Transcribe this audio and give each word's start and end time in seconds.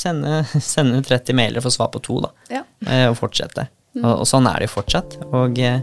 sende, 0.00 0.42
sende 0.72 1.02
30 1.06 1.36
mailer 1.36 1.60
og 1.60 1.68
få 1.68 1.74
svar 1.76 1.92
på 1.94 2.02
to, 2.04 2.20
da. 2.26 2.32
Ja. 2.60 2.64
Eh, 2.86 3.06
og 3.10 3.18
fortsette. 3.20 3.68
Og, 4.00 4.12
og 4.12 4.26
sånn 4.28 4.48
er 4.50 4.60
det 4.60 4.70
jo 4.70 4.76
fortsatt. 4.78 5.18
Og 5.30 5.58
eh, 5.60 5.82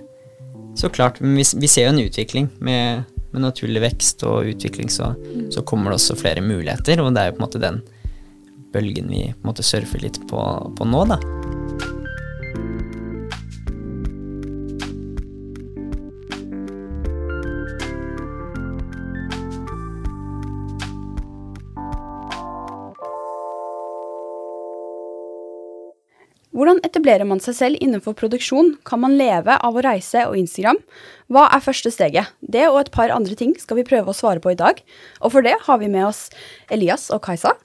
så 0.77 0.89
klart, 0.93 1.21
vi, 1.21 1.43
vi 1.43 1.69
ser 1.71 1.87
jo 1.87 1.93
en 1.95 2.03
utvikling 2.03 2.49
med, 2.63 3.05
med 3.33 3.45
naturlig 3.47 3.81
vekst 3.87 4.25
og 4.27 4.51
utvikling, 4.53 4.91
så, 4.93 5.13
så 5.53 5.65
kommer 5.65 5.91
det 5.91 6.01
også 6.01 6.19
flere 6.19 6.43
muligheter, 6.45 7.01
og 7.01 7.13
det 7.15 7.23
er 7.23 7.31
jo 7.31 7.37
på 7.37 7.41
en 7.41 7.47
måte 7.47 7.63
den 7.63 7.81
bølgen 8.73 9.09
vi 9.09 9.23
på 9.31 9.41
en 9.41 9.53
måte 9.53 9.65
surfer 9.65 10.03
litt 10.03 10.19
på, 10.29 10.43
på 10.77 10.91
nå, 10.91 11.05
da. 11.09 11.21
Hvordan 26.77 26.91
etablerer 26.93 27.25
man 27.25 27.39
seg 27.41 27.55
selv 27.57 27.79
innenfor 27.81 28.13
produksjon? 28.13 28.75
Kan 28.85 28.99
man 29.01 29.15
leve 29.17 29.55
av 29.65 29.73
å 29.73 29.81
reise 29.81 30.27
og 30.29 30.35
Instagram? 30.37 30.77
Hva 31.33 31.47
er 31.55 31.63
første 31.65 31.89
steget? 31.89 32.29
Det 32.45 32.67
og 32.69 32.77
et 32.83 32.91
par 32.93 33.09
andre 33.09 33.33
ting 33.39 33.55
skal 33.57 33.79
vi 33.79 33.85
prøve 33.87 34.11
å 34.11 34.15
svare 34.15 34.37
på 34.43 34.51
i 34.53 34.57
dag. 34.59 34.77
Og 35.25 35.31
for 35.33 35.41
det 35.41 35.55
har 35.65 35.79
vi 35.81 35.89
med 35.89 36.05
oss 36.05 36.27
Elias 36.69 37.07
og 37.09 37.23
Kajsa, 37.25 37.55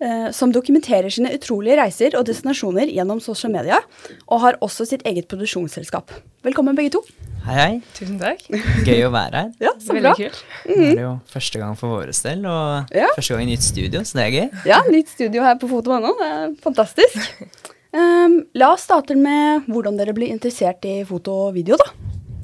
eh, 0.00 0.30
som 0.32 0.54
dokumenterer 0.56 1.12
sine 1.12 1.34
utrolige 1.36 1.76
reiser 1.82 2.16
og 2.16 2.24
destinasjoner 2.30 2.88
gjennom 2.88 3.20
sosiale 3.20 3.58
media, 3.58 3.82
og 4.30 4.40
har 4.46 4.56
også 4.64 4.86
sitt 4.88 5.04
eget 5.04 5.28
produksjonsselskap. 5.28 6.08
Velkommen 6.42 6.78
begge 6.78 6.94
to. 6.96 7.04
Hei, 7.44 7.58
hei. 7.58 7.76
Tusen 7.98 8.16
takk. 8.22 8.40
Gøy 8.86 9.02
å 9.04 9.12
være 9.12 9.34
her. 9.42 9.52
Ja, 9.60 9.74
så 9.82 9.92
Veldig 9.92 10.02
bra. 10.06 10.14
kult. 10.16 10.40
Det 10.64 10.88
er 10.94 11.02
jo 11.02 11.12
første 11.28 11.60
gang 11.60 11.76
for 11.76 11.98
våre 11.98 12.16
del, 12.24 12.46
og 12.46 12.96
Ja. 12.96 13.12
første 13.18 13.36
gang 13.36 13.44
i 13.44 13.52
nytt 13.52 13.68
studio, 13.68 14.00
så 14.00 14.16
det 14.16 14.24
er 14.24 14.32
gøy. 14.38 14.64
Ja, 14.64 14.80
nytt 14.88 15.12
studio 15.12 15.42
her 15.42 15.56
på 15.60 15.68
foto.no. 15.68 16.16
Det 16.22 16.30
er 16.32 16.56
fantastisk. 16.64 17.20
Um, 17.92 18.38
la 18.56 18.72
oss 18.72 18.86
starte 18.86 19.14
med 19.18 19.66
hvordan 19.68 19.98
dere 20.00 20.14
blir 20.16 20.32
interessert 20.32 20.84
i 20.88 21.02
foto 21.04 21.34
og 21.48 21.56
video, 21.58 21.76
da. 21.80 21.90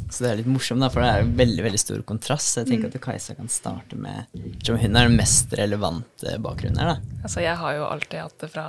Så 0.08 0.24
det 0.24 0.30
er 0.30 0.38
litt 0.40 0.48
morsomt, 0.48 0.80
da, 0.80 0.88
for 0.92 1.04
det 1.04 1.08
er 1.08 1.24
en 1.24 1.34
veldig 1.36 1.64
veldig 1.64 1.80
stor 1.80 2.02
kontrast. 2.08 2.52
Så 2.52 2.62
jeg 2.62 2.70
tenker 2.70 2.92
at 2.92 3.00
Kajsa 3.04 3.36
kan 3.36 3.48
starte 3.52 3.96
med 4.00 4.28
Som 4.64 4.78
hun 4.80 4.96
er 4.96 5.08
den 5.08 5.18
mest 5.20 5.52
relevante 5.56 6.36
bakgrunnen 6.44 6.80
her, 6.80 6.94
da. 6.94 7.22
Altså, 7.22 7.44
jeg 7.44 7.56
har 7.60 7.76
jo 7.76 7.86
alltid 7.88 8.20
hatt 8.24 8.44
det 8.44 8.50
fra 8.52 8.66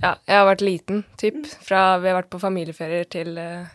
Ja, 0.00 0.14
jeg 0.24 0.36
har 0.36 0.48
vært 0.48 0.64
liten, 0.64 1.04
typ. 1.20 1.42
Fra 1.64 1.82
vi 2.00 2.08
har 2.08 2.20
vært 2.20 2.32
på 2.32 2.40
familieferier 2.40 3.08
til 3.12 3.36
uh, 3.40 3.68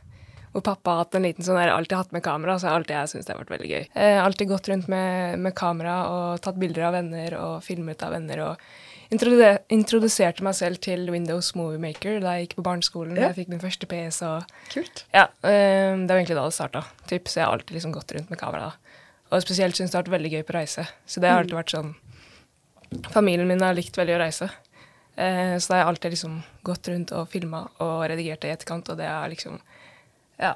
hvor 0.56 0.64
pappa 0.64 0.94
har 0.94 1.04
hatt 1.04 1.18
en 1.18 1.26
liten 1.28 1.44
sånn 1.44 1.58
der, 1.60 1.74
alltid 1.74 1.98
hatt 2.00 2.14
med 2.16 2.24
kamera, 2.24 2.56
så 2.58 2.70
har 2.70 2.80
alltid 2.80 2.96
jeg 2.96 3.12
syntes 3.12 3.28
det 3.28 3.34
har 3.34 3.42
vært 3.42 3.54
veldig 3.58 3.70
gøy. 3.70 3.82
Jeg 3.92 4.18
har 4.18 4.24
alltid 4.24 4.52
gått 4.54 4.70
rundt 4.72 4.90
med, 4.94 5.40
med 5.44 5.56
kamera 5.58 5.96
og 6.08 6.44
tatt 6.46 6.62
bilder 6.62 6.88
av 6.88 6.96
venner 6.96 7.36
og 7.42 7.56
filmet 7.66 8.06
av 8.08 8.16
venner 8.16 8.44
og 8.46 8.68
introduserte 9.14 10.46
meg 10.46 10.56
selv 10.58 10.82
til 10.84 11.06
Windows 11.14 11.52
Movie 11.58 11.82
Maker 11.82 12.20
da 12.24 12.36
jeg 12.36 12.48
gikk 12.48 12.58
på 12.60 12.66
barneskolen. 12.66 13.18
Ja. 13.20 13.30
Jeg 13.30 13.40
fikk 13.42 13.54
min 13.54 13.62
første 13.62 13.90
PS. 13.90 14.22
og 14.26 14.50
Kult. 14.74 15.06
Ja, 15.14 15.28
eh, 15.46 15.94
det 15.94 16.10
var 16.10 16.20
egentlig 16.20 16.40
da 16.40 16.48
det 16.48 16.58
starta. 16.58 16.84
Typ, 17.10 17.30
så 17.30 17.42
jeg 17.42 17.48
har 17.48 17.54
alltid 17.54 17.78
liksom 17.78 17.96
gått 17.96 18.16
rundt 18.16 18.34
med 18.34 18.42
kamera. 18.42 18.74
Og 19.32 19.42
spesielt 19.44 19.78
syns 19.78 19.92
det 19.92 20.00
har 20.00 20.06
vært 20.06 20.18
veldig 20.18 20.34
gøy 20.38 20.44
på 20.48 20.58
reise. 20.58 20.88
Så 21.06 21.22
det 21.22 21.30
har 21.30 21.44
alltid 21.44 21.60
vært 21.60 21.76
sånn 21.78 21.96
Familien 23.12 23.50
min 23.50 23.64
har 23.66 23.74
likt 23.76 23.98
veldig 23.98 24.14
å 24.16 24.20
reise. 24.22 24.46
Eh, 25.18 25.56
så 25.58 25.68
da 25.68 25.76
har 25.76 25.82
jeg 25.82 25.90
alltid 25.90 26.14
liksom 26.14 26.36
gått 26.64 26.88
rundt 26.92 27.12
og 27.18 27.30
filma 27.32 27.66
og 27.84 28.06
redigert 28.08 28.44
det 28.44 28.52
i 28.52 28.54
etterkant, 28.56 28.92
og 28.92 29.00
det 29.00 29.08
har 29.10 29.28
liksom 29.32 29.58
ja, 30.40 30.54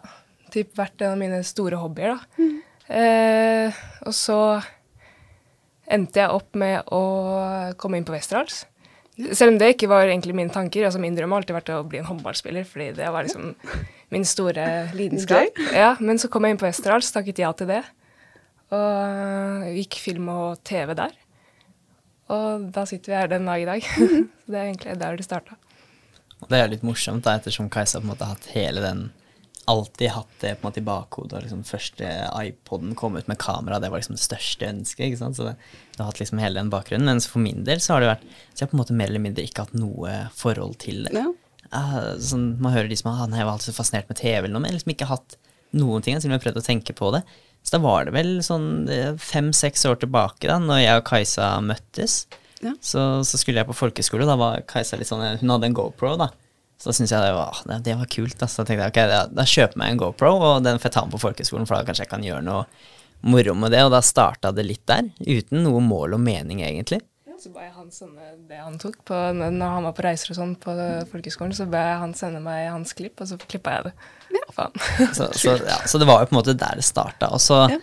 typ 0.54 0.76
vært 0.78 1.02
en 1.02 1.16
av 1.16 1.20
mine 1.20 1.40
store 1.48 1.80
hobbyer, 1.82 2.16
da. 2.16 2.46
Eh, 2.90 3.82
og 4.08 4.16
så 4.16 4.40
endte 5.90 6.22
jeg 6.22 6.34
opp 6.34 6.58
med 6.60 6.90
å 6.94 7.04
komme 7.82 8.00
inn 8.00 8.08
på 8.08 8.14
Westerdals. 8.16 8.64
Selv 9.36 9.54
om 9.54 9.58
det 9.60 9.74
ikke 9.74 9.90
var 9.92 10.08
egentlig 10.08 10.36
mine 10.38 10.54
tanker. 10.54 10.86
altså 10.88 11.00
Min 11.02 11.16
drøm 11.18 11.34
har 11.34 11.42
alltid 11.42 11.58
vært 11.58 11.72
å 11.76 11.84
bli 11.84 12.00
en 12.00 12.08
håndballspiller, 12.08 12.68
fordi 12.68 12.92
det 12.96 13.10
var 13.12 13.28
liksom 13.28 13.52
min 14.14 14.26
store 14.26 14.68
lidenskap. 14.96 15.60
Ja, 15.76 15.96
men 16.00 16.22
så 16.22 16.30
kom 16.32 16.48
jeg 16.48 16.56
inn 16.56 16.62
på 16.62 16.70
Westerdals, 16.70 17.12
takket 17.16 17.42
ja 17.44 17.52
til 17.58 17.68
det. 17.74 17.82
Og 18.76 19.68
gikk 19.76 20.00
film 20.00 20.30
og 20.32 20.62
TV 20.68 20.94
der. 20.96 21.18
Og 22.30 22.70
da 22.74 22.86
sitter 22.88 23.12
vi 23.12 23.18
her 23.18 23.32
den 23.32 23.50
dag 23.50 23.64
i 23.64 23.68
dag. 23.68 23.86
Så 24.46 24.54
det 24.54 24.60
er 24.60 24.68
egentlig 24.68 25.00
der 25.02 25.18
det 25.18 25.26
starta. 25.26 25.58
Det 26.50 26.56
er 26.56 26.70
litt 26.72 26.86
morsomt, 26.88 27.26
da, 27.26 27.36
ettersom 27.36 27.68
Kajsa 27.74 28.00
på 28.00 28.06
en 28.06 28.12
måte 28.14 28.28
har 28.28 28.38
hatt 28.38 28.52
hele 28.54 28.84
den 28.86 29.08
Alltid 29.70 30.14
hatt 30.16 30.40
det 30.42 30.56
på 30.58 30.64
en 30.64 30.70
måte 30.70 30.82
i 30.82 30.86
bakhodet. 30.88 31.44
liksom 31.44 31.66
Første 31.68 32.08
iPoden 32.42 32.96
kom 32.98 33.18
ut 33.20 33.28
med 33.30 33.38
kamera, 33.42 33.80
det 33.80 33.92
var 33.92 34.02
liksom 34.02 34.18
det 34.18 34.24
største 34.24 34.70
ønsket. 34.70 35.20
Så 35.20 35.46
det, 35.46 35.56
det 35.94 36.02
har 36.02 36.10
hatt 36.10 36.22
liksom 36.22 36.42
hele 36.42 36.58
den 36.58 36.72
bakgrunnen. 36.74 37.12
Mens 37.12 37.30
for 37.30 37.44
min 37.44 37.62
del 37.68 37.84
så 37.84 37.96
har 37.96 38.04
det 38.04 38.14
vært 38.14 38.26
Så 38.26 38.64
jeg 38.64 38.66
har 38.66 38.72
på 38.72 38.80
en 38.80 38.82
måte 38.82 38.98
mer 38.98 39.12
eller 39.12 39.24
mindre 39.24 39.46
ikke 39.46 39.68
hatt 39.68 39.78
noe 39.78 40.16
forhold 40.38 40.80
til 40.82 41.06
det. 41.06 41.14
Ja. 41.20 41.28
Uh, 41.70 42.16
sånn, 42.18 42.56
man 42.64 42.74
hører 42.74 42.90
de 42.90 42.98
som 42.98 43.12
har 43.12 43.28
ah, 43.28 43.30
nei, 43.30 43.44
jeg 43.44 43.46
var 43.46 43.60
alltid 43.60 43.70
så 43.70 43.78
fascinert 43.78 44.10
med 44.10 44.18
TV 44.18 44.40
eller 44.40 44.56
noe, 44.56 44.64
men 44.64 44.72
jeg 44.72 44.80
liksom 44.80 44.96
ikke 44.96 45.12
hatt 45.12 45.38
noen 45.78 46.06
ting. 46.06 46.18
Siden 46.18 46.34
jeg 46.34 46.42
har 46.42 46.48
prøvd 46.48 46.64
å 46.64 46.66
tenke 46.66 46.98
på 46.98 47.14
det. 47.14 47.22
Så 47.62 47.76
da 47.76 47.84
var 47.84 48.08
det 48.08 48.16
vel 48.16 48.38
sånn 48.46 48.70
fem-seks 49.22 49.84
år 49.86 50.00
tilbake, 50.02 50.48
da 50.50 50.58
når 50.64 50.82
jeg 50.82 51.02
og 51.02 51.10
Kajsa 51.12 51.50
møttes. 51.62 52.22
Ja. 52.64 52.74
Så, 52.84 53.04
så 53.28 53.40
skulle 53.40 53.62
jeg 53.62 53.70
på 53.70 53.78
folkeskole, 53.78 54.26
og 54.26 54.32
da 54.32 54.38
var 54.40 54.64
Kajsa 54.68 54.98
litt 55.00 55.08
sånn 55.08 55.24
Hun 55.42 55.54
hadde 55.54 55.70
en 55.70 55.78
GoPro, 55.78 56.16
da. 56.20 56.32
Så 56.80 56.88
da 56.90 56.96
syntes 56.96 57.12
jeg 57.12 57.26
det 57.28 57.34
var, 57.36 57.58
det, 57.68 57.78
det 57.90 57.96
var 58.00 58.08
kult. 58.08 58.38
Da. 58.40 58.48
Da 58.48 58.64
tenkte 58.64 58.86
jeg 58.86 58.94
ok, 58.94 59.00
da, 59.12 59.20
da 59.36 59.44
kjøper 59.44 59.76
jeg 59.76 59.82
meg 59.82 59.92
en 59.96 60.00
GoPro, 60.00 60.30
og 60.40 60.64
den 60.64 60.80
får 60.80 60.88
jeg 60.90 60.96
ta 60.96 61.04
med 61.06 61.16
på 61.18 61.22
folkeskolen, 61.26 61.68
for 61.68 61.76
da 61.76 61.88
kanskje 61.90 62.06
jeg 62.06 62.12
kan 62.14 62.24
gjøre 62.24 62.46
noe 62.48 62.64
moro 63.28 63.56
med 63.60 63.74
det. 63.76 63.82
Og 63.84 63.92
da 63.92 64.00
starta 64.06 64.54
det 64.56 64.64
litt 64.64 64.86
der, 64.88 65.10
uten 65.28 65.66
noe 65.66 65.82
mål 65.84 66.16
og 66.16 66.24
mening, 66.24 66.62
egentlig. 66.64 67.02
Ja, 67.28 67.36
Så 67.36 67.52
ba 67.52 67.66
jeg 67.68 67.74
han 67.76 67.92
sende 67.92 68.32
det 68.48 68.62
han 68.64 68.80
tok 68.80 68.96
på, 69.12 69.20
når 69.36 69.76
han 69.76 69.90
var 69.90 69.98
på 69.98 70.06
reiser 70.08 70.32
og 70.32 70.40
sånn 70.40 70.56
på 70.64 70.78
folkeskolen, 71.12 71.52
så 71.58 71.68
ba 71.68 71.84
jeg 71.84 72.00
han 72.06 72.16
sende 72.16 72.40
meg 72.48 72.70
hans 72.72 72.96
klipp, 72.96 73.20
og 73.20 73.28
så 73.28 73.36
klippa 73.44 73.76
jeg 73.76 73.90
det. 73.90 73.94
Ja. 74.40 74.46
Faen. 74.56 74.80
Så, 75.18 75.28
så, 75.36 75.58
ja, 75.68 75.82
så 75.90 76.00
det 76.00 76.08
var 76.08 76.24
jo 76.24 76.30
på 76.32 76.36
en 76.38 76.40
måte 76.40 76.56
der 76.64 76.80
det 76.80 76.88
starta. 76.88 77.34
Og 77.36 77.44
så, 77.44 77.66
Ja. 77.76 77.82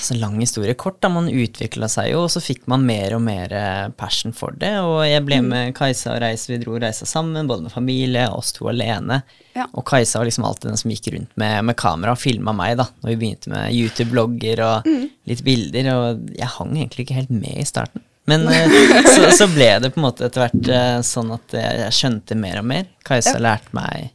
Så 0.00 0.14
lang 0.18 0.38
historie 0.40 0.74
kort, 0.74 1.00
da. 1.02 1.08
Man 1.12 1.28
utvikla 1.28 1.88
seg 1.90 2.10
jo, 2.12 2.24
og 2.26 2.30
så 2.32 2.40
fikk 2.42 2.66
man 2.70 2.84
mer 2.86 3.14
og 3.16 3.22
mer 3.24 3.52
eh, 3.54 3.88
passion 3.98 4.34
for 4.36 4.56
det. 4.58 4.74
Og 4.84 5.02
jeg 5.08 5.24
ble 5.26 5.40
med 5.44 5.74
Kajsa 5.76 6.14
og 6.14 6.20
Reise, 6.24 6.50
vi 6.52 6.58
dro 6.62 6.74
og 6.76 6.82
reisa 6.84 7.06
sammen, 7.08 7.48
både 7.48 7.66
med 7.66 7.74
familie 7.74 8.26
oss 8.34 8.52
to 8.56 8.68
alene. 8.72 9.20
Ja. 9.56 9.66
Og 9.72 9.86
Kajsa 9.88 10.20
var 10.20 10.28
liksom 10.28 10.46
alltid 10.48 10.70
den 10.70 10.80
som 10.80 10.92
gikk 10.94 11.10
rundt 11.14 11.32
med, 11.40 11.64
med 11.70 11.78
kamera 11.80 12.14
og 12.14 12.20
filma 12.22 12.54
meg, 12.56 12.76
da, 12.80 12.88
når 13.02 13.14
vi 13.14 13.18
begynte 13.22 13.52
med 13.54 13.72
YouTube-blogger 13.74 14.64
og 14.66 14.92
litt 15.30 15.44
bilder. 15.46 15.92
Og 15.94 16.28
jeg 16.38 16.52
hang 16.58 16.76
egentlig 16.76 17.06
ikke 17.06 17.18
helt 17.22 17.34
med 17.34 17.62
i 17.62 17.66
starten. 17.68 18.04
Men 18.28 18.44
eh, 18.52 18.78
så, 19.08 19.30
så 19.32 19.48
ble 19.52 19.70
det 19.82 19.94
på 19.94 20.02
en 20.02 20.08
måte 20.08 20.28
etter 20.28 20.46
hvert 20.46 20.70
eh, 20.74 20.98
sånn 21.06 21.32
at 21.38 21.56
jeg 21.56 21.96
skjønte 21.96 22.36
mer 22.38 22.60
og 22.62 22.70
mer. 22.74 22.88
Kajsa 23.08 23.38
Ja. 23.38 23.44
lærte 23.50 23.72
meg 23.76 24.10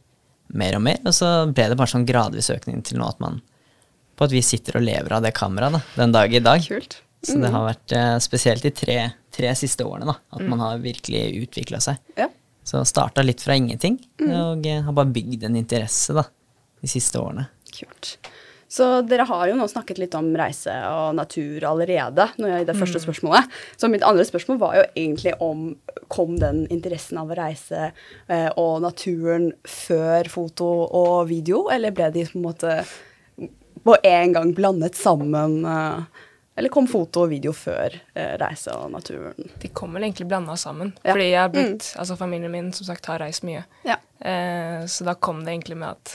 mer 0.54 0.76
og 0.76 0.84
mer, 0.86 1.00
og 1.02 1.14
så 1.16 1.28
ble 1.50 1.64
det 1.72 1.76
bare 1.80 1.90
sånn 1.90 2.04
gradvis 2.06 2.52
økning 2.54 2.82
til 2.86 3.00
nå 3.00 3.08
at 3.08 3.18
man 3.22 3.40
på 4.14 4.26
at 4.26 4.34
vi 4.34 4.42
sitter 4.44 4.78
og 4.78 4.86
lever 4.86 5.16
av 5.16 5.24
det 5.24 5.34
kameraet 5.36 5.78
da, 5.78 5.82
den 6.02 6.14
dag 6.14 6.34
i 6.34 6.42
dag. 6.44 6.68
Kult. 6.68 7.00
Så 7.24 7.38
det 7.40 7.50
har 7.54 7.64
vært 7.64 7.94
eh, 7.96 8.14
spesielt 8.20 8.64
de 8.66 8.72
tre, 8.76 8.98
tre 9.32 9.52
siste 9.56 9.86
årene 9.88 10.10
da, 10.10 10.18
at 10.36 10.44
man 10.44 10.60
har 10.60 10.82
virkelig 10.82 11.46
utvikla 11.46 11.80
seg. 11.80 12.00
Ja. 12.20 12.28
Så 12.64 12.80
starta 12.88 13.24
litt 13.24 13.42
fra 13.44 13.56
ingenting, 13.56 13.98
og 14.24 14.66
eh, 14.68 14.82
har 14.84 14.96
bare 14.96 15.12
bygd 15.12 15.48
en 15.48 15.60
interesse 15.60 16.16
da, 16.16 16.26
de 16.80 16.90
siste 16.90 17.20
årene. 17.20 17.48
Kult. 17.74 18.16
Så 18.74 18.86
dere 19.06 19.26
har 19.28 19.46
jo 19.46 19.56
nå 19.58 19.66
snakket 19.70 20.00
litt 20.02 20.14
om 20.18 20.32
reise 20.34 20.72
og 20.88 21.14
natur 21.14 21.62
allerede 21.68 22.26
når 22.40 22.50
jeg, 22.50 22.64
i 22.64 22.68
det 22.70 22.76
første 22.78 23.02
spørsmålet. 23.04 23.52
Så 23.78 23.90
mitt 23.92 24.04
andre 24.06 24.24
spørsmål 24.26 24.58
var 24.58 24.78
jo 24.78 24.84
egentlig 24.96 25.34
om 25.44 25.66
kom 26.10 26.34
den 26.40 26.64
interessen 26.74 27.20
av 27.22 27.30
å 27.30 27.38
reise 27.38 27.90
eh, 27.90 28.48
og 28.60 28.82
naturen 28.82 29.52
før 29.68 30.30
foto 30.32 30.70
og 30.88 31.28
video, 31.30 31.68
eller 31.70 31.94
ble 31.94 32.10
de 32.16 32.26
på 32.26 32.40
en 32.40 32.48
måte 32.48 32.78
på 33.84 33.96
en 34.02 34.32
gang 34.32 34.54
blandet 34.56 34.96
sammen? 34.98 35.60
Eh, 35.68 36.22
eller 36.56 36.70
kom 36.70 36.86
foto 36.86 37.24
og 37.24 37.32
video 37.32 37.52
før 37.56 37.96
eh, 38.14 38.34
reise 38.38 38.74
og 38.78 38.92
naturen? 38.94 39.48
De 39.62 39.70
kom 39.74 39.96
vel 39.96 40.06
egentlig 40.06 40.28
blanda 40.30 40.54
sammen. 40.60 40.92
Ja. 41.02 41.10
Fordi 41.10 41.24
jeg 41.26 41.40
har 41.40 41.50
blitt, 41.50 41.88
altså 41.98 42.16
familien 42.18 42.52
min 42.52 42.70
som 42.76 42.86
sagt 42.86 43.08
har 43.10 43.18
reist 43.22 43.42
mye. 43.46 43.64
Ja. 43.86 43.96
Eh, 44.22 44.84
så 44.86 45.06
da 45.08 45.16
kom 45.18 45.42
det 45.44 45.56
egentlig 45.56 45.80
med 45.80 45.96
at 45.96 46.14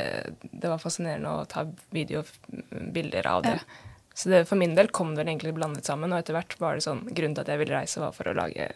eh, 0.00 0.30
det 0.40 0.72
var 0.72 0.80
fascinerende 0.80 1.34
å 1.36 1.44
ta 1.50 1.66
videobilder 1.92 3.28
av 3.28 3.44
det. 3.44 3.58
Ja. 3.60 3.84
Så 4.18 4.32
det, 4.32 4.46
for 4.48 4.58
min 4.58 4.74
del 4.74 4.88
kom 4.90 5.12
det 5.14 5.26
egentlig 5.26 5.52
blandet 5.54 5.86
sammen, 5.86 6.10
og 6.10 6.22
etter 6.24 6.34
hvert 6.34 6.56
var 6.58 6.74
det 6.74 6.82
sånn 6.88 7.04
Grunnen 7.06 7.36
til 7.36 7.44
at 7.44 7.52
jeg 7.52 7.60
ville 7.60 7.76
reise, 7.76 8.00
var 8.02 8.16
for 8.16 8.32
å 8.32 8.34
lage 8.34 8.72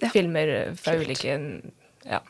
Ja. 0.00 0.08
filmer 0.12 0.74
fra 0.78 0.94
ulike 1.00 1.34
ja, 2.06 2.22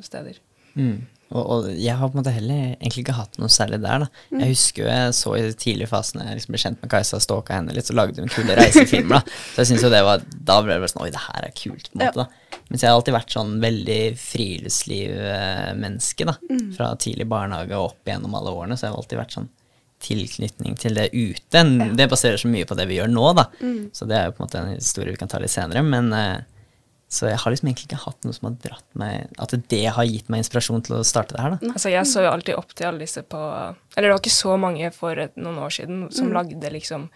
steder. 0.00 0.38
Mm. 0.76 1.06
Og, 1.32 1.42
og 1.42 1.68
jeg 1.72 1.96
har 1.98 2.08
på 2.10 2.14
en 2.14 2.20
måte 2.20 2.34
heller 2.34 2.60
egentlig 2.76 3.02
ikke 3.04 3.16
hatt 3.16 3.38
noe 3.40 3.50
særlig 3.52 3.78
der. 3.82 3.98
da. 4.04 4.08
Mm. 4.30 4.40
Jeg 4.42 4.48
husker 4.52 4.80
jo 4.84 4.88
jeg 4.90 5.14
så 5.18 5.30
i 5.38 5.42
de 5.46 5.52
tidlige 5.64 5.90
fasene 5.90 6.26
jeg 6.28 6.36
liksom 6.38 6.52
ble 6.54 6.62
kjent 6.64 6.80
med 6.84 6.90
Kajsa 6.92 7.14
og 7.18 7.24
stalka 7.24 7.50
henne 7.58 7.74
litt, 7.74 7.88
så 7.88 7.96
lagde 7.96 8.22
hun 8.22 8.32
kule 8.32 8.52
reisefilmer. 8.60 9.16
da. 9.18 9.22
Så 9.54 9.58
jeg 9.62 9.68
synes 9.72 9.84
jo 9.86 9.90
det 9.94 10.02
var, 10.06 10.18
Da 10.34 10.54
ble 10.62 10.72
det 10.76 10.82
bare 10.84 10.92
sånn 10.92 11.04
Oi, 11.06 11.14
det 11.14 11.24
her 11.24 11.42
er 11.48 11.54
kult. 11.58 11.86
på 11.90 11.94
en 11.98 12.02
måte 12.04 12.22
da. 12.22 12.26
Mens 12.68 12.80
jeg 12.84 12.90
har 12.90 12.96
alltid 12.98 13.18
vært 13.18 13.34
sånn 13.34 13.52
veldig 13.64 14.02
friluftslivmenneske. 14.20 16.22
da. 16.30 16.34
Mm. 16.50 16.68
Fra 16.76 16.86
tidlig 17.00 17.26
barnehage 17.30 17.74
og 17.76 17.84
opp 17.90 18.02
gjennom 18.08 18.36
alle 18.38 18.50
årene. 18.54 18.74
Så 18.78 18.82
jeg 18.86 18.92
har 18.94 19.00
alltid 19.02 19.20
vært 19.20 19.36
sånn 19.38 19.50
tilknytning 20.04 20.74
til 20.80 20.92
det 20.98 21.06
ute. 21.14 21.60
Det 21.96 22.06
baserer 22.10 22.38
så 22.40 22.48
mye 22.50 22.66
på 22.68 22.76
det 22.76 22.86
vi 22.90 22.98
gjør 22.98 23.10
nå, 23.12 23.26
da. 23.38 23.44
Mm. 23.60 23.84
Så 23.94 24.02
det 24.08 24.16
er 24.18 24.24
jo 24.28 24.34
på 24.36 24.40
en 24.42 24.46
måte 24.48 24.60
en 24.60 24.74
historie 24.74 25.14
vi 25.14 25.20
kan 25.20 25.30
ta 25.32 25.38
litt 25.40 25.54
senere. 25.54 25.80
Men 25.86 26.06
eh, 26.12 26.38
Så 27.14 27.28
jeg 27.30 27.38
har 27.38 27.52
liksom 27.54 27.68
egentlig 27.70 27.86
ikke 27.88 28.00
hatt 28.04 28.24
noe 28.26 28.34
som 28.34 28.48
har 28.48 28.56
dratt 28.64 28.86
meg 28.98 29.28
At 29.38 29.52
det 29.70 29.82
har 29.94 30.08
gitt 30.08 30.30
meg 30.32 30.42
inspirasjon 30.42 30.82
til 30.86 30.96
å 30.98 31.04
starte 31.06 31.36
det 31.36 31.44
her, 31.44 31.54
da. 31.54 31.70
Altså, 31.74 31.92
jeg 31.92 32.08
så 32.10 32.24
jo 32.24 32.32
alltid 32.32 32.58
opp 32.58 32.72
til 32.74 32.88
alle 32.88 33.04
disse 33.04 33.22
på 33.22 33.42
Eller 33.94 34.08
det 34.08 34.14
var 34.16 34.22
ikke 34.24 34.34
så 34.34 34.56
mange 34.58 34.90
for 34.96 35.20
et, 35.22 35.36
noen 35.38 35.60
år 35.62 35.76
siden 35.76 36.08
som 36.14 36.32
lagde 36.34 36.72
liksom 36.74 37.06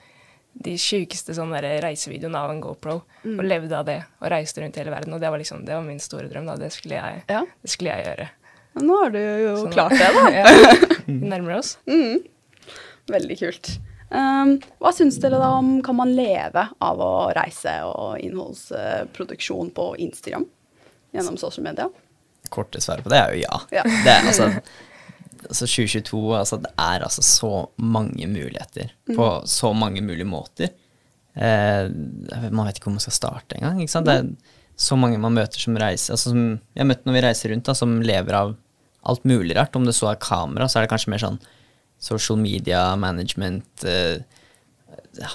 de 0.59 0.73
sjukeste 0.81 1.35
sånne 1.37 1.61
reisevideoene 1.85 2.39
av 2.41 2.51
en 2.51 2.61
GoPro, 2.65 2.95
og 3.31 3.43
levde 3.47 3.77
av 3.79 3.85
det, 3.87 3.99
og 4.19 4.31
reiste 4.33 4.59
rundt 4.59 4.75
hele 4.81 4.91
verden. 4.91 5.13
Og 5.15 5.21
det 5.23 5.29
var 5.31 5.39
liksom, 5.39 5.61
det 5.69 5.77
var 5.77 5.85
min 5.87 6.01
store 6.03 6.27
drøm, 6.33 6.49
da. 6.51 6.57
Det 6.59 6.73
skulle 6.75 6.97
jeg, 6.99 7.21
Ja. 7.31 7.45
det 7.63 7.71
skulle 7.71 7.93
jeg 7.95 8.07
gjøre. 8.09 8.27
Men 8.75 8.89
Nå 8.89 8.97
har 9.05 9.13
du 9.15 9.19
jo 9.21 9.53
sånn, 9.61 9.77
klart 9.77 9.95
det, 9.95 10.09
da. 10.17 10.25
ja. 10.41 10.73
Vi 11.07 11.31
nærmer 11.31 11.61
oss. 11.61 11.77
Veldig 13.13 13.39
kult. 13.39 13.71
Um, 14.09 14.55
hva 14.81 14.93
syns 14.97 15.19
dere 15.21 15.37
da 15.41 15.51
om 15.59 15.79
kan 15.85 15.99
man 15.99 16.15
leve 16.17 16.63
av 16.81 17.01
å 17.05 17.13
reise 17.37 17.75
og 17.85 18.21
innholdsproduksjon 18.25 19.73
på 19.77 19.89
Instagram 20.07 20.47
gjennom 21.13 21.37
social 21.41 21.67
media? 21.69 21.89
Korte 22.49 22.81
svaret 22.81 23.05
på 23.05 23.13
det 23.13 23.19
er 23.21 23.35
jo 23.35 23.43
ja. 23.43 23.59
Ja. 23.81 23.85
Det 23.85 24.15
er 24.15 24.31
altså 24.31 24.49
altså 25.47 25.69
2022, 25.69 26.21
altså 26.37 26.59
det 26.63 26.71
er 26.81 27.05
altså 27.05 27.25
så 27.25 27.53
mange 27.77 28.29
muligheter 28.31 28.93
på 29.17 29.29
så 29.49 29.73
mange 29.77 30.03
mulige 30.05 30.29
måter. 30.29 30.73
Eh, 31.35 31.91
man 32.51 32.67
vet 32.67 32.79
ikke 32.79 32.89
hvor 32.89 32.97
man 32.97 33.05
skal 33.05 33.17
starte 33.17 33.59
engang. 33.59 33.83
ikke 33.83 33.95
sant? 33.95 34.09
Det 34.09 34.17
er 34.17 34.57
så 34.79 34.99
mange 34.99 35.21
man 35.21 35.37
møter 35.37 35.61
som 35.61 35.77
reiser, 35.79 36.15
altså 36.15 36.33
som 36.33 36.43
jeg 36.57 36.83
har 36.83 36.89
møtt 36.91 37.07
når 37.07 37.19
vi 37.19 37.25
reiser 37.27 37.53
rundt, 37.53 37.69
da, 37.69 37.77
som 37.77 38.01
lever 38.03 38.39
av 38.39 38.57
alt 39.09 39.25
mulig 39.29 39.57
rart. 39.59 39.77
Om 39.77 39.87
det 39.89 39.97
så 39.97 40.13
er 40.13 40.23
kamera, 40.23 40.69
så 40.69 40.81
er 40.81 40.87
det 40.87 40.93
kanskje 40.93 41.15
mer 41.15 41.23
sånn 41.23 41.41
social 41.99 42.39
media, 42.39 42.97
management 42.97 43.85
eh, 43.85 44.21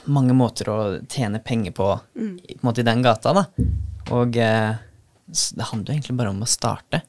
Mange 0.06 0.34
måter 0.38 0.70
å 0.72 0.78
tjene 1.12 1.42
penger 1.44 1.74
på, 1.76 1.88
i, 2.16 2.56
på 2.56 2.64
måte 2.64 2.84
i 2.84 2.88
den 2.88 3.02
gata, 3.04 3.34
da. 3.36 3.44
Og 4.16 4.38
eh, 4.40 4.76
det 5.26 5.68
handler 5.70 5.92
jo 5.92 5.96
egentlig 5.98 6.16
bare 6.20 6.32
om 6.32 6.44
å 6.44 6.48
starte. 6.48 7.02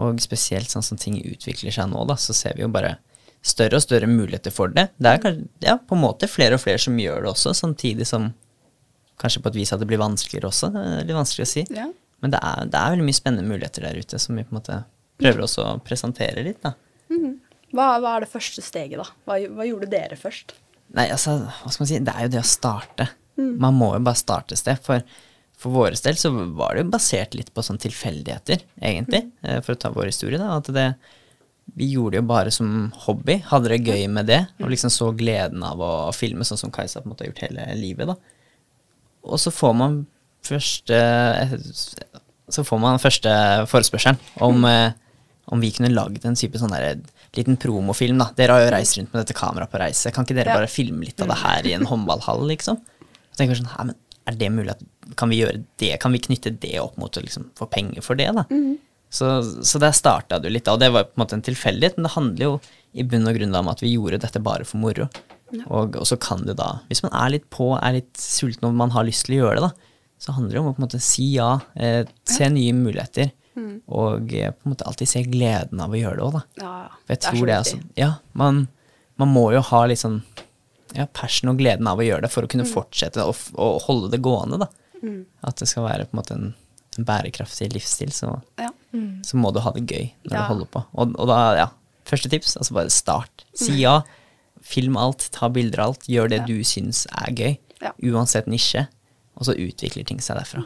Og 0.00 0.20
spesielt 0.22 0.70
sånn 0.72 0.84
som 0.86 1.00
ting 1.00 1.18
utvikler 1.20 1.74
seg 1.74 1.90
nå, 1.90 2.04
da, 2.08 2.16
så 2.16 2.34
ser 2.36 2.56
vi 2.56 2.64
jo 2.64 2.70
bare 2.72 2.94
større 3.42 3.76
og 3.76 3.84
større 3.84 4.08
muligheter 4.08 4.54
for 4.54 4.72
det. 4.72 4.88
Det 4.96 5.10
er 5.10 5.20
kanskje, 5.22 5.48
ja, 5.66 5.76
på 5.76 5.96
en 5.98 6.04
måte 6.04 6.30
flere 6.30 6.56
og 6.56 6.62
flere 6.62 6.80
som 6.80 6.98
gjør 7.00 7.24
det 7.24 7.32
også, 7.32 7.54
samtidig 7.58 8.06
som 8.08 8.30
kanskje 9.20 9.42
på 9.42 9.52
et 9.52 9.60
vis 9.60 9.72
at 9.74 9.82
det 9.82 9.88
blir 9.90 10.00
vanskeligere 10.02 10.48
også. 10.48 10.70
Det 10.72 10.82
er 10.82 11.06
litt 11.08 11.18
vanskelig 11.18 11.46
å 11.46 11.52
si. 11.52 11.64
Ja. 11.74 11.88
Men 12.22 12.34
det 12.34 12.40
er, 12.40 12.68
det 12.70 12.78
er 12.78 12.94
veldig 12.94 13.08
mye 13.08 13.18
spennende 13.18 13.50
muligheter 13.50 13.88
der 13.88 13.98
ute 13.98 14.20
som 14.22 14.38
vi 14.38 14.46
på 14.46 14.54
en 14.54 14.60
måte 14.60 14.82
prøver 15.20 15.44
også 15.44 15.64
å 15.66 15.78
presentere 15.84 16.44
litt, 16.46 16.62
da. 16.62 16.76
Hva, 17.72 17.88
hva 18.02 18.16
er 18.16 18.24
det 18.24 18.32
første 18.32 18.64
steget, 18.64 19.00
da? 19.00 19.08
Hva, 19.28 19.38
hva 19.56 19.66
gjorde 19.66 19.90
dere 19.92 20.18
først? 20.20 20.54
Nei, 20.92 21.08
altså, 21.08 21.38
hva 21.40 21.72
skal 21.72 21.84
man 21.84 21.90
si, 21.90 22.00
det 22.04 22.14
er 22.14 22.26
jo 22.26 22.32
det 22.34 22.42
å 22.42 22.48
starte. 22.48 23.08
Man 23.40 23.76
må 23.78 23.94
jo 23.94 24.02
bare 24.04 24.20
starte 24.20 24.52
et 24.56 24.60
sted. 24.60 24.80
For, 24.84 25.04
for 25.58 25.74
vår 25.74 25.96
del 26.04 26.18
så 26.20 26.30
var 26.34 26.74
det 26.74 26.84
jo 26.84 26.92
basert 26.92 27.36
litt 27.38 27.52
på 27.54 27.64
sånn 27.64 27.80
tilfeldigheter, 27.80 28.64
egentlig, 28.82 29.24
mm. 29.40 29.64
for 29.64 29.74
å 29.74 29.80
ta 29.80 29.92
vår 29.94 30.10
historie, 30.12 30.40
da. 30.40 30.58
At 30.58 30.68
det, 30.76 30.86
vi 31.78 31.88
gjorde 31.94 32.16
det 32.16 32.22
jo 32.22 32.28
bare 32.28 32.52
som 32.54 32.90
hobby, 33.06 33.38
hadde 33.48 33.72
det 33.72 33.82
gøy 33.86 34.04
med 34.12 34.28
det, 34.28 34.42
og 34.60 34.72
liksom 34.72 34.92
så 34.92 35.12
gleden 35.16 35.64
av 35.64 35.80
å 35.80 35.92
filme, 36.16 36.44
sånn 36.44 36.60
som 36.60 36.74
Kajsa 36.74 37.00
på 37.00 37.08
en 37.08 37.14
måte 37.14 37.24
har 37.24 37.32
gjort 37.32 37.44
hele 37.46 37.68
livet, 37.78 38.12
da. 38.12 38.18
Og 39.22 39.38
så 39.40 39.52
får 39.54 39.76
man 39.78 40.00
første 40.42 40.96
Så 42.50 42.64
får 42.66 42.78
man 42.82 42.98
første 42.98 43.30
forespørselen 43.70 44.18
om, 44.42 44.64
mm. 44.66 44.96
om 45.54 45.60
vi 45.62 45.70
kunne 45.72 45.92
lagd 45.92 46.26
en 46.26 46.34
type 46.36 46.58
sånn 46.58 46.74
der, 46.74 46.98
liten 47.36 47.56
promofilm. 47.56 48.18
da. 48.20 48.30
Dere 48.36 48.52
har 48.56 48.64
jo 48.66 48.70
reist 48.74 48.98
rundt 48.98 49.12
med 49.14 49.22
dette 49.24 49.36
kameraet 49.38 49.70
på 49.72 49.80
reise. 49.80 50.12
Kan 50.12 50.24
ikke 50.26 50.36
dere 50.36 50.52
Ja. 50.52 50.58
bare 50.60 50.68
filme 50.68 51.04
litt 51.06 51.20
av 51.22 51.28
det 51.28 51.38
her 51.38 51.66
i 51.66 51.72
en 51.74 51.86
håndballhall, 51.86 52.42
liksom? 52.50 52.76
Så 53.32 53.36
tenker 53.38 53.54
jeg 53.56 53.62
sånn, 53.64 53.72
«Hæ, 53.76 53.86
men 53.86 53.94
Er 54.24 54.36
det 54.38 54.52
mulig 54.54 54.70
at 54.70 54.82
Kan 55.16 55.28
vi 55.30 55.40
gjøre 55.42 55.64
det? 55.78 55.98
Kan 55.98 56.12
vi 56.12 56.18
knytte 56.20 56.52
det 56.60 56.78
opp 56.78 56.96
mot 56.96 57.10
å 57.10 57.20
liksom 57.24 57.48
få 57.58 57.66
penger 57.68 58.00
for 58.02 58.14
det, 58.14 58.28
da? 58.32 58.44
Så, 59.10 59.42
så 59.66 59.80
der 59.82 59.90
starta 59.92 60.38
du 60.40 60.48
litt, 60.48 60.68
og 60.68 60.78
det 60.78 60.92
var 60.92 61.04
på 61.04 61.18
en 61.18 61.24
måte 61.26 61.32
en 61.34 61.42
tilfeldighet, 61.42 61.96
men 61.98 62.04
det 62.06 62.12
handler 62.14 62.44
jo 62.46 62.60
i 62.94 63.02
bunn 63.02 63.26
og 63.26 63.34
grunn 63.36 63.54
om 63.58 63.68
at 63.68 63.80
vi 63.82 63.90
gjorde 63.96 64.20
dette 64.22 64.40
bare 64.40 64.64
for 64.64 64.78
moro. 64.78 65.08
Og, 65.68 65.96
og 65.96 66.06
så 66.08 66.16
kan 66.18 66.46
det 66.46 66.56
da, 66.56 66.80
hvis 66.88 67.02
man 67.02 67.12
er 67.12 67.30
litt 67.34 67.50
på, 67.50 67.74
er 67.82 67.92
litt 67.98 68.14
sulten 68.16 68.64
og 68.70 68.74
man 68.78 68.90
har 68.94 69.04
lyst 69.04 69.26
til 69.26 69.34
å 69.36 69.42
gjøre 69.42 69.58
det, 69.60 69.68
da, 69.68 69.72
så 70.22 70.32
handler 70.32 70.52
det 70.54 70.60
om 70.62 70.70
å 70.70 70.74
på 70.76 70.80
en 70.80 70.86
måte 70.86 71.00
si 71.02 71.26
ja, 71.34 71.58
eh, 71.76 72.04
se 72.24 72.48
nye 72.48 72.72
muligheter, 72.72 73.32
og 73.88 74.32
eh, 74.32 74.50
på 74.50 74.64
en 74.66 74.72
måte 74.72 74.86
alltid 74.88 75.08
se 75.08 75.22
gleden 75.28 75.80
av 75.84 75.90
å 75.92 75.98
gjøre 75.98 76.16
det 76.16 76.24
òg, 76.24 76.32
da. 76.38 76.42
Ja, 76.62 76.72
For 77.06 77.12
jeg 77.12 77.18
det 77.20 77.26
er 77.26 77.30
tror 77.30 77.38
så 77.42 77.46
det 77.50 77.54
er 77.56 77.66
sånn 77.68 77.82
Ja, 78.00 78.10
man, 78.32 78.68
man 79.20 79.28
må 79.28 79.52
jo 79.52 79.60
ha 79.60 79.82
litt 79.86 79.98
sånn 80.00 80.22
ja, 80.96 81.06
passion 81.12 81.50
og 81.52 81.58
gleden 81.60 81.86
av 81.88 81.98
å 82.00 82.04
gjøre 82.06 82.22
det 82.26 82.30
for 82.32 82.44
å 82.44 82.48
kunne 82.52 82.64
fortsette 82.68 83.24
å, 83.24 83.32
å 83.56 83.68
holde 83.86 84.10
det 84.12 84.20
gående, 84.24 84.58
da. 84.60 84.68
At 85.42 85.56
det 85.58 85.68
skal 85.68 85.84
være 85.88 86.04
på 86.08 86.14
en 86.16 86.20
måte 86.20 86.34
en, 86.36 86.50
en 86.98 87.04
bærekraftig 87.08 87.70
livsstil, 87.74 88.12
så, 88.12 88.34
Ja. 88.60 88.68
så 89.24 89.36
må 89.40 89.52
du 89.52 89.60
ha 89.64 89.72
det 89.72 89.86
gøy 89.88 90.10
når 90.24 90.32
Ja. 90.36 90.42
du 90.42 90.48
holder 90.52 90.66
på. 90.72 90.84
Og, 90.92 91.14
og 91.18 91.28
da, 91.32 91.38
ja, 91.56 91.68
første 92.08 92.28
tips, 92.32 92.56
altså 92.60 92.74
bare 92.76 92.90
start. 92.92 93.44
Si 93.56 93.80
ja. 93.80 94.02
Film 94.62 94.96
alt, 95.00 95.24
ta 95.34 95.48
bilder 95.50 95.80
av 95.82 95.88
alt, 95.94 96.04
gjør 96.06 96.28
det 96.30 96.38
Ja. 96.42 96.46
du 96.46 96.60
syns 96.62 97.06
er 97.10 97.32
gøy. 97.34 97.56
Ja. 97.82 97.90
Uansett 98.12 98.46
nisje. 98.46 98.86
Og 99.34 99.48
så 99.48 99.56
utvikler 99.58 100.04
ting 100.06 100.20
seg 100.22 100.36
derfra. 100.38 100.62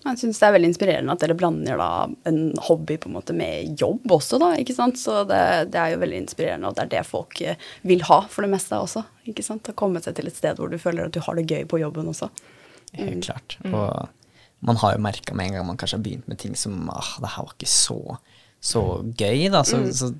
Jeg 0.00 0.16
syns 0.16 0.38
det 0.40 0.46
er 0.48 0.54
veldig 0.54 0.68
inspirerende 0.70 1.12
at 1.12 1.20
dere 1.20 1.34
blander 1.36 1.76
da 1.76 1.88
en 2.30 2.38
hobby 2.68 2.96
på 3.00 3.10
en 3.10 3.16
måte 3.18 3.34
med 3.36 3.76
jobb 3.80 4.06
også, 4.16 4.38
da. 4.40 4.54
ikke 4.56 4.72
sant? 4.76 4.96
Så 4.96 5.18
det, 5.28 5.40
det 5.74 5.80
er 5.82 5.92
jo 5.92 5.98
veldig 6.00 6.20
inspirerende, 6.22 6.70
og 6.70 6.78
det 6.78 6.86
er 6.86 6.92
det 6.94 7.02
folk 7.08 7.40
eh, 7.44 7.58
vil 7.84 8.06
ha 8.08 8.22
for 8.32 8.46
det 8.46 8.52
meste 8.54 8.78
også. 8.80 9.02
ikke 9.28 9.44
sant? 9.44 9.68
Å 9.68 9.76
komme 9.76 10.00
seg 10.00 10.16
til 10.16 10.30
et 10.30 10.38
sted 10.38 10.56
hvor 10.56 10.72
du 10.72 10.78
føler 10.80 11.10
at 11.10 11.12
du 11.16 11.20
har 11.26 11.36
det 11.36 11.44
gøy 11.52 11.66
på 11.68 11.82
jobben 11.82 12.08
også. 12.14 12.30
Helt 12.96 13.26
klart. 13.28 13.58
Og 13.68 14.08
man 14.64 14.80
har 14.80 14.96
jo 14.96 15.04
merka 15.04 15.36
med 15.36 15.50
en 15.50 15.58
gang 15.60 15.68
man 15.68 15.76
kanskje 15.80 15.98
har 16.00 16.06
begynt 16.08 16.26
med 16.32 16.40
ting 16.40 16.56
som 16.58 16.80
ah, 16.92 17.12
det 17.20 17.34
her 17.36 17.44
var 17.46 17.54
ikke 17.58 17.70
så, 17.70 18.00
så 18.60 18.82
gøy, 19.20 19.46
da, 19.52 19.62
så, 19.68 19.82
så 19.96 20.10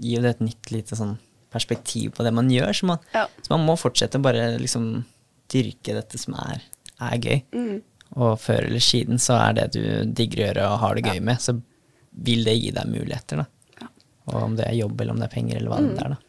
gir 0.00 0.24
det 0.24 0.34
et 0.38 0.42
nytt 0.48 0.72
lite 0.74 0.96
sånn 0.98 1.14
perspektiv 1.52 2.14
på 2.16 2.24
det 2.24 2.32
man 2.32 2.48
gjør. 2.52 2.72
Så 2.76 2.88
man, 2.88 3.04
Ja. 3.12 3.26
så 3.44 3.52
man 3.54 3.64
må 3.68 3.76
fortsette 3.76 4.16
å 4.16 4.24
bare 4.24 4.54
liksom 4.60 5.04
dyrke 5.52 5.92
dette 6.00 6.16
som 6.20 6.36
er, 6.48 6.64
er 6.96 7.16
gøy. 7.20 7.40
Og 8.16 8.40
før 8.40 8.66
eller 8.68 8.82
siden 8.84 9.20
så 9.22 9.38
er 9.40 9.56
det 9.56 9.70
du 9.76 9.84
digger 10.12 10.42
å 10.42 10.46
gjøre 10.46 10.66
og 10.68 10.82
har 10.82 10.98
det 10.98 11.06
gøy 11.08 11.22
med, 11.24 11.40
så 11.40 11.56
vil 12.12 12.44
det 12.44 12.58
gi 12.58 12.74
deg 12.76 12.90
muligheter, 12.92 13.40
da. 13.40 13.46
Ja. 13.80 13.88
Og 14.32 14.36
om 14.42 14.58
det 14.58 14.68
er 14.68 14.76
jobb, 14.76 15.00
eller 15.00 15.16
om 15.16 15.22
det 15.22 15.30
er 15.30 15.32
penger, 15.32 15.56
eller 15.60 15.72
hva 15.72 15.80
det 15.80 16.04
er, 16.04 16.14
da. 16.16 16.20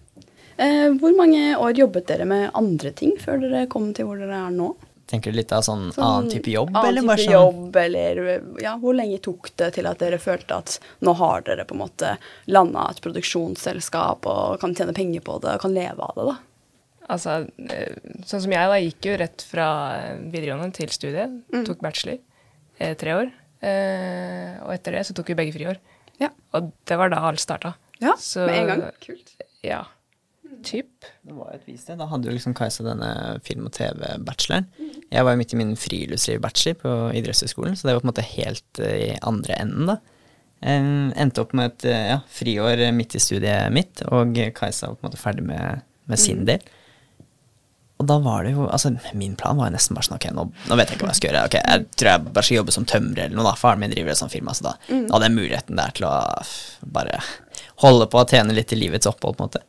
Eh, 0.63 0.87
hvor 1.01 1.15
mange 1.17 1.57
år 1.57 1.77
jobbet 1.77 2.07
dere 2.07 2.25
med 2.29 2.49
andre 2.53 2.91
ting 2.95 3.15
før 3.19 3.41
dere 3.41 3.65
kom 3.71 3.89
til 3.95 4.07
hvor 4.07 4.21
dere 4.21 4.37
er 4.45 4.53
nå? 4.53 4.69
Tenker 5.09 5.33
du 5.33 5.37
litt 5.37 5.51
av 5.51 5.65
sånn, 5.65 5.89
Sånn 5.91 6.05
annen 6.05 6.29
type 6.31 6.53
jobb, 6.53 6.71
annen 6.71 6.89
eller 6.89 7.03
type 7.03 7.25
sånn 7.25 7.33
jobb, 7.33 7.75
eller 7.81 8.21
ja, 8.63 8.77
hvor 8.79 8.95
lenge 8.95 9.19
tok 9.25 9.49
det 9.59 9.73
til 9.75 9.89
at 9.89 9.99
dere 9.99 10.19
følte 10.21 10.61
at 10.61 10.77
nå 11.03 11.13
har 11.19 11.43
dere 11.49 11.65
på 11.67 11.75
en 11.75 11.81
måte 11.83 12.13
landa 12.53 12.85
et 12.89 13.01
produksjonsselskap 13.03 14.29
og 14.31 14.61
kan 14.61 14.77
tjene 14.77 14.95
penger 14.95 15.25
på 15.25 15.41
det 15.43 15.57
og 15.57 15.65
kan 15.65 15.75
leve 15.75 16.07
av 16.07 16.15
det, 16.15 16.29
da? 16.31 16.37
Altså, 17.11 17.47
eh, 17.69 17.95
sånn 18.23 18.43
som 18.45 18.51
jeg 18.55 18.69
da, 18.71 18.77
gikk 18.79 19.07
jo 19.09 19.15
rett 19.19 19.43
fra 19.49 19.65
eh, 19.97 20.19
videregående 20.31 20.73
til 20.77 20.91
studiet. 20.93 21.33
Tok 21.67 21.81
bachelor. 21.83 22.19
Eh, 22.79 22.93
tre 22.99 23.17
år. 23.17 23.31
Eh, 23.63 24.53
og 24.63 24.71
etter 24.75 24.95
det 24.97 25.05
så 25.07 25.15
tok 25.17 25.31
vi 25.33 25.35
begge 25.41 25.55
friår. 25.55 25.79
Ja. 26.21 26.29
Og 26.55 26.71
det 26.87 26.97
var 26.99 27.11
da 27.11 27.19
alt 27.27 27.41
starta. 27.43 27.73
Ja, 28.01 28.13
Så- 28.19 28.45
med 28.47 28.55
en 28.61 28.67
gang. 28.71 28.85
Kult. 29.03 29.33
Ja. 29.63 29.83
Typ. 30.63 30.87
Det 31.25 31.33
var 31.35 31.49
jo 31.51 31.55
et 31.59 31.65
vis 31.67 31.83
det. 31.85 31.97
Da 31.97 32.05
hadde 32.07 32.29
jo 32.29 32.31
liksom 32.35 32.53
Kajsa 32.55 32.83
denne 32.85 33.39
film- 33.43 33.65
og 33.65 33.73
TV-bacheloren. 33.73 34.67
Jeg 35.11 35.23
var 35.25 35.33
jo 35.33 35.37
midt 35.41 35.53
i 35.53 35.57
min 35.59 35.75
friluftsliv-bachelor 35.75 36.75
på 36.79 36.91
idrettshøyskolen, 37.19 37.75
så 37.75 37.87
det 37.87 37.93
var 37.95 38.01
på 38.03 38.07
en 38.07 38.11
måte 38.13 38.27
helt 38.37 38.79
eh, 38.79 39.13
i 39.13 39.17
andre 39.23 39.57
enden, 39.59 39.87
da. 39.91 39.97
Eh, 40.61 41.11
endte 41.19 41.41
opp 41.43 41.53
med 41.53 41.71
et 41.73 41.89
ja, 41.89 42.19
friår 42.31 42.85
midt 42.95 43.15
i 43.15 43.19
studiet 43.19 43.71
mitt, 43.75 44.01
og 44.07 44.35
Kajsa 44.55 44.87
var 44.87 44.95
på 44.95 45.03
en 45.03 45.09
måte 45.11 45.19
ferdig 45.19 45.43
med, 45.43 45.81
med 46.07 46.19
sin 46.21 46.45
del. 46.47 46.63
Og 48.01 48.07
da 48.09 48.15
var 48.19 48.43
det 48.43 48.55
jo 48.55 48.63
Altså, 48.67 48.89
min 49.13 49.35
plan 49.39 49.57
var 49.59 49.69
jo 49.69 49.75
nesten 49.75 49.93
bare 49.95 50.07
sånn 50.07 50.15
Ok, 50.17 50.25
nå, 50.33 50.47
nå 50.69 50.77
vet 50.79 50.89
jeg 50.89 50.97
ikke 50.97 51.05
hva 51.05 51.11
jeg 51.13 51.19
skal 51.21 51.29
gjøre. 51.29 51.43
Ok, 51.49 51.57
Jeg 51.61 51.85
tror 51.99 52.09
jeg 52.09 52.23
bare 52.29 52.47
skal 52.47 52.57
jobbe 52.57 52.73
som 52.75 52.87
tømrer 52.89 53.25
eller 53.27 53.37
noe, 53.37 53.45
da. 53.47 53.53
Faren 53.59 53.83
min 53.83 53.93
driver 53.93 54.11
et 54.15 54.19
sånt 54.19 54.33
firma, 54.33 54.55
så 54.57 54.65
da, 54.69 54.73
da 54.89 55.13
hadde 55.15 55.29
jeg 55.29 55.35
muligheten 55.37 55.79
der 55.79 55.93
til 55.99 56.07
å 56.09 56.15
bare 56.97 57.19
holde 57.83 58.07
på 58.09 58.19
og 58.23 58.33
tjene 58.33 58.55
litt 58.57 58.71
til 58.71 58.81
livets 58.81 59.07
opphold, 59.09 59.37
på 59.37 59.45
en 59.45 59.51
måte. 59.51 59.61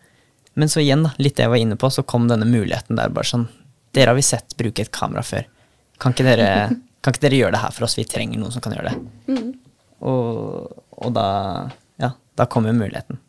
Men 0.54 0.71
så 0.71 0.81
igjen, 0.83 1.02
da, 1.07 1.12
litt 1.19 1.37
det 1.37 1.45
jeg 1.47 1.52
var 1.52 1.61
inne 1.61 1.76
på, 1.81 1.90
så 1.90 2.04
kom 2.07 2.28
denne 2.31 2.47
muligheten 2.49 2.97
der 2.99 3.12
bare 3.14 3.28
sånn 3.28 3.47
Dere 3.95 4.11
har 4.11 4.16
vi 4.19 4.25
sett 4.26 4.57
bruke 4.59 4.83
et 4.83 4.90
kamera 4.90 5.23
før. 5.23 5.45
Kan 6.02 6.14
ikke 6.16 6.25
dere, 6.26 6.49
kan 7.04 7.14
ikke 7.14 7.23
dere 7.28 7.37
gjøre 7.38 7.54
det 7.54 7.61
her 7.62 7.75
for 7.76 7.87
oss? 7.87 7.95
Vi 7.99 8.07
trenger 8.11 8.40
noen 8.43 8.50
som 8.54 8.64
kan 8.64 8.75
gjøre 8.75 8.90
det. 8.90 9.45
Og, 10.02 10.73
og 10.99 11.12
da 11.14 11.26
Ja, 12.02 12.11
da 12.35 12.47
kom 12.50 12.66
jo 12.66 12.73
muligheten. 12.75 13.21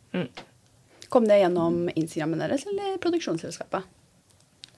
Kom 1.12 1.28
det 1.28 1.38
gjennom 1.44 1.84
Instagrammen 1.94 2.42
deres 2.42 2.64
eller 2.66 2.96
produksjonsselskapet? 3.02 3.86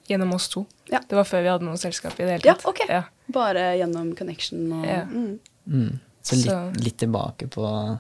Gjennom 0.09 0.33
oss 0.35 0.49
to. 0.49 0.65
Ja. 0.89 1.01
Det 1.09 1.17
var 1.19 1.25
før 1.29 1.43
vi 1.45 1.49
hadde 1.53 1.67
noe 1.69 1.77
selskap 1.81 2.15
i 2.19 2.25
det 2.25 2.31
hele 2.39 2.43
tatt. 2.55 2.65
Ja, 2.65 2.71
ok. 2.71 2.81
Ja. 2.89 3.03
Bare 3.35 3.65
gjennom 3.79 4.15
connection 4.17 4.73
og 4.73 4.87
Ja. 4.89 5.03
mm. 5.05 5.39
Mm. 5.69 5.99
Så 6.23 6.37
litt, 6.37 6.47
Så- 6.49 6.83
litt 6.85 6.97
tilbake 6.99 7.49
på, 7.53 7.99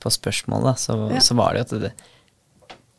på 0.00 0.10
spørsmålet, 0.10 0.78
så, 0.78 0.96
Ja. 1.12 1.20
så 1.20 1.34
var 1.36 1.52
det 1.54 1.58
jo 1.70 1.76
at 1.76 1.82
det 1.82 1.92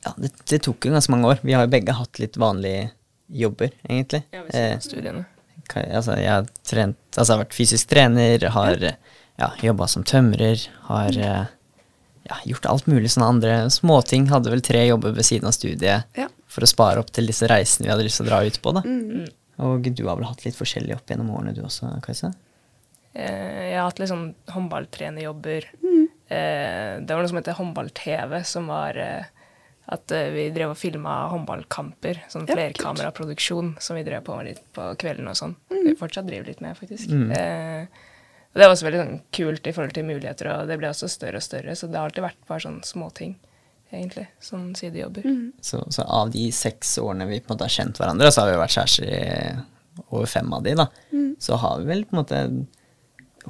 Ja, 0.05 0.11
det, 0.17 0.31
det 0.45 0.61
tok 0.61 0.85
jo 0.85 0.91
ganske 0.93 1.09
mange 1.09 1.25
år. 1.25 1.39
Vi 1.41 1.53
har 1.53 1.65
jo 1.65 1.71
begge 1.71 1.91
hatt 1.97 2.19
litt 2.19 2.35
vanlige 2.37 2.91
jobber, 3.33 3.71
egentlig. 3.89 4.23
Ja, 4.31 4.43
vi 4.43 4.53
Eh, 4.53 4.77
studiene. 4.79 5.25
Altså, 5.73 6.15
jeg 6.15 6.29
har 6.29 6.45
trent 6.63 6.95
Altså, 7.17 7.31
jeg 7.33 7.37
har 7.37 7.45
vært 7.45 7.57
fysisk 7.57 7.87
trener, 7.87 8.49
har 8.49 8.77
ja, 9.39 9.49
jobba 9.63 9.87
som 9.89 10.03
tømrer, 10.03 10.67
har 10.83 11.07
eh, 11.17 11.47
ja, 12.29 12.35
gjort 12.45 12.65
alt 12.69 12.85
mulig 12.85 13.09
sånne 13.09 13.27
andre 13.27 13.69
småting. 13.71 14.27
Hadde 14.29 14.51
vel 14.51 14.61
tre 14.61 14.85
jobber 14.87 15.11
ved 15.11 15.25
siden 15.25 15.45
av 15.47 15.53
studiet 15.53 16.03
Ja. 16.15 16.27
For 16.55 16.65
å 16.65 16.69
spare 16.69 17.01
opp 17.01 17.11
til 17.15 17.27
disse 17.29 17.47
reisene 17.51 17.87
vi 17.87 17.93
hadde 17.93 18.07
lyst 18.07 18.21
til 18.21 18.27
å 18.27 18.31
dra 18.31 18.41
ut 18.45 18.61
på. 18.63 18.73
da. 18.75 18.83
Mm. 18.85 19.27
Og 19.65 19.87
du 19.95 20.03
har 20.07 20.17
vel 20.19 20.27
hatt 20.27 20.43
litt 20.47 20.57
forskjellig 20.57 20.97
opp 20.97 21.11
gjennom 21.11 21.31
årene 21.35 21.55
du 21.55 21.61
også, 21.63 21.91
Kajsa? 22.03 22.33
Eh, 23.13 23.71
jeg 23.71 23.77
har 23.77 23.87
hatt 23.87 24.01
litt 24.01 24.11
sånn 24.11 24.27
håndballtrenerjobber. 24.51 25.69
Mm. 25.83 26.01
Eh, 26.27 26.91
det 27.05 27.13
var 27.13 27.23
noe 27.23 27.31
som 27.31 27.39
heter 27.39 27.59
håndball-TV, 27.59 28.41
som 28.47 28.67
var 28.71 28.99
eh, 28.99 29.31
at 29.95 30.11
vi 30.33 30.49
drev 30.55 30.73
og 30.73 30.79
filma 30.79 31.13
håndballkamper. 31.31 32.25
Sånn 32.31 32.49
Ja, 32.49 32.57
flerkameraproduksjon 32.57 33.75
som 33.79 33.99
vi 33.99 34.03
drev 34.07 34.25
på 34.25 34.35
litt 34.47 34.63
på 34.75 34.89
kvelden 34.99 35.29
og 35.31 35.37
sånn. 35.39 35.55
Mm. 35.71 35.81
Vi 35.91 35.95
fortsatt 35.99 36.27
driver 36.27 36.51
litt 36.51 36.63
med, 36.65 36.75
faktisk. 36.79 37.13
Eh, 37.13 38.11
og 38.55 38.61
det 38.61 38.67
var 38.69 38.73
også 38.73 38.87
veldig 38.87 39.01
sånn 39.01 39.17
kult 39.35 39.67
i 39.67 39.73
forhold 39.75 39.93
til 39.97 40.07
muligheter, 40.07 40.47
og 40.47 40.69
det 40.69 40.77
ble 40.79 40.87
også 40.87 41.09
større 41.11 41.41
og 41.41 41.43
større. 41.43 41.75
Så 41.75 41.89
det 41.91 41.99
har 41.99 42.07
alltid 42.07 42.23
vært 42.23 42.45
bare 42.47 42.63
sånne 42.63 42.87
småting, 42.87 43.35
egentlig. 43.95 44.27
som 44.43 44.67
sidejobber. 44.77 45.25
Mm. 45.25 45.51
Så, 45.61 45.81
så 45.89 46.03
av 46.03 46.31
de 46.33 46.45
seks 46.55 46.97
årene 47.01 47.27
vi 47.29 47.39
på 47.39 47.49
en 47.49 47.55
måte 47.55 47.67
har 47.67 47.75
kjent 47.77 47.99
hverandre, 48.01 48.31
så 48.31 48.43
har 48.43 48.51
vi 48.51 48.61
vært 48.61 48.75
kjærester 48.77 49.09
i 49.09 49.21
over 50.11 50.27
fem 50.27 50.53
av 50.53 50.63
de, 50.65 50.75
da. 50.75 50.89
Så 51.39 51.55
har 51.61 51.79
vi 51.79 51.89
vel 51.91 52.03
på 52.07 52.15
en 52.15 52.21
måte 52.21 52.41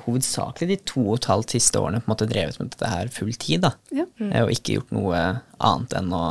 hovedsakelig 0.06 0.68
de 0.70 0.78
to 0.92 1.02
og 1.06 1.20
et 1.20 1.30
halvt 1.32 1.56
siste 1.56 1.80
årene 1.80 2.02
på 2.04 2.10
en 2.10 2.14
måte 2.14 2.28
drevet 2.30 2.60
med 2.60 2.74
dette 2.74 2.90
her 2.92 3.12
full 3.14 3.34
tid, 3.40 3.64
da. 3.66 3.76
Ja. 3.96 4.06
Mm. 4.20 4.32
Og 4.44 4.54
ikke 4.54 4.80
gjort 4.80 4.96
noe 4.96 5.22
annet 5.58 5.96
enn 5.98 6.12
å 6.14 6.24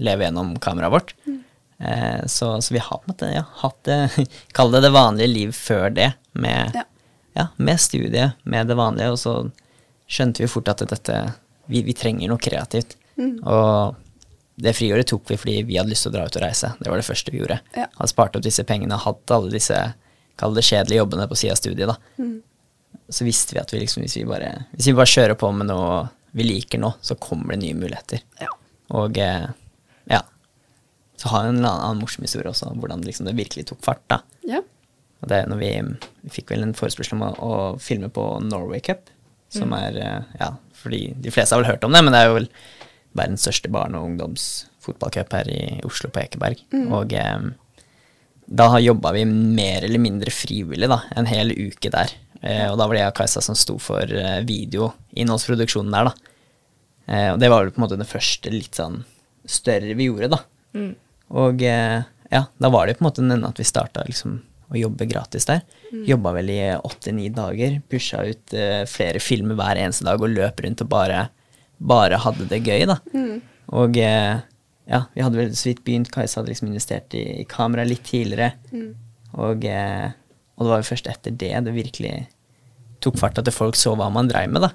leve 0.00 0.26
gjennom 0.26 0.54
kameraet 0.62 0.94
vårt. 0.94 1.14
Eh, 1.80 2.26
så, 2.30 2.52
så 2.62 2.74
vi 2.74 2.82
har 2.82 3.00
på 3.00 3.08
en 3.08 3.12
måte 3.14 3.32
ja, 3.32 3.44
hatt 3.62 3.78
det 3.88 4.26
Kall 4.56 4.72
det 4.74 4.82
det 4.84 4.92
vanlige 4.92 5.32
liv 5.32 5.52
før 5.56 5.88
det, 5.96 6.12
med, 6.32 6.76
Ja. 6.76 6.84
ja, 7.38 7.46
med 7.56 7.80
studiet, 7.80 8.38
med 8.44 8.70
det 8.70 8.76
vanlige, 8.78 9.14
og 9.14 9.20
så 9.20 9.34
skjønte 10.10 10.44
vi 10.44 10.50
fort 10.50 10.68
at 10.72 10.84
dette 10.90 11.20
Vi, 11.70 11.84
vi 11.86 11.94
trenger 11.94 12.26
noe 12.26 12.42
kreativt. 12.42 12.96
Og 13.20 13.96
det 14.60 14.74
friåret 14.76 15.08
tok 15.08 15.30
vi 15.30 15.38
fordi 15.40 15.56
vi 15.68 15.78
hadde 15.80 15.92
lyst 15.92 16.04
til 16.06 16.12
å 16.12 16.18
dra 16.18 16.26
ut 16.28 16.36
og 16.36 16.44
reise. 16.44 16.72
Det 16.80 16.90
var 16.90 17.00
det 17.00 17.06
første 17.06 17.32
vi 17.32 17.40
gjorde. 17.40 17.60
Ja. 17.76 17.86
Hadde 17.96 18.12
spart 18.12 18.36
opp 18.36 18.44
disse 18.44 18.64
pengene, 18.68 18.98
hatt 19.00 19.34
alle 19.34 19.52
disse 19.52 19.78
kall 20.40 20.56
det 20.56 20.64
kjedelige 20.66 21.02
jobbene 21.02 21.28
på 21.28 21.38
sida 21.38 21.54
av 21.54 21.60
studiet. 21.60 21.90
da. 21.90 22.26
Så 23.10 23.26
visste 23.26 23.56
vi 23.56 23.62
at 23.62 23.72
vi 23.74 23.82
liksom, 23.82 24.04
hvis, 24.04 24.16
vi 24.20 24.26
bare, 24.28 24.50
hvis 24.76 24.90
vi 24.90 24.96
bare 24.96 25.12
kjører 25.12 25.38
på 25.40 25.50
med 25.54 25.70
noe 25.70 26.08
vi 26.36 26.46
liker 26.46 26.78
nå, 26.78 26.92
så 27.02 27.16
kommer 27.18 27.56
det 27.56 27.64
nye 27.64 27.78
muligheter. 27.78 28.22
Ja. 28.38 28.50
Og 29.00 29.18
eh, 29.18 29.48
ja. 30.10 30.20
Så 31.18 31.32
har 31.32 31.46
jeg 31.46 31.56
en 31.56 31.64
annen, 31.66 32.02
morsom 32.02 32.24
historie 32.24 32.50
også, 32.50 32.70
hvordan 32.78 33.02
liksom 33.06 33.26
det 33.26 33.38
virkelig 33.38 33.66
tok 33.70 33.82
fart. 33.84 34.04
da. 34.12 34.20
Ja. 34.46 34.62
Og 35.20 35.28
det 35.28 35.40
er 35.40 35.50
når 35.50 35.60
vi, 35.60 35.72
vi 36.24 36.34
fikk 36.38 36.54
vel 36.54 36.64
en 36.64 36.76
forespørsel 36.76 37.18
om 37.18 37.26
å, 37.26 37.32
å 37.34 37.56
filme 37.82 38.12
på 38.14 38.26
Norway 38.46 38.82
Cup, 38.84 39.10
som 39.50 39.72
er 39.74 39.98
eh, 39.98 40.36
Ja, 40.38 40.54
fordi 40.80 41.10
de 41.18 41.32
fleste 41.34 41.56
har 41.56 41.64
vel 41.64 41.72
hørt 41.72 41.84
om 41.84 41.92
det, 41.92 42.04
men 42.06 42.14
det 42.14 42.22
er 42.22 42.30
jo 42.30 42.38
vel 42.38 42.48
verdens 43.16 43.44
største 43.46 43.70
barne- 43.72 43.98
og 43.98 44.12
ungdomsfotballcup 44.12 45.34
her 45.34 45.50
i 45.50 45.60
Oslo, 45.86 46.10
på 46.12 46.22
Ekeberg. 46.22 46.62
Og 46.94 47.14
eh, 47.16 47.50
da 48.50 48.66
jobba 48.82 49.12
vi 49.14 49.24
mer 49.28 49.86
eller 49.86 50.02
mindre 50.02 50.32
frivillig 50.34 50.88
da, 50.90 51.02
en 51.16 51.28
hel 51.30 51.52
uke 51.54 51.92
der. 51.92 52.12
Eh, 52.40 52.66
og 52.70 52.78
da 52.80 52.86
var 52.86 52.96
det 52.96 53.02
jeg 53.04 53.12
og 53.12 53.18
Kajsa 53.20 53.42
som 53.44 53.58
sto 53.58 53.76
for 53.82 54.02
eh, 54.02 54.40
videoinnholdsproduksjonen 54.48 55.94
der, 55.94 56.10
da. 56.10 56.36
Eh, 57.10 57.28
og 57.34 57.40
det 57.42 57.50
var 57.50 57.64
vel 57.64 57.74
på 57.74 57.82
en 57.82 57.86
måte 57.86 57.98
det 58.00 58.08
første 58.10 58.52
litt 58.54 58.78
sånn 58.78 59.02
større 59.50 59.96
vi 59.98 60.06
gjorde, 60.10 60.30
da. 60.36 60.40
Og 61.30 61.62
eh, 61.66 62.00
ja, 62.30 62.44
da 62.62 62.70
var 62.70 62.86
det 62.86 62.96
på 62.98 63.04
en 63.04 63.08
måte 63.10 63.26
den 63.26 63.46
at 63.46 63.58
vi 63.58 63.66
starta 63.66 64.04
liksom 64.06 64.40
å 64.70 64.78
jobbe 64.78 65.06
gratis 65.10 65.48
der. 65.50 65.64
Jobba 66.06 66.30
vel 66.36 66.50
i 66.54 66.60
åtte-ni 66.78 67.26
dager. 67.34 67.80
Pusha 67.90 68.22
ut 68.28 68.54
eh, 68.54 68.84
flere 68.86 69.18
filmer 69.22 69.58
hver 69.58 69.80
eneste 69.82 70.06
dag 70.06 70.22
og 70.22 70.30
løp 70.30 70.62
rundt 70.62 70.84
og 70.84 70.90
bare, 70.92 71.24
bare 71.80 72.20
hadde 72.20 72.48
det 72.50 72.62
gøy, 72.66 72.84
da. 72.90 72.98
Og 73.80 73.96
eh, 74.00 74.42
ja, 74.90 75.04
vi 75.14 75.24
hadde 75.24 75.38
vel 75.38 75.54
så 75.56 75.70
vidt 75.70 75.84
begynt. 75.86 76.10
Kajsa 76.12 76.40
hadde 76.40 76.52
liksom 76.52 76.70
investert 76.70 77.14
i, 77.16 77.24
i 77.40 77.48
kamera 77.48 77.86
litt 77.86 78.04
tidligere. 78.08 78.52
Og, 79.38 79.64
eh, 79.64 80.10
og 80.56 80.66
det 80.66 80.74
var 80.74 80.82
jo 80.82 80.90
først 80.90 81.10
etter 81.10 81.34
det 81.40 81.54
det 81.66 81.76
virkelig 81.76 82.14
tok 83.00 83.16
fart 83.16 83.38
at 83.40 83.48
folk 83.54 83.78
så 83.80 83.94
hva 83.96 84.10
man 84.12 84.28
dreiv 84.28 84.52
med, 84.52 84.66
da. 84.68 84.74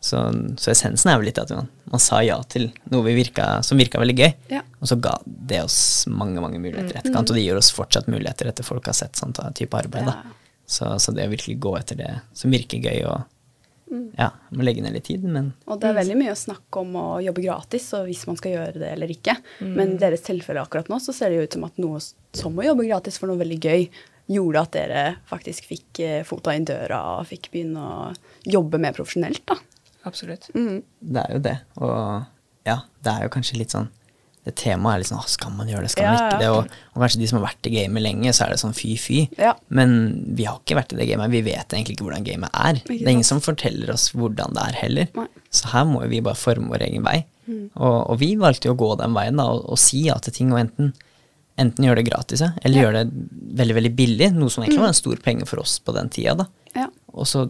Så, 0.00 0.16
så 0.56 0.70
essensen 0.72 1.10
er 1.12 1.18
vel 1.20 1.28
litt 1.28 1.38
at 1.42 1.50
man, 1.52 1.66
man 1.92 2.00
sa 2.00 2.22
ja 2.24 2.38
til 2.48 2.70
noe 2.88 3.04
vi 3.04 3.18
virka, 3.18 3.58
som 3.66 3.76
virka 3.76 4.00
veldig 4.00 4.16
gøy. 4.16 4.30
Ja. 4.54 4.62
Og 4.80 4.88
så 4.88 4.96
ga 4.96 5.18
det 5.26 5.60
oss 5.66 6.06
mange 6.08 6.40
mange 6.40 6.56
muligheter 6.56 6.96
i 6.96 7.00
etterkant, 7.02 7.28
og 7.28 7.36
det 7.36 7.44
gir 7.44 7.60
oss 7.60 7.68
fortsatt 7.76 8.08
muligheter 8.08 8.48
etter 8.48 8.64
folk 8.64 8.88
har 8.88 8.96
sett 8.96 9.20
sånn 9.20 9.36
type 9.36 9.76
arbeid. 9.76 10.08
Ja. 10.08 10.14
Da. 10.16 10.54
Så, 10.64 10.88
så 11.02 11.12
det 11.12 11.28
å 11.28 11.34
virkelig 11.34 11.58
gå 11.60 11.74
etter 11.76 12.00
det 12.00 12.14
som 12.32 12.54
virker 12.54 12.80
gøy, 12.80 13.04
og 13.10 13.28
ja, 14.18 14.28
må 14.54 14.64
legge 14.66 14.82
ned 14.84 14.94
litt 14.94 15.08
tid, 15.08 15.24
men 15.26 15.52
Og 15.66 15.80
det 15.82 15.90
er 15.90 15.98
veldig 15.98 16.16
mye 16.20 16.34
å 16.34 16.38
snakke 16.38 16.82
om 16.84 16.94
å 17.00 17.06
jobbe 17.24 17.44
gratis, 17.44 17.88
og 17.98 18.06
hvis 18.08 18.22
man 18.28 18.38
skal 18.38 18.54
gjøre 18.54 18.82
det 18.82 18.92
eller 18.94 19.10
ikke. 19.10 19.34
Men 19.64 19.96
i 19.96 20.00
deres 20.00 20.24
tilfelle 20.26 20.62
akkurat 20.62 20.90
nå 20.92 21.00
så 21.02 21.14
ser 21.16 21.32
det 21.32 21.40
jo 21.40 21.48
ut 21.48 21.58
som 21.58 21.66
at 21.66 21.82
noe 21.82 22.00
som 22.00 22.58
å 22.58 22.66
jobbe 22.66 22.86
gratis 22.86 23.18
for 23.20 23.30
noe 23.30 23.40
veldig 23.40 23.60
gøy, 23.60 23.88
gjorde 24.30 24.62
at 24.62 24.74
dere 24.76 25.04
faktisk 25.26 25.66
fikk 25.66 26.00
eh, 26.04 26.20
fota 26.26 26.54
inn 26.54 26.68
døra 26.68 27.00
og 27.16 27.26
fikk 27.26 27.48
begynne 27.50 27.82
å 27.82 28.10
jobbe 28.46 28.78
mer 28.78 28.94
profesjonelt, 28.94 29.42
da. 29.50 29.58
Absolutt. 30.06 30.46
det 30.54 31.24
er 31.24 31.34
jo 31.34 31.40
det. 31.44 31.56
Og 31.82 32.22
ja, 32.68 32.76
det 33.02 33.12
er 33.12 33.26
jo 33.26 33.32
kanskje 33.34 33.58
litt 33.58 33.74
sånn 33.74 33.90
det 34.46 34.54
temaet 34.56 34.94
er 34.94 35.02
litt 35.02 35.10
sånn 35.10 35.24
skal 35.28 35.52
man 35.52 35.68
gjøre 35.68 35.84
det, 35.84 35.90
skal 35.92 36.06
man 36.08 36.16
ikke 36.16 36.36
ja. 36.38 36.38
det? 36.40 36.50
Og, 36.54 36.76
og 36.94 37.02
kanskje 37.02 37.20
de 37.20 37.26
som 37.28 37.38
har 37.38 37.50
vært 37.50 37.68
i 37.68 37.72
gamet 37.74 38.04
lenge, 38.04 38.32
så 38.32 38.46
er 38.46 38.54
det 38.54 38.62
sånn 38.62 38.76
fy, 38.76 38.94
fy. 39.00 39.18
Ja. 39.36 39.52
Men 39.68 39.92
vi 40.38 40.46
har 40.48 40.56
ikke 40.62 40.78
vært 40.78 40.94
i 40.94 41.00
det 41.00 41.08
gamet. 41.10 41.32
Vi 41.34 41.42
vet 41.44 41.76
egentlig 41.76 41.98
ikke 41.98 42.06
hvordan 42.06 42.24
gamet 42.24 42.56
er. 42.56 42.80
Det 42.88 43.02
er 43.02 43.12
ingen 43.12 43.28
som 43.28 43.42
forteller 43.44 43.92
oss 43.92 44.08
hvordan 44.16 44.56
det 44.56 44.64
er 44.64 44.78
heller. 44.80 45.12
Nei. 45.18 45.26
Så 45.52 45.68
her 45.74 45.84
må 45.90 46.00
vi 46.08 46.22
bare 46.24 46.40
forme 46.40 46.72
vår 46.72 46.86
egen 46.88 47.04
vei. 47.04 47.18
Mm. 47.50 47.66
Og, 47.74 47.98
og 47.98 48.18
vi 48.22 48.32
valgte 48.40 48.70
jo 48.70 48.74
å 48.76 48.80
gå 48.80 48.90
den 49.02 49.16
veien 49.16 49.42
da, 49.42 49.46
og, 49.52 49.66
og 49.74 49.80
si 49.82 50.06
ja 50.06 50.16
til 50.24 50.36
ting, 50.38 50.54
og 50.54 50.62
enten, 50.62 50.94
enten 51.60 51.86
gjøre 51.86 52.00
det 52.00 52.08
gratis, 52.08 52.44
ja, 52.46 52.54
eller 52.64 52.86
gjøre 52.86 53.04
det 53.04 53.24
veldig, 53.60 53.76
veldig 53.76 53.92
billig, 53.98 54.30
noe 54.38 54.52
som 54.52 54.64
egentlig 54.64 54.86
var 54.86 54.94
en 54.94 55.02
stor 55.02 55.20
penge 55.24 55.48
for 55.50 55.60
oss 55.60 55.76
på 55.84 55.92
den 55.98 56.08
tida. 56.14 56.38
da. 56.40 56.48
Ja. 56.78 56.88
Og 57.12 57.28
så 57.28 57.44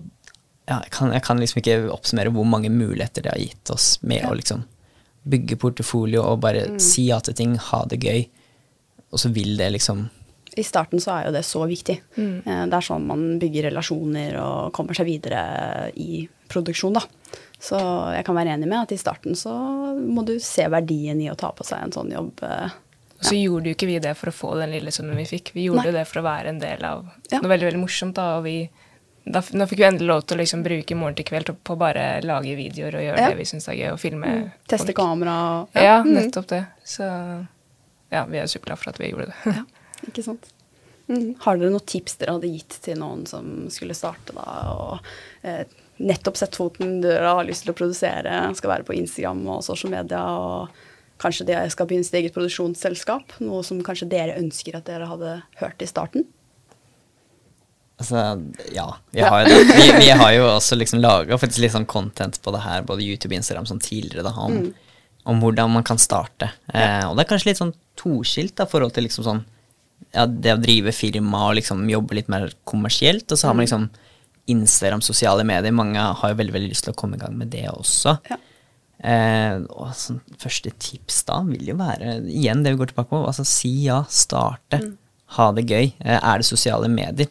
ja, 0.67 0.81
jeg, 0.85 0.91
kan, 0.95 1.15
jeg 1.15 1.23
kan 1.27 1.39
liksom 1.43 1.63
ikke 1.63 1.79
oppsummere 1.95 2.35
hvor 2.35 2.47
mange 2.47 2.71
muligheter 2.73 3.25
det 3.27 3.33
har 3.33 3.43
gitt 3.43 3.75
oss 3.75 3.93
med 4.07 4.27
å 4.27 4.35
liksom 4.39 4.67
bygge 5.29 5.57
portefolio 5.61 6.23
og 6.25 6.41
bare 6.41 6.79
si 6.81 7.09
ja 7.11 7.19
til 7.21 7.35
ting, 7.37 7.57
ha 7.59 7.85
det 7.91 8.01
gøy, 8.01 8.23
og 9.13 9.19
så 9.21 9.29
vil 9.35 9.57
det 9.59 9.73
liksom 9.75 10.07
I 10.57 10.63
starten 10.67 10.99
så 11.01 11.13
er 11.15 11.27
jo 11.29 11.33
det 11.37 11.45
så 11.47 11.61
viktig. 11.69 11.95
Mm. 12.17 12.43
Det 12.71 12.75
er 12.75 12.83
sånn 12.83 13.05
man 13.07 13.39
bygger 13.39 13.69
relasjoner 13.69 14.35
og 14.43 14.73
kommer 14.75 14.95
seg 14.99 15.07
videre 15.07 15.91
i 15.95 16.25
produksjon, 16.51 16.97
da. 16.97 17.05
Så 17.61 17.79
jeg 18.17 18.25
kan 18.27 18.35
være 18.35 18.57
enig 18.57 18.67
med 18.67 18.81
at 18.81 18.93
i 18.97 18.99
starten 18.99 19.37
så 19.39 19.53
må 20.01 20.25
du 20.27 20.39
se 20.43 20.65
verdien 20.73 21.21
i 21.23 21.29
å 21.31 21.37
ta 21.39 21.53
på 21.55 21.63
seg 21.69 21.85
en 21.85 21.93
sånn 21.95 22.11
jobb. 22.11 22.41
Ja. 22.43 22.71
Og 23.21 23.27
så 23.29 23.37
gjorde 23.37 23.69
jo 23.69 23.77
ikke 23.77 23.87
vi 23.91 23.99
det 24.01 24.15
for 24.17 24.33
å 24.33 24.35
få 24.35 24.55
den 24.59 24.73
lille 24.73 24.91
summen 24.91 25.19
vi 25.21 25.27
fikk. 25.29 25.53
Vi 25.55 25.67
gjorde 25.69 25.91
Nei. 25.91 25.97
det 26.01 26.07
for 26.09 26.23
å 26.23 26.27
være 26.27 26.49
en 26.55 26.59
del 26.63 26.83
av 26.89 27.05
Ja. 27.31 27.39
noe 27.43 27.51
veldig 27.53 27.69
veldig 27.69 27.83
morsomt. 27.83 28.15
da, 28.17 28.39
og 28.39 28.45
vi, 28.49 28.71
da, 29.25 29.43
Nå 29.53 29.67
fikk 29.69 29.79
vi 29.83 29.85
endelig 29.87 30.09
lov 30.09 30.23
til 30.27 30.39
å 30.39 30.41
liksom 30.41 30.63
bruke 30.65 30.97
morgen 30.97 31.17
til 31.19 31.27
kveld 31.29 31.51
på 31.65 31.75
å 31.77 31.79
bare 31.81 32.05
lage 32.25 32.55
videoer 32.59 32.97
og 32.97 33.05
gjøre 33.05 33.19
Ja. 33.21 33.29
det 33.31 33.37
vi 33.41 33.45
syns 33.51 33.69
er 33.69 33.77
gøy, 33.79 33.91
og 33.93 34.01
filme. 34.01 34.31
Teste 34.71 34.95
kamera 34.97 35.35
og 35.63 35.69
Ja, 35.77 35.83
ja, 35.83 35.99
nettopp 36.07 36.47
det. 36.49 36.65
Så 36.85 37.05
ja, 38.11 38.25
vi 38.27 38.39
er 38.41 38.47
superglade 38.51 38.81
for 38.81 38.91
at 38.91 38.99
vi 38.99 39.11
gjorde 39.13 39.29
det. 39.31 39.55
Ja, 39.55 39.65
ikke 40.09 40.25
sant. 40.25 40.49
Mm. 41.11 41.35
Har 41.43 41.59
dere 41.59 41.71
noen 41.75 41.87
tips 41.87 42.17
dere 42.21 42.37
hadde 42.39 42.49
gitt 42.53 42.77
til 42.85 42.99
noen 42.99 43.25
som 43.27 43.69
skulle 43.71 43.95
starte 43.99 44.33
da, 44.37 44.45
og 44.71 45.07
eh, 45.43 45.65
nettopp 45.99 46.37
sett 46.39 46.55
foten 46.57 47.01
døra, 47.03 47.35
har 47.41 47.45
lyst 47.49 47.67
til 47.67 47.73
å 47.75 47.77
produsere, 47.77 48.55
skal 48.57 48.71
være 48.71 48.87
på 48.87 48.95
Instagram 48.97 49.43
og 49.57 49.65
sosiale 49.67 49.99
medier, 49.99 50.19
og 50.23 50.69
kanskje 51.21 51.49
de 51.51 51.57
skal 51.75 51.87
begynne 51.91 52.07
sitt 52.07 52.15
eget 52.15 52.33
produksjonsselskap? 52.37 53.35
Noe 53.43 53.63
som 53.67 53.83
kanskje 53.85 54.09
dere 54.09 54.39
ønsker 54.41 54.79
at 54.79 54.87
dere 54.87 55.11
hadde 55.11 55.35
hørt 55.61 55.83
i 55.83 55.91
starten? 55.91 56.25
Altså, 58.01 58.21
ja, 58.73 58.87
vi 59.13 59.21
har 59.21 59.43
jo 59.45 59.49
det. 59.53 59.75
Vi, 59.77 59.89
vi 60.01 60.11
har 60.17 60.33
jo 60.33 60.47
også 60.55 60.77
liksom 60.81 61.03
laga 61.03 61.37
litt 61.37 61.73
sånn 61.75 61.85
content 61.87 62.39
på 62.43 62.53
det 62.55 62.63
her, 62.65 62.83
både 62.89 63.05
YouTube 63.05 63.35
og 63.35 63.39
Instagram, 63.43 63.67
som 63.69 63.79
tidligere, 63.79 64.25
da, 64.25 64.33
om, 64.41 64.55
Mm. 64.57 64.75
om 65.29 65.41
hvordan 65.43 65.71
man 65.71 65.85
kan 65.85 65.99
starte. 66.01 66.49
Eh, 66.73 67.05
og 67.07 67.17
det 67.19 67.27
er 67.27 67.31
kanskje 67.35 67.51
litt 67.51 67.61
sånn 67.61 67.75
toskilt 68.01 68.55
da, 68.57 68.65
forhold 68.65 68.95
til 68.97 69.05
liksom 69.05 69.25
sånn 69.27 69.43
ja, 70.15 70.25
det 70.27 70.55
å 70.57 70.61
drive 70.63 70.91
firma 70.97 71.51
og 71.51 71.59
liksom 71.59 71.85
jobbe 71.93 72.17
litt 72.17 72.29
mer 72.33 72.49
kommersielt, 72.67 73.31
og 73.31 73.37
så 73.39 73.47
har 73.51 73.55
Mm. 73.55 73.57
man 73.57 73.67
liksom 73.67 73.91
Instagram, 74.49 75.03
sosiale 75.05 75.45
medier. 75.45 75.71
Mange 75.77 76.01
har 76.01 76.31
jo 76.33 76.35
veldig, 76.41 76.53
veldig 76.57 76.71
lyst 76.73 76.85
til 76.85 76.95
å 76.95 76.97
komme 76.97 77.15
i 77.15 77.21
gang 77.21 77.37
med 77.37 77.51
det 77.53 77.67
også. 77.69 78.17
Ja. 78.31 78.37
Eh, 79.03 79.61
og 79.71 79.93
sånn, 79.95 80.21
første 80.41 80.73
tips 80.79 81.23
da 81.29 81.43
vil 81.47 81.69
jo 81.71 81.77
være, 81.77 82.19
igjen 82.29 82.65
det 82.65 82.73
vi 82.75 82.81
går 82.83 82.91
tilbake 82.93 83.09
på, 83.13 83.21
altså 83.27 83.45
si 83.47 83.71
ja, 83.87 84.03
starte, 84.09 84.81
Mm. 84.83 84.97
ha 85.37 85.53
det 85.53 85.67
gøy. 85.67 85.93
Eh, 86.01 86.19
er 86.23 86.39
det 86.39 86.45
sosiale 86.49 86.89
medier, 86.89 87.29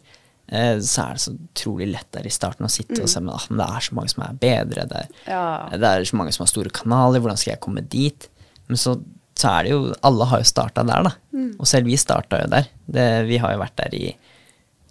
så 0.82 1.03
er 1.06 1.13
det 1.18 1.22
så 1.22 1.34
utrolig 1.36 1.88
lett 1.91 2.08
der 2.15 2.25
i 2.25 2.32
starten 2.34 2.65
å 2.65 2.72
sitte 2.74 3.01
og 3.03 3.10
se 3.12 3.20
men, 3.22 3.36
ah, 3.36 3.44
men 3.50 3.60
det 3.62 3.68
er 3.70 3.84
så 3.86 3.96
mange 3.98 4.10
som 4.13 4.24
er 4.25 4.38
bedre, 4.41 4.88
det 4.89 5.03
er, 5.03 5.10
Mm. 5.10 5.29
Ja. 5.29 5.77
det 5.77 5.89
er 5.91 6.06
så 6.10 6.18
mange 6.18 6.34
som 6.34 6.44
har 6.46 6.50
store 6.51 6.70
kanaler, 6.74 7.20
hvordan 7.22 7.38
skal 7.38 7.53
jeg 7.53 7.62
komme 7.62 7.84
dit? 7.86 8.27
Men 8.68 8.77
så, 8.82 8.96
så 9.38 9.51
er 9.60 9.63
det 9.68 9.72
jo, 9.75 9.94
alle 10.03 10.25
har 10.32 10.41
jo 10.41 10.50
starta 10.50 10.84
der 10.89 11.03
da, 11.10 11.13
Mm. 11.34 11.51
og 11.60 11.68
selv 11.70 11.86
vi 11.86 11.96
starta 12.01 12.41
jo 12.41 12.50
der. 12.50 12.68
Det, 12.89 13.08
vi 13.29 13.38
har 13.38 13.53
jo 13.53 13.62
vært 13.62 13.77
der 13.77 13.94
i 13.96 14.15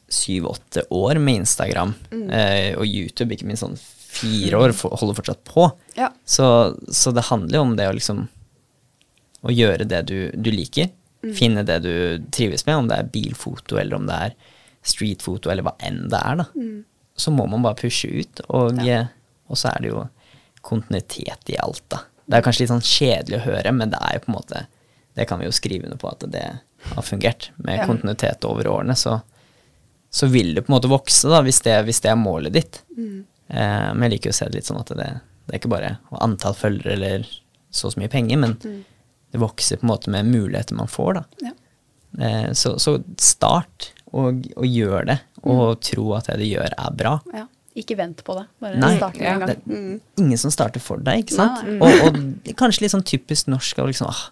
syv-åtte 0.09 0.87
år 0.95 1.19
med 1.21 1.43
Instagram 1.43 1.95
eh, 2.33 2.73
og 2.79 2.87
YouTube, 2.87 3.35
ikke 3.35 3.47
minst 3.49 3.65
sånn 3.67 3.77
fire 3.79 4.57
år, 4.57 4.73
for, 4.73 4.95
holder 4.97 5.19
fortsatt 5.19 5.43
på. 5.45 5.67
Ja. 5.99 6.09
Så, 6.25 6.47
så 6.89 7.13
det 7.13 7.27
handler 7.29 7.59
jo 7.59 7.65
om 7.67 7.75
det 7.77 7.89
å 7.91 7.97
liksom 7.97 8.27
Å 9.47 9.53
gjøre 9.55 9.85
det 9.87 10.01
du, 10.09 10.17
du 10.35 10.49
liker. 10.51 10.89
Finne 11.37 11.63
det 11.67 11.77
du 11.85 11.93
trives 12.35 12.65
med, 12.67 12.75
om 12.81 12.89
det 12.91 12.97
er 12.99 13.11
bilfoto 13.13 13.77
eller 13.79 13.95
om 14.01 14.07
det 14.09 14.17
er 14.29 14.33
streetfoto 14.89 15.51
eller 15.53 15.67
hva 15.67 15.75
enn 15.85 16.07
det 16.13 16.21
er, 16.25 16.41
da. 16.43 16.47
Så 17.19 17.33
må 17.35 17.49
man 17.51 17.63
bare 17.67 17.79
pushe 17.81 18.09
ut, 18.11 18.41
og, 18.49 18.79
Ja. 18.85 19.01
eh, 19.03 19.07
og 19.51 19.57
så 19.59 19.73
er 19.75 19.83
det 19.83 19.91
jo 19.93 20.05
kontinuitet 20.63 21.51
i 21.51 21.57
alt, 21.63 21.83
da. 21.89 22.03
Det 22.29 22.37
er 22.39 22.43
kanskje 22.45 22.61
litt 22.67 22.73
sånn 22.75 22.85
kjedelig 22.85 23.39
å 23.41 23.45
høre, 23.47 23.73
men 23.73 23.91
det 23.91 23.99
er 24.05 24.19
jo 24.19 24.25
på 24.27 24.33
en 24.33 24.37
måte 24.41 24.67
Det 25.19 25.25
kan 25.27 25.41
vi 25.41 25.47
jo 25.49 25.51
skrive 25.51 25.85
under 25.89 25.99
på 25.99 26.07
at 26.13 26.21
det 26.31 26.45
har 26.95 27.03
fungert. 27.03 27.49
Med 27.57 27.81
Ja. 27.81 27.87
kontinuitet 27.89 28.45
over 28.47 28.69
årene, 28.71 28.95
så, 28.95 29.17
så 30.13 30.29
vil 30.31 30.55
det 30.55 30.63
på 30.63 30.71
en 30.71 30.77
måte 30.81 30.89
vokse, 30.93 31.27
da, 31.29 31.41
hvis 31.43 31.59
det, 31.65 31.75
hvis 31.89 31.99
det 32.05 32.11
er 32.13 32.15
målet 32.21 32.53
ditt. 32.55 32.83
Eh, 32.97 33.95
men 33.95 34.03
jeg 34.07 34.11
liker 34.13 34.31
jo 34.31 34.37
å 34.37 34.39
se 34.39 34.45
det 34.47 34.55
litt 34.55 34.69
sånn 34.69 34.79
at 34.79 34.93
det, 34.95 35.09
det 35.49 35.55
er 35.57 35.59
ikke 35.59 35.73
bare 35.73 35.99
antall 36.23 36.55
følgere 36.55 36.93
eller 36.93 37.27
så 37.73 37.89
og 37.89 37.95
så 37.97 37.99
mye 37.99 38.09
penger, 38.13 38.39
men 38.39 38.55
det 38.61 39.41
vokser 39.43 39.81
på 39.81 39.89
en 39.89 39.91
måte 39.91 40.09
med 40.15 40.27
muligheter 40.31 40.77
man 40.79 40.87
får, 40.87 41.15
da. 41.19 41.25
Ja. 41.43 41.53
Eh, 42.25 42.53
så, 42.53 42.77
så 42.79 43.03
start, 43.19 43.91
og, 44.13 44.45
og 44.57 44.65
gjør 44.67 45.07
det, 45.07 45.19
og 45.45 45.81
tro 45.85 46.13
at 46.17 46.27
det 46.31 46.39
du 46.41 46.45
gjør 46.55 46.75
er 46.79 46.91
bra. 46.97 47.21
ja. 47.35 47.47
Ikke 47.79 47.95
vent 47.95 48.25
på 48.27 48.35
det. 48.35 48.43
Bare 48.59 48.75
Nei, 48.81 48.97
start 48.97 49.15
med 49.21 49.23
ja. 49.23 49.33
en 49.37 49.41
gang. 49.45 49.49
Det, 49.51 49.59
Mm. 49.71 50.01
ingen 50.19 50.39
som 50.41 50.51
starter 50.51 50.81
for 50.83 50.97
deg, 50.99 51.21
ikke 51.23 51.37
sant? 51.37 51.61
Nei. 51.63 51.77
Og, 51.79 52.09
og 52.09 52.17
er 52.51 52.57
kanskje 52.59 52.83
litt 52.83 52.91
sånn 52.91 53.05
typisk 53.07 53.47
norsk 53.53 53.79
og 53.79 53.87
liksom, 53.93 54.09
ah, 54.11 54.25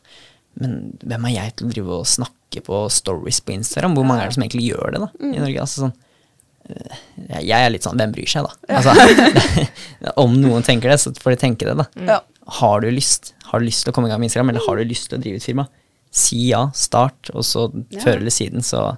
men 0.58 0.96
hvem 1.06 1.28
er 1.28 1.34
jeg 1.36 1.54
til 1.54 1.68
å 1.68 1.70
drive 1.70 1.98
og 2.00 2.08
snakke 2.10 2.62
på 2.66 2.80
stories 2.90 3.38
på 3.46 3.54
Instagram? 3.54 3.94
Hvor 3.94 4.08
mange 4.08 4.24
er 4.24 4.32
det 4.32 4.34
som 4.34 4.42
egentlig 4.42 4.66
gjør 4.72 4.96
det 4.96 5.00
da, 5.04 5.08
Mm. 5.20 5.30
i 5.36 5.38
Norge? 5.44 5.60
Altså 5.62 5.84
sånn, 5.84 5.94
eh, 6.70 6.98
jeg 7.46 7.60
er 7.68 7.70
litt 7.70 7.86
sånn, 7.86 7.96
hvem 8.00 8.16
bryr 8.16 8.26
seg 8.34 8.48
da? 8.48 8.52
Altså, 8.80 8.90
om 10.24 10.34
noen 10.40 10.66
tenker 10.66 10.90
det, 10.90 10.98
så 11.04 11.14
får 11.14 11.36
de 11.36 11.40
tenke 11.46 11.68
det 11.68 11.76
da. 11.78 11.86
Ja. 12.08 12.20
Har 12.58 12.80
du 12.82 12.90
lyst? 12.90 13.34
Har 13.52 13.60
du 13.62 13.66
lyst 13.68 13.84
til 13.84 13.92
å 13.92 13.94
komme 13.94 14.08
i 14.08 14.10
gang 14.10 14.18
med 14.24 14.32
Instagram, 14.32 14.50
eller 14.56 14.66
har 14.66 14.76
du 14.82 14.90
lyst 14.90 15.10
til 15.12 15.20
å 15.20 15.22
drive 15.22 15.38
et 15.38 15.46
firma? 15.46 15.68
Si 16.10 16.48
ja, 16.50 16.64
start, 16.74 17.30
og 17.34 17.44
så 17.46 17.68
Ja. 17.94 18.00
før 18.02 18.16
eller 18.24 18.34
siden 18.34 18.62
så 18.66 18.96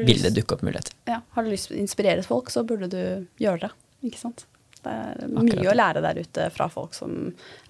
du 0.00 0.06
vil 0.08 0.22
det 0.22 0.32
dukke 0.36 0.56
opp 0.56 0.62
muligheter. 0.64 0.94
ja. 1.10 1.20
Har 1.36 1.44
du 1.44 1.50
lyst 1.52 1.68
til 1.68 1.76
å 1.76 1.82
inspirere 1.82 2.22
folk, 2.24 2.50
så 2.50 2.62
burde 2.64 2.88
du 2.88 3.26
gjøre 3.42 3.66
det. 3.66 3.70
Ikke 4.08 4.20
sant? 4.20 4.46
Det 4.82 4.90
er 4.90 5.28
mye 5.28 5.44
Akkurat. 5.52 5.68
å 5.70 5.76
lære 5.78 6.00
der 6.02 6.18
ute 6.24 6.48
fra 6.50 6.66
folk 6.72 6.94
som 6.96 7.12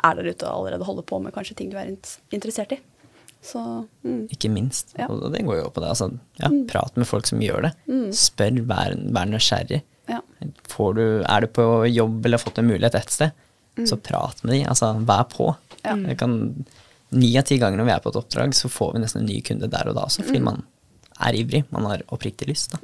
er 0.03 0.15
der 0.17 0.31
ute 0.31 0.47
og 0.49 0.63
allerede 0.63 0.87
holder 0.89 1.05
på 1.05 1.19
med 1.21 1.35
kanskje 1.35 1.59
ting 1.59 1.73
du 1.73 1.77
er 1.77 1.91
interessert 2.33 2.73
i. 2.73 2.79
Så 3.43 3.61
mm. 4.07 4.29
Ikke 4.31 4.49
minst. 4.49 4.95
Ja. 4.97 5.09
Og 5.11 5.27
det 5.35 5.43
går 5.45 5.59
jo 5.59 5.71
på 5.75 5.83
det. 5.83 5.91
Altså, 5.93 6.09
ja, 6.39 6.49
Prat 6.71 6.97
med 6.97 7.09
folk 7.11 7.27
som 7.27 7.43
gjør 7.43 7.67
det. 7.67 7.73
Spør, 8.17 8.63
vær, 8.71 8.95
vær 9.13 9.29
nysgjerrig. 9.29 9.83
ja. 10.09 10.21
Får 10.71 10.95
du, 10.97 11.05
er 11.27 11.45
du 11.45 11.51
på 11.53 11.67
jobb 11.91 12.25
eller 12.25 12.39
har 12.39 12.45
fått 12.47 12.63
en 12.63 12.71
mulighet 12.71 12.95
et 12.97 13.13
sted, 13.13 13.35
så 13.89 13.99
prat 13.99 14.41
med 14.45 14.55
de. 14.55 14.63
Altså, 14.71 14.93
vær 15.09 15.27
på. 15.33 15.51
Ni 17.13 17.35
av 17.37 17.45
ti 17.45 17.59
ganger 17.61 17.77
når 17.77 17.85
vi 17.91 17.93
er 17.93 18.05
på 18.07 18.09
et 18.15 18.21
oppdrag, 18.23 18.55
så 18.57 18.71
får 18.73 18.95
vi 18.95 19.03
nesten 19.03 19.21
en 19.21 19.29
ny 19.29 19.43
kunde 19.45 19.69
der 19.69 19.91
og 19.91 19.99
da 19.99 20.07
også, 20.09 20.25
fordi 20.25 20.41
man 20.41 20.63
er 21.19 21.37
ivrig. 21.39 21.65
Man 21.75 21.89
har 21.91 22.05
oppriktig 22.15 22.49
lyst. 22.49 22.75
Da. 22.75 22.81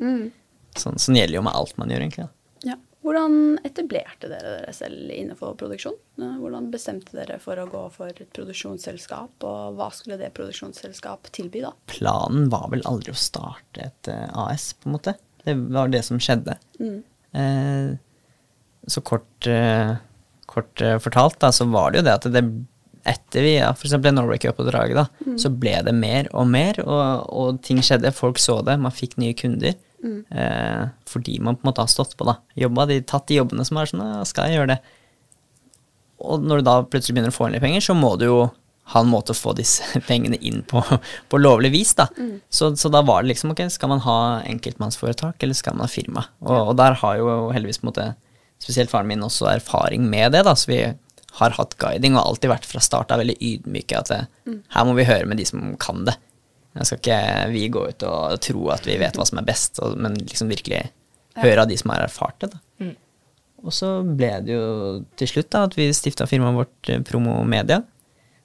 Sånn, 0.79 0.99
sånn 1.01 1.17
gjelder 1.19 1.39
jo 1.41 1.47
med 1.47 1.57
alt 1.59 1.77
man 1.81 1.91
gjør, 1.93 2.05
egentlig. 2.05 2.29
Ja. 2.67 2.77
Hvordan 3.07 3.37
etablerte 3.65 4.29
dere 4.29 4.57
dere 4.59 4.73
selv 4.75 5.13
innenfor 5.15 5.55
produksjon? 5.61 5.95
Eh, 6.21 6.35
Hvordan 6.43 6.67
bestemte 6.73 7.15
dere 7.17 7.39
for 7.41 7.57
å 7.63 7.69
gå 7.71 7.85
for 7.95 8.11
et 8.11 8.33
produksjonsselskap, 8.37 9.47
og 9.49 9.79
hva 9.79 9.87
skulle 9.95 10.19
det 10.21 10.33
produksjonsselskap 10.37 11.31
tilby, 11.33 11.63
da? 11.65 11.73
Planen 11.89 12.51
var 12.53 12.67
vel 12.75 12.83
aldri 12.91 13.15
å 13.15 13.19
starte 13.19 13.87
et 13.87 14.11
eh, 14.13 14.27
AS, 14.45 14.73
på 14.77 14.91
en 14.91 14.99
måte. 14.99 15.15
Det 15.45 15.55
var 15.73 15.89
det 15.95 16.03
som 16.05 16.21
skjedde. 16.21 16.59
Eh, 16.83 17.95
så 18.89 19.05
kort, 19.07 19.47
eh, 19.47 19.95
kort 20.51 20.83
fortalt, 21.05 21.39
da, 21.41 21.53
så 21.55 21.69
var 21.71 21.93
det 21.95 22.03
jo 22.03 22.09
det 22.11 22.19
at 22.19 22.29
det 22.35 22.45
etter 23.07 23.45
vi 23.45 23.55
ja, 23.57 23.71
eksempel 23.73 24.15
Norway 24.15 24.41
Cup-oppdraget, 24.43 24.99
da, 24.99 25.35
så 25.39 25.51
ble 25.53 25.77
det 25.87 25.95
mer 25.95 26.31
og 26.33 26.49
mer, 26.51 26.81
og, 26.85 27.29
og 27.29 27.61
ting 27.67 27.83
skjedde. 27.85 28.15
Folk 28.17 28.41
så 28.43 28.61
det, 28.67 28.79
man 28.83 28.95
fikk 28.95 29.19
nye 29.23 29.37
kunder. 29.39 29.77
Eh, 30.31 30.85
fordi 31.07 31.41
man 31.43 31.57
på 31.57 31.65
en 31.65 31.71
måte 31.71 31.83
har 31.83 31.91
stått 31.91 32.17
på, 32.19 32.27
da. 32.29 32.39
Jobba, 32.59 32.87
de, 32.91 33.01
tatt 33.03 33.29
de 33.31 33.41
jobbene 33.41 33.67
som 33.67 33.81
er 33.81 33.91
sånn, 33.91 34.05
ja, 34.05 34.23
skal 34.29 34.49
jeg 34.49 34.61
gjøre 34.61 34.77
det? 34.77 34.79
Og 36.29 36.43
når 36.43 36.61
du 36.61 36.67
da 36.67 36.79
plutselig 36.83 37.17
begynner 37.17 37.35
å 37.35 37.37
få 37.37 37.49
inn 37.49 37.57
litt 37.57 37.65
penger, 37.65 37.85
så 37.85 37.97
må 37.99 38.15
du 38.19 38.27
jo 38.29 38.39
ha 38.89 39.03
en 39.05 39.11
måte 39.11 39.35
å 39.35 39.39
få 39.39 39.53
disse 39.59 39.85
pengene 40.09 40.39
inn 40.41 40.63
på, 40.69 40.81
på 41.29 41.41
lovlig 41.41 41.73
vis, 41.75 41.93
da. 41.99 42.09
Så, 42.49 42.73
så 42.81 42.93
da 42.93 43.03
var 43.07 43.25
det 43.25 43.35
liksom, 43.35 43.53
ok, 43.55 43.67
skal 43.73 43.93
man 43.93 44.05
ha 44.07 44.21
enkeltmannsforetak, 44.49 45.43
eller 45.43 45.59
skal 45.59 45.77
man 45.77 45.87
ha 45.87 45.93
firma? 45.93 46.25
Og, 46.47 46.73
og 46.73 46.79
der 46.81 46.99
har 47.03 47.19
jo 47.21 47.37
heldigvis 47.55 47.83
på 47.83 47.89
en 47.89 47.93
måte, 47.93 48.09
spesielt 48.59 48.91
faren 48.91 49.07
min 49.07 49.23
også 49.23 49.47
erfaring 49.53 50.09
med 50.11 50.33
det, 50.35 50.43
da, 50.49 50.57
så 50.59 50.71
vi 50.71 50.81
har 51.39 51.57
hatt 51.57 51.77
guiding 51.81 52.17
og 52.17 52.25
alltid 52.25 52.53
vært 52.53 52.69
fra 52.69 52.83
start 52.85 53.13
av 53.15 53.23
veldig 53.23 53.37
ydmyke 53.41 53.99
at 53.99 54.13
det, 54.13 54.23
her 54.75 54.87
må 54.89 54.97
vi 54.99 55.09
høre 55.09 55.29
med 55.29 55.41
de 55.41 55.47
som 55.49 55.73
kan 55.81 56.05
det. 56.09 56.17
Jeg 56.79 56.87
skal 56.87 57.01
ikke 57.01 57.21
vi 57.55 57.67
gå 57.75 57.83
ut 57.91 58.05
og 58.07 58.39
tro 58.45 58.69
at 58.75 58.87
vi 58.87 58.99
vet 59.01 59.19
hva 59.19 59.27
som 59.27 59.41
er 59.41 59.47
best, 59.49 59.81
og, 59.83 59.97
men 59.99 60.19
liksom 60.21 60.51
virkelig 60.53 60.85
høre 61.39 61.65
av 61.65 61.71
de 61.71 61.79
som 61.81 61.95
har 61.95 62.05
erfart 62.07 62.39
det. 62.45 62.53
da. 62.55 62.63
Og 63.67 63.75
så 63.75 63.89
ble 64.07 64.31
det 64.47 64.55
jo 64.55 64.67
til 65.19 65.31
slutt 65.33 65.51
da, 65.55 65.65
at 65.67 65.75
vi 65.79 65.89
stifta 65.97 66.29
firmaet 66.31 66.59
vårt 66.61 66.77
Promomedia, 66.87 67.07
Promo 67.09 67.39
Media. 67.49 67.81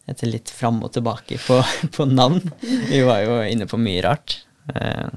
Etter 0.10 0.28
litt 0.28 0.50
fram 0.52 0.82
og 0.84 0.92
tilbake 0.96 1.38
på, 1.40 1.60
på 1.96 2.08
navn. 2.10 2.42
Vi 2.62 3.04
var 3.06 3.22
jo 3.24 3.38
inne 3.46 3.68
på 3.70 3.80
mye 3.80 4.02
rart. 4.04 4.40
Eh, 4.74 5.14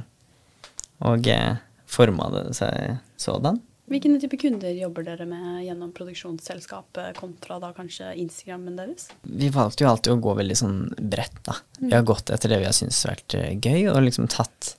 og 1.06 1.26
eh, 1.30 1.56
forma 1.90 2.28
det 2.34 2.44
seg 2.58 3.00
sådan. 3.20 3.58
Hvilken 3.86 4.16
type 4.20 4.36
kunder 4.36 4.72
jobber 4.74 5.04
dere 5.06 5.26
med 5.30 5.60
gjennom 5.62 5.92
produksjonsselskapet 5.94 7.18
kontra 7.20 7.60
da 7.62 7.70
kanskje 7.74 8.08
Instagrammen 8.18 8.78
deres? 8.78 9.06
Vi 9.22 9.50
valgte 9.54 9.84
jo 9.84 9.90
alltid 9.92 10.16
å 10.16 10.22
gå 10.24 10.34
veldig 10.40 10.56
sånn 10.58 10.80
bredt, 10.98 11.38
da. 11.46 11.54
Vi 11.78 11.92
har 11.94 12.02
gått 12.06 12.32
etter 12.34 12.50
det 12.50 12.58
vi 12.64 12.66
har 12.66 12.74
syntes 12.74 13.04
har 13.06 13.14
vært 13.14 13.36
eh, 13.38 13.52
gøy, 13.54 13.86
og 13.92 14.00
liksom 14.08 14.26
tatt, 14.32 14.72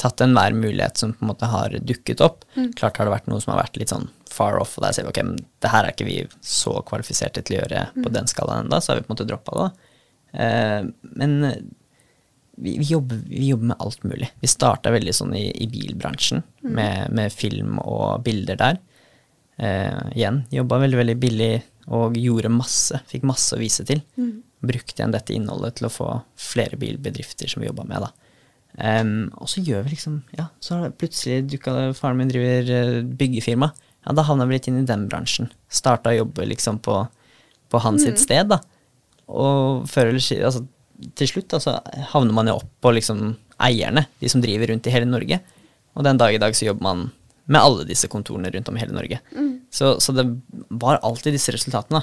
tatt 0.00 0.24
enhver 0.24 0.56
mulighet 0.56 0.96
som 0.96 1.12
på 1.12 1.26
en 1.26 1.32
måte 1.34 1.50
har 1.52 1.76
dukket 1.76 2.24
opp. 2.24 2.46
Klart 2.78 2.96
har 2.96 3.10
det 3.10 3.16
vært 3.18 3.28
noe 3.28 3.44
som 3.44 3.52
har 3.52 3.60
vært 3.66 3.76
litt 3.82 3.92
sånn 3.92 4.08
far 4.32 4.56
off, 4.62 4.78
og 4.78 4.86
der 4.86 4.96
ser 4.96 5.04
vi 5.04 5.12
ok, 5.12 5.20
men 5.28 5.44
det 5.60 5.74
her 5.74 5.84
er 5.84 5.92
ikke 5.92 6.08
vi 6.08 6.22
så 6.40 6.78
kvalifiserte 6.88 7.44
til 7.44 7.58
å 7.58 7.60
gjøre 7.62 7.84
på 7.98 8.14
den 8.16 8.30
skalaen 8.30 8.64
ennå, 8.64 8.80
så 8.80 8.94
har 8.94 9.02
vi 9.02 9.04
på 9.04 9.12
en 9.12 9.16
måte 9.18 9.28
droppa 9.28 9.58
det. 9.60 9.92
Eh, 10.40 10.88
men 11.20 11.36
vi, 12.60 12.74
vi, 12.78 12.84
jobber, 12.84 13.20
vi 13.28 13.48
jobber 13.48 13.72
med 13.72 13.80
alt 13.84 14.04
mulig. 14.04 14.28
Vi 14.42 14.50
starta 14.50 14.92
veldig 14.94 15.14
sånn 15.14 15.34
i, 15.38 15.46
i 15.62 15.68
bilbransjen, 15.70 16.42
med, 16.66 17.12
med 17.14 17.34
film 17.34 17.78
og 17.82 18.22
bilder 18.26 18.58
der. 18.60 18.78
Eh, 19.58 20.00
igjen, 20.14 20.44
jobba 20.54 20.78
veldig, 20.84 21.00
veldig 21.02 21.16
billig 21.18 21.52
og 21.94 22.16
gjorde 22.18 22.52
masse. 22.52 23.00
Fikk 23.10 23.26
masse 23.28 23.56
å 23.56 23.60
vise 23.60 23.86
til. 23.88 24.02
Brukte 24.58 25.02
igjen 25.02 25.14
dette 25.14 25.34
innholdet 25.34 25.78
til 25.78 25.88
å 25.88 25.92
få 25.92 26.08
flere 26.38 26.78
bilbedrifter 26.80 27.50
som 27.50 27.62
vi 27.62 27.70
jobba 27.70 27.86
med, 27.88 28.06
da. 28.06 28.14
Um, 28.78 29.30
og 29.40 29.48
så 29.50 29.62
gjør 29.64 29.86
vi 29.86 29.94
liksom 29.94 30.18
Ja, 30.36 30.44
så 30.62 30.76
har 30.76 30.82
det 30.84 30.98
plutselig 31.00 31.48
dukka 31.48 31.72
Faren 31.98 32.18
min 32.20 32.28
driver 32.30 32.68
eh, 32.70 32.98
byggefirma. 33.02 33.72
Ja, 34.04 34.14
da 34.14 34.22
havna 34.28 34.46
vi 34.46 34.54
litt 34.54 34.68
inn 34.70 34.82
i 34.82 34.86
den 34.86 35.06
bransjen. 35.10 35.50
Starta 35.72 36.12
å 36.12 36.18
jobbe 36.20 36.46
liksom 36.46 36.78
på, 36.84 37.00
på 37.72 37.80
hans 37.82 38.04
sitt 38.06 38.20
sted, 38.22 38.52
da. 38.52 38.60
Og 39.28 39.88
før 39.90 40.12
eller 40.12 40.22
siden 40.22 40.46
altså, 40.48 40.62
Til 41.18 41.28
slutt 41.30 41.48
da, 41.52 41.60
så 41.62 41.76
havner 42.12 42.34
man 42.34 42.48
jo 42.50 42.56
opp 42.58 42.68
på 42.82 42.90
liksom 42.96 43.36
eierne, 43.62 44.06
de 44.22 44.28
som 44.30 44.42
driver 44.42 44.72
rundt 44.72 44.86
i 44.86 44.94
hele 44.94 45.06
Norge. 45.06 45.40
Og 45.98 46.04
den 46.06 46.18
dag 46.18 46.34
i 46.34 46.38
dag 46.42 46.54
så 46.54 46.66
jobber 46.68 46.82
man 46.88 47.04
med 47.48 47.60
alle 47.60 47.84
disse 47.88 48.08
kontorene 48.10 48.50
rundt 48.54 48.68
om 48.68 48.76
i 48.76 48.80
hele 48.82 48.94
Norge. 48.96 49.18
Så, 49.70 49.94
så 50.00 50.12
det 50.16 50.24
var 50.68 50.98
alltid 51.06 51.32
disse 51.36 51.52
resultatene. 51.54 52.02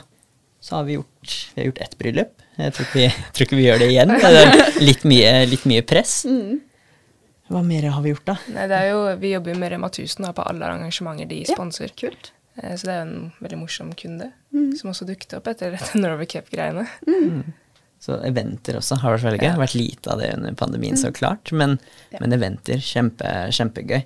Så 0.64 0.76
har 0.80 0.84
vi 0.88 0.96
gjort, 0.98 1.34
vi 1.54 1.62
har 1.62 1.68
gjort 1.70 1.82
ett 1.86 1.98
bryllup. 2.00 2.32
Jeg 2.58 2.74
tror 2.74 2.88
ikke 2.88 3.00
vi, 3.02 3.10
tror 3.36 3.46
ikke 3.48 3.60
vi 3.60 3.66
gjør 3.68 3.84
det 3.84 3.90
igjen. 3.94 4.14
Det 4.16 4.32
er 4.42 4.80
litt 4.82 5.04
mye, 5.08 5.34
litt 5.52 5.66
mye 5.70 5.84
press. 5.86 6.16
Hva 7.52 7.62
mer 7.62 7.86
har 7.94 8.02
vi 8.02 8.16
gjort, 8.16 8.26
da? 8.32 8.38
Nei, 8.56 8.64
det 8.72 8.80
er 8.80 8.88
jo, 8.90 9.02
vi 9.22 9.34
jobber 9.36 9.54
jo 9.54 9.60
med 9.62 9.72
Rema 9.76 9.92
1000 9.92 10.26
da, 10.26 10.32
på 10.34 10.48
alle 10.50 10.66
arrangementer 10.66 11.30
de 11.30 11.44
sponser. 11.52 11.92
Kult. 12.00 12.32
Eh, 12.58 12.74
Så 12.74 12.88
det 12.88 12.96
er 12.96 13.04
jo 13.04 13.10
en 13.12 13.28
veldig 13.44 13.60
morsom 13.62 13.92
kunde, 14.00 14.32
som 14.80 14.90
også 14.90 15.06
dukket 15.06 15.36
opp 15.38 15.52
etter 15.52 15.76
dette 15.76 16.00
Norway 16.02 16.26
Cup-greiene. 16.32 16.88
Så 18.04 18.20
eventer 18.28 18.78
også 18.78 19.00
har 19.02 19.16
vært 19.16 19.24
veldig 19.26 19.40
gøy. 19.40 19.46
Det 19.48 19.54
har 19.56 19.64
vært 19.64 19.76
lite 19.80 20.12
av 20.14 20.20
det 20.22 20.28
under 20.38 20.54
pandemien, 20.60 20.98
så 21.00 21.10
klart. 21.16 21.52
Men, 21.56 21.78
men 22.20 22.34
eventer, 22.36 22.78
kjempe, 22.84 23.32
kjempegøy. 23.56 24.04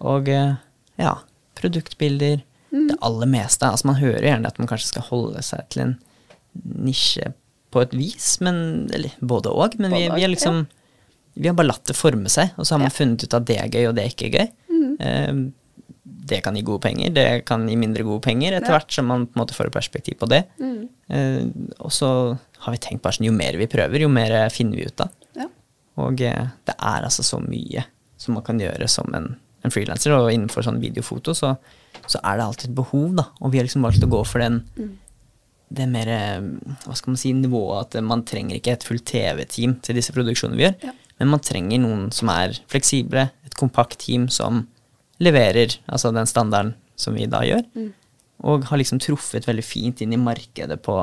Og 0.00 0.28
eh, 0.30 0.54
ja, 1.02 1.14
produktbilder. 1.58 2.42
Det 2.72 2.96
aller 3.04 3.28
meste. 3.28 3.66
Altså 3.68 3.86
Man 3.90 3.98
hører 4.00 4.24
gjerne 4.30 4.48
at 4.48 4.58
man 4.62 4.68
kanskje 4.70 4.92
skal 4.94 5.08
holde 5.10 5.42
seg 5.44 5.66
til 5.74 5.82
en 5.86 5.96
nisje 6.86 7.32
på 7.72 7.80
et 7.82 7.92
vis, 7.96 8.34
men 8.44 8.88
Eller 8.92 9.14
både 9.20 9.50
og. 9.52 9.74
Men 9.80 9.90
vi, 9.92 10.04
Både 10.06 10.14
vi, 10.14 10.20
vi, 10.20 10.24
er 10.28 10.32
liksom, 10.32 10.62
vi 11.34 11.48
har 11.50 11.56
bare 11.58 11.70
latt 11.72 11.84
det 11.88 11.96
forme 11.98 12.28
seg, 12.32 12.52
og 12.56 12.66
så 12.68 12.76
har 12.76 12.84
man 12.84 12.94
funnet 12.94 13.24
ut 13.26 13.34
at 13.38 13.48
det 13.48 13.58
er 13.58 13.72
gøy, 13.72 13.86
og 13.90 13.96
det 13.96 14.04
er 14.06 14.14
ikke 14.14 14.32
gøy. 14.36 14.46
Eh, 15.02 15.34
det 16.32 16.38
kan 16.44 16.54
gi 16.54 16.62
gode 16.62 16.82
penger, 16.84 17.10
det 17.14 17.26
kan 17.48 17.64
gi 17.68 17.74
mindre 17.78 18.04
gode 18.06 18.22
penger, 18.24 18.54
etter 18.56 18.70
Ja. 18.70 18.76
hvert 18.78 18.92
som 18.94 19.06
man 19.10 19.24
på 19.26 19.34
en 19.36 19.42
måte 19.42 19.54
får 19.56 19.66
et 19.70 19.74
perspektiv 19.74 20.18
på 20.20 20.28
det. 20.30 20.44
Eh, 21.10 21.44
og 21.80 21.90
så 21.92 22.10
har 22.62 22.74
vi 22.74 22.80
tenkt 22.82 23.02
bare 23.04 23.16
sånn, 23.18 23.26
jo 23.28 23.34
mer 23.36 23.56
vi 23.60 23.66
prøver, 23.70 24.04
jo 24.04 24.08
mer 24.12 24.34
finner 24.54 24.78
vi 24.78 24.86
ut 24.88 25.02
av. 25.04 25.10
Ja. 25.38 25.48
Og 26.02 26.20
eh, 26.24 26.50
det 26.68 26.74
er 26.78 27.06
altså 27.08 27.24
så 27.26 27.40
mye 27.42 27.84
som 28.22 28.36
man 28.38 28.44
kan 28.46 28.60
gjøre 28.62 28.86
som 28.88 29.08
en, 29.18 29.32
en 29.66 29.74
frilanser, 29.74 30.14
og 30.14 30.30
innenfor 30.32 30.62
sånn 30.66 30.78
videofoto 30.82 31.34
så, 31.34 31.54
så 32.06 32.20
er 32.22 32.38
det 32.38 32.44
alltid 32.46 32.70
et 32.70 32.76
behov, 32.78 33.08
da. 33.18 33.24
Og 33.42 33.50
vi 33.52 33.58
har 33.60 33.66
liksom 33.66 33.82
valgt 33.86 34.04
å 34.06 34.10
gå 34.12 34.20
for 34.28 34.44
den 34.44 34.62
det 35.72 35.86
mer 35.88 36.08
eh, 36.12 36.42
hva 36.84 36.94
skal 36.98 37.14
man 37.14 37.20
si, 37.20 37.30
nivået 37.32 37.96
at 37.96 38.02
man 38.04 38.22
trenger 38.28 38.58
ikke 38.58 38.74
et 38.76 38.84
fullt 38.84 39.06
TV-team 39.08 39.78
til 39.84 39.96
disse 39.96 40.12
produksjonene 40.12 40.58
vi 40.60 40.66
gjør, 40.66 40.74
Ja. 40.84 40.92
men 41.22 41.30
man 41.32 41.40
trenger 41.40 41.80
noen 41.80 42.10
som 42.12 42.28
er 42.28 42.58
fleksible, 42.68 43.30
et 43.46 43.56
kompakt 43.56 43.96
team 44.04 44.26
som 44.28 44.66
leverer 45.22 45.78
altså 45.88 46.12
den 46.12 46.28
standarden 46.28 46.74
som 46.98 47.16
vi 47.16 47.24
da 47.30 47.40
gjør, 47.46 47.64
og 48.44 48.64
har 48.68 48.80
liksom 48.82 49.00
truffet 49.00 49.46
veldig 49.48 49.64
fint 49.64 50.02
inn 50.04 50.12
i 50.12 50.20
markedet 50.20 50.76
på, 50.84 50.98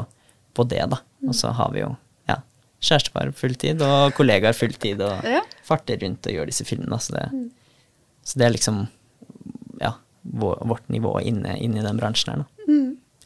på 0.54 0.66
det, 0.70 0.86
da. 0.92 1.00
Og 1.28 1.36
så 1.36 1.52
har 1.56 1.72
vi 1.74 1.82
jo 1.84 1.90
ja, 2.30 2.38
kjærestepar 2.82 3.34
fulltid 3.36 3.82
og 3.86 4.14
kollegaer 4.18 4.56
fulltid 4.56 5.02
og 5.04 5.26
Ja. 5.28 5.42
farter 5.68 6.00
rundt 6.04 6.26
og 6.30 6.34
gjør 6.38 6.46
disse 6.52 6.64
filmene. 6.68 7.00
Så 7.04 7.16
det, 7.18 7.26
så 8.24 8.40
det 8.40 8.46
er 8.48 8.56
liksom 8.56 8.86
ja, 9.82 9.94
vårt 10.24 10.88
nivå 10.92 11.18
inne, 11.26 11.58
inne 11.60 11.82
i 11.82 11.86
den 11.86 12.00
bransjen 12.00 12.34
her, 12.34 12.46
da. 12.46 12.70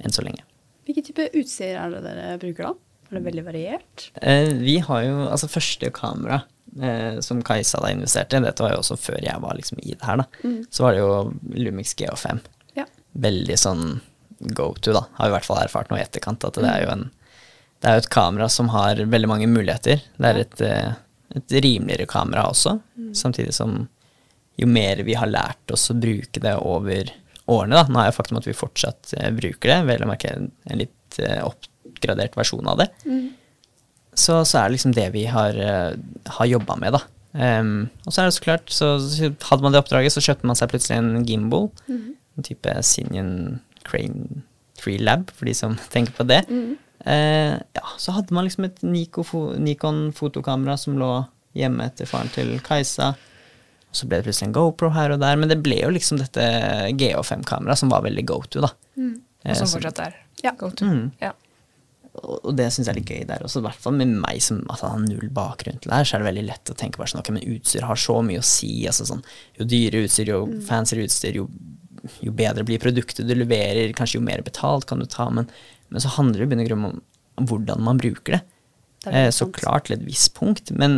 Enn 0.03 0.11
så 0.15 0.23
lenge. 0.25 0.41
Hvilken 0.87 1.05
type 1.05 1.29
utstyr 1.37 1.77
er 1.79 1.93
det 1.93 2.01
dere 2.03 2.37
bruker 2.41 2.65
da? 2.71 2.73
Er 3.11 3.19
det 3.19 3.25
veldig 3.27 3.43
variert? 3.45 4.07
Eh, 4.25 4.49
vi 4.57 4.79
har 4.83 5.03
jo 5.05 5.19
altså 5.29 5.47
første 5.51 5.91
kamera 5.93 6.41
eh, 6.81 7.19
som 7.21 7.43
Kajsa 7.45 7.79
da 7.83 7.91
investerte 7.93 8.39
i, 8.39 8.43
dette 8.43 8.63
var 8.65 8.73
jo 8.73 8.81
også 8.81 8.97
før 8.99 9.19
jeg 9.23 9.37
var 9.43 9.53
liksom 9.59 9.77
i 9.83 9.93
det 9.93 10.01
her, 10.07 10.23
da. 10.23 10.25
Så 10.73 10.83
var 10.87 10.95
det 10.97 11.03
jo 11.03 11.11
Lumix 11.53 11.93
GH5. 11.99 12.41
Ja. 12.79 12.87
Veldig 13.13 13.57
sånn 13.61 13.85
go 14.57 14.71
to, 14.81 14.91
da. 14.97 15.05
Har 15.19 15.29
vi 15.29 15.31
i 15.31 15.35
hvert 15.37 15.45
fall 15.47 15.61
erfart 15.61 15.91
nå 15.93 15.99
i 15.99 16.03
etterkant 16.03 16.43
at 16.49 16.57
det 16.57 16.65
er 16.67 16.87
jo 16.87 16.91
en 16.97 17.05
det 17.83 17.89
er 17.89 17.97
jo 17.97 18.03
et 18.05 18.13
kamera 18.15 18.47
som 18.51 18.71
har 18.71 19.01
veldig 19.11 19.29
mange 19.29 19.49
muligheter. 19.51 19.99
Det 20.15 20.29
er 20.29 20.39
et, 20.39 20.61
eh, 20.63 20.93
et 21.35 21.57
rimeligere 21.65 22.07
kamera 22.07 22.47
også, 22.47 22.77
samtidig 23.17 23.53
som 23.53 23.83
jo 24.57 24.69
mer 24.69 25.01
vi 25.03 25.17
har 25.17 25.27
lært 25.27 25.73
oss 25.73 25.89
å 25.91 25.97
bruke 25.99 26.39
det 26.39 26.55
over 26.61 27.11
årene, 27.51 27.75
da. 27.75 27.85
Nå 27.89 27.99
er 27.99 28.09
jo 28.09 28.15
faktum 28.15 28.39
at 28.39 28.47
vi 28.47 28.55
fortsatt 28.55 29.15
eh, 29.19 29.31
bruker 29.35 29.73
det, 29.73 29.79
vel 29.89 30.05
å 30.05 30.09
merke 30.09 30.31
en, 30.31 30.51
litt 30.79 31.19
eh, 31.19 31.41
oppgradert 31.43 32.37
versjon 32.39 32.69
av 32.71 32.79
det 32.79 32.91
så, 34.15 34.43
så 34.45 34.59
er 34.59 34.67
det 34.67 34.75
liksom 34.77 34.93
det 34.95 35.09
vi 35.13 35.25
har, 35.29 35.57
uh, 35.57 35.93
har 36.37 36.49
jobba 36.49 36.77
med, 36.81 36.97
da. 36.97 37.03
Um, 37.33 37.89
og 38.05 38.13
så 38.13 38.21
er 38.21 38.29
det 38.29 38.35
så 38.35 38.45
klart, 38.45 38.73
så 38.73 38.93
hadde 39.49 39.61
man 39.65 39.73
det 39.73 39.81
oppdraget, 39.81 40.13
så 40.13 40.23
kjøpte 40.23 40.49
man 40.49 40.59
seg 40.59 40.71
plutselig 40.73 40.99
en 40.99 41.27
gimbal. 41.27 41.69
En 42.37 42.45
type 42.45 42.75
Sinian 42.85 43.33
Crane 43.87 44.43
Free 44.79 45.01
Lab, 45.01 45.31
for 45.33 45.49
de 45.49 45.55
som 45.57 45.77
tenker 45.93 46.15
på 46.17 46.27
det. 46.29 46.43
Eh, 47.05 47.57
ja, 47.75 47.85
så 47.99 48.15
hadde 48.15 48.33
man 48.35 48.47
liksom 48.47 48.67
et 48.69 48.81
Nikon 48.85 50.05
fotokamera 50.15 50.77
som 50.79 50.97
lå 50.99 51.11
hjemme 51.57 51.85
etter 51.89 52.09
faren 52.09 52.31
til 52.33 52.55
Kajsa. 52.63 53.11
Og 53.13 53.97
så 53.99 54.07
ble 54.09 54.21
det 54.21 54.25
plutselig 54.29 54.47
en 54.49 54.55
GoPro 54.55 54.89
her 54.95 55.13
og 55.13 55.19
der, 55.21 55.37
men 55.37 55.51
det 55.51 55.59
ble 55.61 55.81
jo 55.83 55.91
liksom 55.93 56.17
dette 56.21 56.41
GH5-kameraet 56.97 57.83
som 57.83 57.91
var 57.93 58.05
veldig 58.07 58.25
go 58.29 58.39
to, 58.49 58.63
da. 58.65 58.71
Og 58.97 59.19
Eh, 59.43 59.57
som 59.59 59.67
fortsatt 59.67 59.99
er 59.99 60.13
Ja. 60.41 60.53
go 60.55 60.69
to. 60.71 60.85
Mm. 60.85 61.11
Ja. 61.21 61.33
og 62.15 62.45
og 62.45 62.55
det 62.55 62.67
syns 62.71 62.85
jeg 62.87 62.93
er 62.93 62.99
litt 62.99 63.09
gøy 63.09 63.25
der 63.27 63.43
også, 63.43 63.59
i 63.59 63.63
hvert 63.65 63.75
fall 63.81 63.93
med 63.97 64.07
meg 64.07 64.39
som 64.41 64.59
altså, 64.69 64.87
har 64.93 64.99
null 64.99 65.29
bakgrunn 65.33 65.79
til 65.81 65.89
det 65.89 65.97
her, 65.97 66.03
så 66.05 66.15
er 66.15 66.19
det 66.23 66.27
veldig 66.29 66.45
lett 66.45 66.69
å 66.71 66.75
tenke 66.77 66.97
bare 67.01 67.09
sånn, 67.09 67.19
ok, 67.19 67.31
men 67.33 67.55
utstyr 67.55 67.81
har 67.89 67.95
så 67.99 68.21
mye 68.23 68.39
å 68.39 68.45
si, 68.45 68.85
altså 68.87 69.07
sånn, 69.09 69.23
jo 69.57 69.65
dyrere 69.65 70.05
utstyr, 70.05 70.29
jo 70.29 70.45
fancyere 70.67 71.03
utstyr, 71.07 71.39
jo, 71.41 71.47
jo 72.21 72.31
bedre 72.31 72.63
blir 72.63 72.79
produktet 72.79 73.27
du 73.27 73.33
leverer, 73.33 73.91
kanskje 73.97 74.19
jo 74.19 74.25
mer 74.27 74.43
betalt 74.45 74.85
kan 74.85 74.99
du 75.01 75.05
ta, 75.09 75.25
men, 75.33 75.49
men 75.93 76.01
så 76.03 76.11
handler 76.17 76.41
det 76.41 76.47
i 76.47 76.51
bunn 76.53 76.63
og 76.65 76.69
grunn 76.71 76.87
om, 76.89 76.99
hvordan 77.49 77.83
man 77.85 78.01
bruker 78.01 78.37
det. 78.39 78.41
Det 79.03 79.11
Eh, 79.13 79.29
så 79.35 79.45
sant. 79.45 79.57
klart 79.57 79.85
til 79.89 79.97
et 79.97 80.05
visst 80.07 80.33
punkt, 80.37 80.69
men 80.79 80.93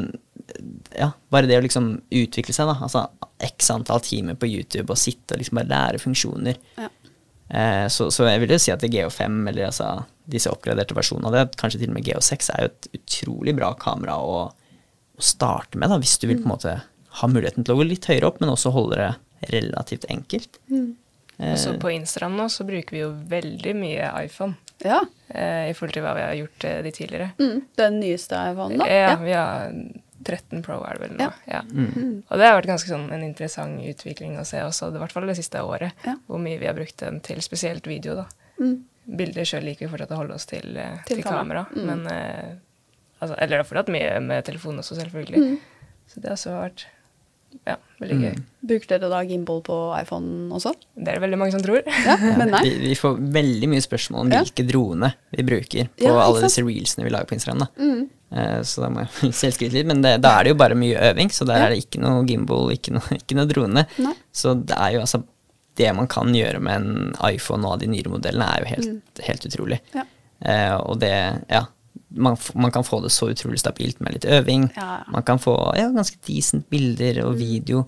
ja, 0.94 1.08
bare 1.34 1.48
det 1.50 1.58
å 1.58 1.64
liksom 1.66 1.88
utvikle 2.14 2.54
seg, 2.54 2.68
da, 2.70 2.76
altså 2.86 3.08
x 3.44 3.72
antall 3.74 4.02
timer 4.06 4.38
på 4.38 4.46
YouTube 4.48 4.94
og 4.94 5.00
sitte 5.02 5.34
og 5.34 5.42
liksom 5.42 5.58
bare 5.62 5.72
lære 5.72 6.02
funksjoner, 6.04 6.60
Ja. 6.78 6.90
Eh, 7.50 7.88
så, 7.94 8.08
så 8.10 8.26
jeg 8.26 8.40
vil 8.42 8.54
jo 8.56 8.58
si 8.62 8.72
at 8.74 8.82
det 8.82 8.90
GH5, 8.94 9.36
eller 9.52 9.68
altså 9.68 9.90
disse 10.26 10.50
oppgraderte 10.50 10.96
versjonene 10.98 11.30
av 11.30 11.36
det, 11.36 11.58
kanskje 11.62 11.80
til 11.84 11.92
og 11.92 11.98
med 12.00 12.08
GO6, 12.08 12.48
er 12.56 12.64
jo 12.66 12.70
et 12.72 12.88
utrolig 12.98 13.54
bra 13.58 13.72
kamera 13.78 14.16
å, 14.18 14.40
å 14.50 15.22
starte 15.22 15.78
med, 15.78 15.92
da, 15.94 16.00
hvis 16.02 16.16
du 16.22 16.26
vil 16.30 16.40
på 16.42 16.48
en 16.50 16.54
måte 16.56 16.74
ha 17.22 17.28
muligheten 17.30 17.64
til 17.66 17.76
å 17.76 17.80
gå 17.82 17.86
litt 17.90 18.08
høyere 18.10 18.32
opp, 18.32 18.42
men 18.42 18.50
også 18.54 18.74
holde 18.76 18.98
det 19.02 19.12
relativt 19.54 20.08
enkelt. 20.10 20.58
Eh, 20.72 21.52
Og 21.54 21.58
så 21.62 21.76
på 21.82 21.94
Instagram 21.94 22.38
nå 22.40 22.48
så 22.50 22.66
bruker 22.68 22.98
vi 22.98 23.04
jo 23.04 23.12
veldig 23.34 23.76
mye 23.78 24.10
iPhone. 24.26 24.58
Ja. 24.84 25.00
Eh, 25.30 25.70
I 25.70 25.74
forhold 25.78 25.94
til 25.96 26.04
hva 26.04 26.16
vi 26.18 26.24
har 26.26 26.34
gjort 26.40 26.66
eh, 26.68 26.82
de 26.86 26.92
tidligere. 26.92 27.30
Mm. 27.40 27.62
Den 27.80 28.00
nyeste 28.02 28.40
iPhonen, 28.52 28.82
da? 28.82 28.88
Ja, 28.92 29.14
vi 29.22 29.32
har 29.36 29.72
13 30.26 30.64
Pro 30.66 30.80
er 30.84 30.98
det 30.98 31.04
vel 31.06 31.16
nå. 31.20 31.30
Ja. 31.48 31.62
Og 31.62 32.40
det 32.40 32.48
har 32.50 32.58
vært 32.58 32.70
ganske 32.72 32.90
sånn 32.90 33.08
en 33.14 33.24
interessant 33.24 33.80
utvikling 33.86 34.40
å 34.42 34.46
se 34.48 34.62
også, 34.66 34.90
i 34.96 35.02
hvert 35.04 35.14
fall 35.14 35.28
det 35.30 35.38
siste 35.38 35.62
året. 35.62 35.94
Ja. 36.08 36.16
Hvor 36.28 36.42
mye 36.42 36.58
vi 36.62 36.66
har 36.70 36.76
brukt 36.78 36.98
den 37.04 37.20
til, 37.26 37.42
spesielt 37.46 37.86
video, 37.88 38.16
da. 38.24 38.28
Bilder 39.06 39.46
sjøl 39.46 39.68
liker 39.68 39.86
vi 39.86 39.92
fortsatt 39.94 40.16
å 40.16 40.20
holde 40.24 40.34
oss 40.40 40.48
til, 40.50 40.76
eh, 40.82 40.98
Til 41.06 41.20
til, 41.22 41.28
kamera. 41.28 41.68
kamera. 41.70 41.86
Men 41.86 42.08
altså, 43.22 43.36
Eller 43.38 43.54
det 43.58 43.62
har 43.64 43.70
fortsatt 43.70 43.94
mye 43.94 44.20
med 44.26 44.46
telefon 44.50 44.82
også, 44.82 44.98
selvfølgelig. 45.04 45.58
Så 46.10 46.20
det 46.22 46.30
har 46.32 46.38
også 46.40 46.58
vært 46.58 46.86
ja, 47.68 47.76
veldig 48.02 48.18
gøy. 48.22 48.36
Bruker 48.70 48.92
dere 48.96 49.10
da 49.12 49.20
gimbal 49.28 49.62
på 49.66 49.76
iPhone 50.02 50.50
også? 50.58 50.74
Det 50.96 51.08
er 51.08 51.20
det 51.20 51.24
veldig 51.26 51.40
mange 51.42 51.56
som 51.56 51.62
tror. 51.64 51.82
Ja, 52.06 52.16
men 52.40 52.52
nei. 52.52 52.62
vi, 52.66 52.74
vi 52.90 52.96
får 53.00 53.18
veldig 53.38 53.70
mye 53.72 53.84
spørsmål 53.86 54.26
om 54.26 54.32
Ja. 54.36 54.42
hvilke 54.44 54.66
drone 54.68 55.14
vi 55.36 55.46
bruker 55.48 55.90
på 55.96 56.06
Ja, 56.10 56.16
alle 56.26 56.42
disse 56.48 56.64
reelsene 56.66 57.06
vi 57.08 57.14
lager 57.14 57.30
på 57.30 57.38
Instagram. 57.38 57.64
Da. 57.66 57.70
Eh, 58.36 58.60
så 58.68 58.82
da 58.86 58.90
må 58.92 59.06
jeg 59.06 59.32
selvskryte 59.42 59.78
litt, 59.78 59.88
men 59.88 60.02
det, 60.04 60.16
da 60.26 60.34
er 60.40 60.44
det 60.50 60.56
jo 60.56 60.60
bare 60.60 60.76
mye 60.76 60.98
øving, 61.12 61.30
så 61.32 61.46
der 61.48 61.62
Ja. 61.62 61.66
er 61.70 61.76
det 61.76 61.84
ikke 61.86 62.02
noe 62.04 62.26
gimbal, 62.28 62.72
ikke 62.76 62.94
noe, 62.98 63.06
ikke 63.22 63.38
noe 63.40 63.48
drone. 63.54 63.86
Nei. 64.02 64.16
Så 64.34 64.56
det 64.66 64.76
er 64.76 64.98
jo 64.98 65.06
altså 65.06 65.24
Det 65.76 65.90
man 65.96 66.08
kan 66.08 66.30
gjøre 66.32 66.60
med 66.64 66.76
en 66.82 67.16
iPhone 67.34 67.66
og 67.68 67.74
av 67.74 67.80
de 67.82 67.88
nyere 67.92 68.08
modellene, 68.14 68.46
er 68.48 68.62
jo 68.64 68.70
helt, 68.74 69.24
helt 69.28 69.46
utrolig. 69.50 69.80
Ja. 69.94 70.06
Eh, 70.42 70.76
og 70.80 71.00
det 71.02 71.14
Ja. 71.52 71.66
Man, 72.16 72.38
man 72.56 72.72
kan 72.72 72.86
få 72.88 73.02
det 73.04 73.12
så 73.12 73.28
utrolig 73.34 73.60
stabilt 73.60 74.00
med 74.00 74.16
litt 74.16 74.26
øving. 74.26 74.70
Ja. 74.76 75.02
Man 75.12 75.24
kan 75.28 75.40
få 75.42 75.56
ja, 75.76 75.90
ganske 75.92 76.20
decent 76.28 76.70
bilder 76.72 77.22
og 77.26 77.36
video. 77.40 77.86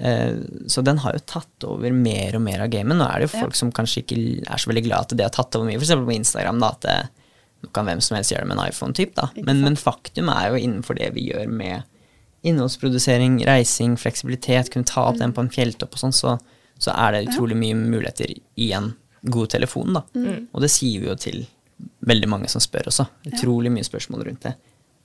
Uh, 0.00 0.40
så 0.70 0.82
den 0.86 0.98
har 1.02 1.14
jo 1.16 1.22
tatt 1.26 1.66
over 1.66 1.92
mer 1.94 2.38
og 2.38 2.42
mer 2.42 2.64
av 2.64 2.70
gamet. 2.72 2.98
Nå 2.98 3.06
er 3.06 3.20
det 3.22 3.28
jo 3.28 3.36
Ja. 3.36 3.44
folk 3.44 3.58
som 3.58 3.72
kanskje 3.74 4.02
ikke 4.04 4.18
er 4.46 4.58
så 4.62 4.70
veldig 4.70 4.84
glad 4.86 5.06
at 5.06 5.16
det 5.18 5.26
har 5.26 5.34
tatt 5.34 5.54
over 5.58 5.66
mye, 5.68 5.78
f.eks. 5.78 5.94
på 5.98 6.16
Instagram. 6.16 6.60
da, 6.62 6.72
at 6.74 6.80
det, 6.86 6.98
nå 7.62 7.70
kan 7.76 7.86
hvem 7.90 8.00
som 8.02 8.16
helst 8.16 8.32
gjøre 8.32 8.46
det 8.46 8.50
med 8.52 8.58
en 8.58 8.68
iPhone-typ. 8.70 9.14
da. 9.18 9.28
Men, 9.44 9.62
men 9.66 9.76
faktum 9.76 10.30
er 10.32 10.50
jo 10.50 10.62
innenfor 10.62 10.98
det 10.98 11.10
vi 11.14 11.28
gjør 11.30 11.46
med 11.50 11.82
innholdsprodusering, 12.42 13.42
reising, 13.46 13.96
fleksibilitet, 14.00 14.70
kunne 14.72 14.88
ta 14.88 15.04
opp 15.10 15.18
den 15.20 15.34
på 15.36 15.42
en 15.44 15.50
fjelltopp 15.52 15.92
og 15.92 16.00
sånn, 16.00 16.14
så, 16.16 16.38
så 16.80 16.94
er 16.96 17.12
det 17.12 17.26
utrolig 17.28 17.58
mye 17.60 17.76
muligheter 17.76 18.32
i 18.56 18.70
en 18.72 18.94
god 19.28 19.50
telefon. 19.52 19.92
da. 19.98 20.02
Og 20.54 20.62
det 20.64 20.70
sier 20.72 21.02
vi 21.02 21.10
jo 21.10 21.16
til 21.20 21.42
veldig 22.06 22.28
mange 22.30 22.50
som 22.52 22.62
spør 22.62 22.90
også. 22.90 23.06
Utrolig 23.30 23.72
mye 23.72 23.86
spørsmål 23.86 24.26
rundt 24.28 24.46
det. 24.48 24.54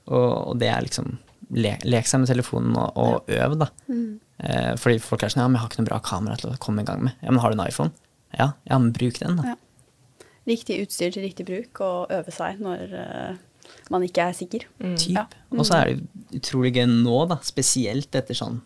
Og, 0.05 0.29
og 0.51 0.59
det 0.61 0.69
er 0.69 0.85
liksom 0.85 1.15
le, 1.55 1.75
Lek 1.85 2.07
seg 2.09 2.23
med 2.23 2.29
telefonen 2.29 2.75
og, 2.79 2.99
og 3.01 3.31
øv, 3.35 3.57
da. 3.61 3.69
Eh, 3.89 4.73
fordi 4.81 4.99
folk 5.03 5.23
er 5.23 5.31
sånn 5.33 5.45
Ja, 5.45 5.47
men 5.49 5.57
jeg 5.57 5.63
har 5.63 5.71
ikke 5.71 5.83
noe 5.83 5.89
bra 5.91 6.01
kamera 6.03 6.37
til 6.41 6.51
å 6.51 6.59
komme 6.61 6.85
i 6.85 6.87
gang 6.87 7.03
med. 7.07 7.17
Ja, 7.21 7.31
men 7.31 7.41
har 7.43 7.51
du 7.51 7.59
en 7.59 7.65
iPhone? 7.65 7.93
Ja, 8.35 8.51
ja 8.69 8.79
men 8.81 8.93
bruk 8.95 9.19
den, 9.21 9.39
da. 9.41 9.55
Ja. 9.55 10.29
Riktig 10.45 10.77
utstyr 10.83 11.13
til 11.13 11.25
riktig 11.25 11.47
bruk, 11.47 11.81
og 11.81 12.11
øve 12.13 12.33
seg 12.33 12.59
når 12.61 12.91
uh, 12.93 13.69
man 13.89 14.03
ikke 14.05 14.27
er 14.29 14.35
sikker. 14.37 14.67
Typ. 14.77 15.15
Ja. 15.15 15.25
Og 15.55 15.65
så 15.65 15.79
er 15.79 15.89
det 15.89 16.37
utrolig 16.37 16.75
gøy 16.75 16.85
nå, 16.91 17.17
da, 17.31 17.39
spesielt 17.45 18.13
etter 18.13 18.37
sånn 18.37 18.59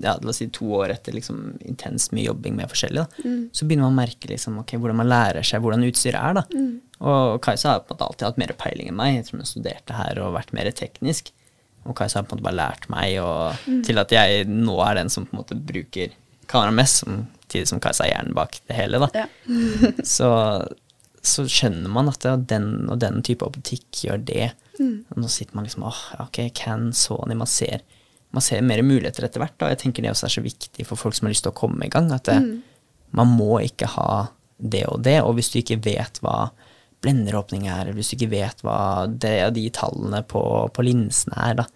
ja, 0.00 0.14
la 0.14 0.30
oss 0.30 0.38
si 0.40 0.46
to 0.54 0.70
år 0.78 0.94
etter 0.94 1.12
liksom 1.12 1.58
intenst 1.68 2.14
mye 2.16 2.24
jobbing 2.24 2.54
med 2.56 2.70
forskjellig, 2.70 3.02
da, 3.02 3.32
så 3.52 3.66
begynner 3.66 3.90
man 3.90 3.92
å 3.92 3.98
merke 3.98 4.30
liksom, 4.30 4.60
ok, 4.62 4.76
hvordan 4.80 5.00
man 5.02 5.10
lærer 5.10 5.44
seg 5.44 5.60
hvordan 5.60 5.84
utstyr 5.84 6.16
er. 6.16 6.38
da. 6.38 6.44
Og 7.02 7.40
Kajsa 7.42 7.74
har 7.74 7.82
på 7.82 7.92
en 7.92 7.96
måte 7.96 8.08
alltid 8.08 8.26
hatt 8.28 8.40
mer 8.40 8.54
peiling 8.58 8.90
enn 8.92 8.98
meg, 8.98 9.22
tror 9.26 9.42
hun 9.42 9.48
studerte 9.48 9.96
her 9.98 10.20
og 10.22 10.36
vært 10.36 10.52
mer 10.54 10.70
teknisk. 10.76 11.32
Og 11.82 11.96
Kajsa 11.98 12.20
har 12.20 12.28
på 12.28 12.36
en 12.36 12.38
måte 12.38 12.46
bare 12.46 12.60
lært 12.60 12.88
meg 12.92 13.16
og, 13.22 13.64
til 13.86 13.98
at 13.98 14.14
jeg 14.14 14.46
nå 14.46 14.76
er 14.86 15.00
den 15.00 15.10
som 15.10 15.26
på 15.26 15.34
en 15.34 15.42
måte 15.42 15.58
bruker 15.58 16.14
kamera 16.50 16.74
mest, 16.74 17.02
samtidig 17.02 17.70
som 17.70 17.80
Kajsa 17.82 18.06
er 18.06 18.14
hjernen 18.14 18.36
bak 18.38 18.58
det 18.68 18.78
hele. 18.78 19.02
da. 19.02 19.24
Ja. 19.24 19.26
så, 20.16 20.30
så 21.22 21.46
skjønner 21.50 21.90
man 21.90 22.12
at 22.12 22.26
den 22.50 22.86
og 22.86 23.00
den 23.02 23.22
type 23.26 23.46
optikk 23.48 24.04
gjør 24.06 24.22
det. 24.30 24.52
Og 24.82 25.18
nå 25.20 25.30
sitter 25.30 25.56
man 25.58 25.66
liksom 25.66 25.84
åh, 25.86 26.02
ok, 26.24 26.44
Can, 26.56 26.90
Sony, 26.96 27.36
man 27.38 27.50
ser, 27.50 27.82
man 28.34 28.44
ser 28.44 28.64
mer 28.66 28.82
muligheter 28.86 29.26
etter 29.26 29.42
hvert. 29.42 29.56
Da. 29.60 29.70
Jeg 29.72 29.82
tenker 29.84 30.04
det 30.04 30.12
også 30.14 30.28
er 30.28 30.36
så 30.36 30.44
viktig 30.44 30.86
for 30.88 31.00
folk 31.00 31.18
som 31.18 31.28
har 31.28 31.34
lyst 31.34 31.46
til 31.46 31.52
å 31.52 31.58
komme 31.58 31.86
i 31.86 31.92
gang, 31.92 32.10
at 32.14 32.30
det, 32.30 32.38
man 33.14 33.30
må 33.30 33.60
ikke 33.62 33.90
ha 33.96 34.26
det 34.56 34.86
og 34.90 35.02
det. 35.06 35.18
Og 35.22 35.36
hvis 35.38 35.52
du 35.52 35.60
ikke 35.60 35.82
vet 35.84 36.22
hva 36.24 36.52
blenderåpning 37.02 37.66
er, 37.66 37.84
eller 37.84 37.98
hvis 37.98 38.12
du 38.12 38.16
ikke 38.16 38.32
vet 38.32 38.64
hva 38.64 39.06
det 39.06 39.36
de 39.56 39.66
tallene 39.74 40.22
på, 40.28 40.42
på 40.74 40.84
linsene 40.86 41.38
er, 41.50 41.60
da, 41.62 41.66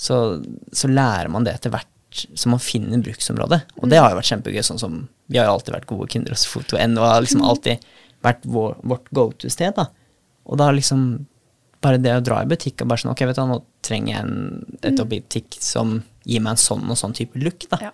så, 0.00 0.40
så 0.72 0.88
lærer 0.90 1.28
man 1.32 1.44
det 1.44 1.58
etter 1.58 1.74
hvert 1.74 1.88
så 2.10 2.48
man 2.48 2.58
finner 2.58 2.98
bruksområde. 2.98 3.60
Og 3.78 3.90
det 3.90 4.00
har 4.00 4.10
jo 4.10 4.18
vært 4.18 4.30
kjempegøy. 4.32 4.62
sånn 4.66 4.80
som 4.82 4.94
Vi 5.30 5.38
har 5.38 5.46
jo 5.46 5.56
alltid 5.56 5.74
vært 5.76 5.90
gode 5.90 6.08
kunder 6.10 6.34
hos 6.34 6.46
Foto.no 6.50 7.02
og 7.02 7.06
har 7.06 7.22
liksom 7.22 7.44
alltid 7.46 7.84
vært 8.24 8.46
vår, 8.50 8.78
vårt 8.82 9.10
go 9.14 9.30
to-sted. 9.30 9.76
da. 9.76 9.86
Og 10.50 10.58
da 10.58 10.70
liksom 10.74 11.26
bare 11.80 12.00
det 12.02 12.16
å 12.16 12.24
dra 12.24 12.42
i 12.42 12.48
butikk 12.50 12.82
og 12.82 12.90
bare 12.90 13.00
sånn 13.00 13.12
Ok, 13.14 13.22
vet 13.24 13.38
du 13.38 13.44
nå 13.48 13.60
trenger 13.86 14.12
jeg 14.12 14.24
en, 14.26 14.80
et 14.84 15.04
butikk 15.08 15.56
som 15.62 16.00
gir 16.26 16.42
meg 16.44 16.56
en 16.56 16.60
sånn 16.60 16.90
og 16.90 16.98
sånn 16.98 17.14
type 17.16 17.38
look. 17.40 17.68
da. 17.70 17.78
Ja. 17.88 17.92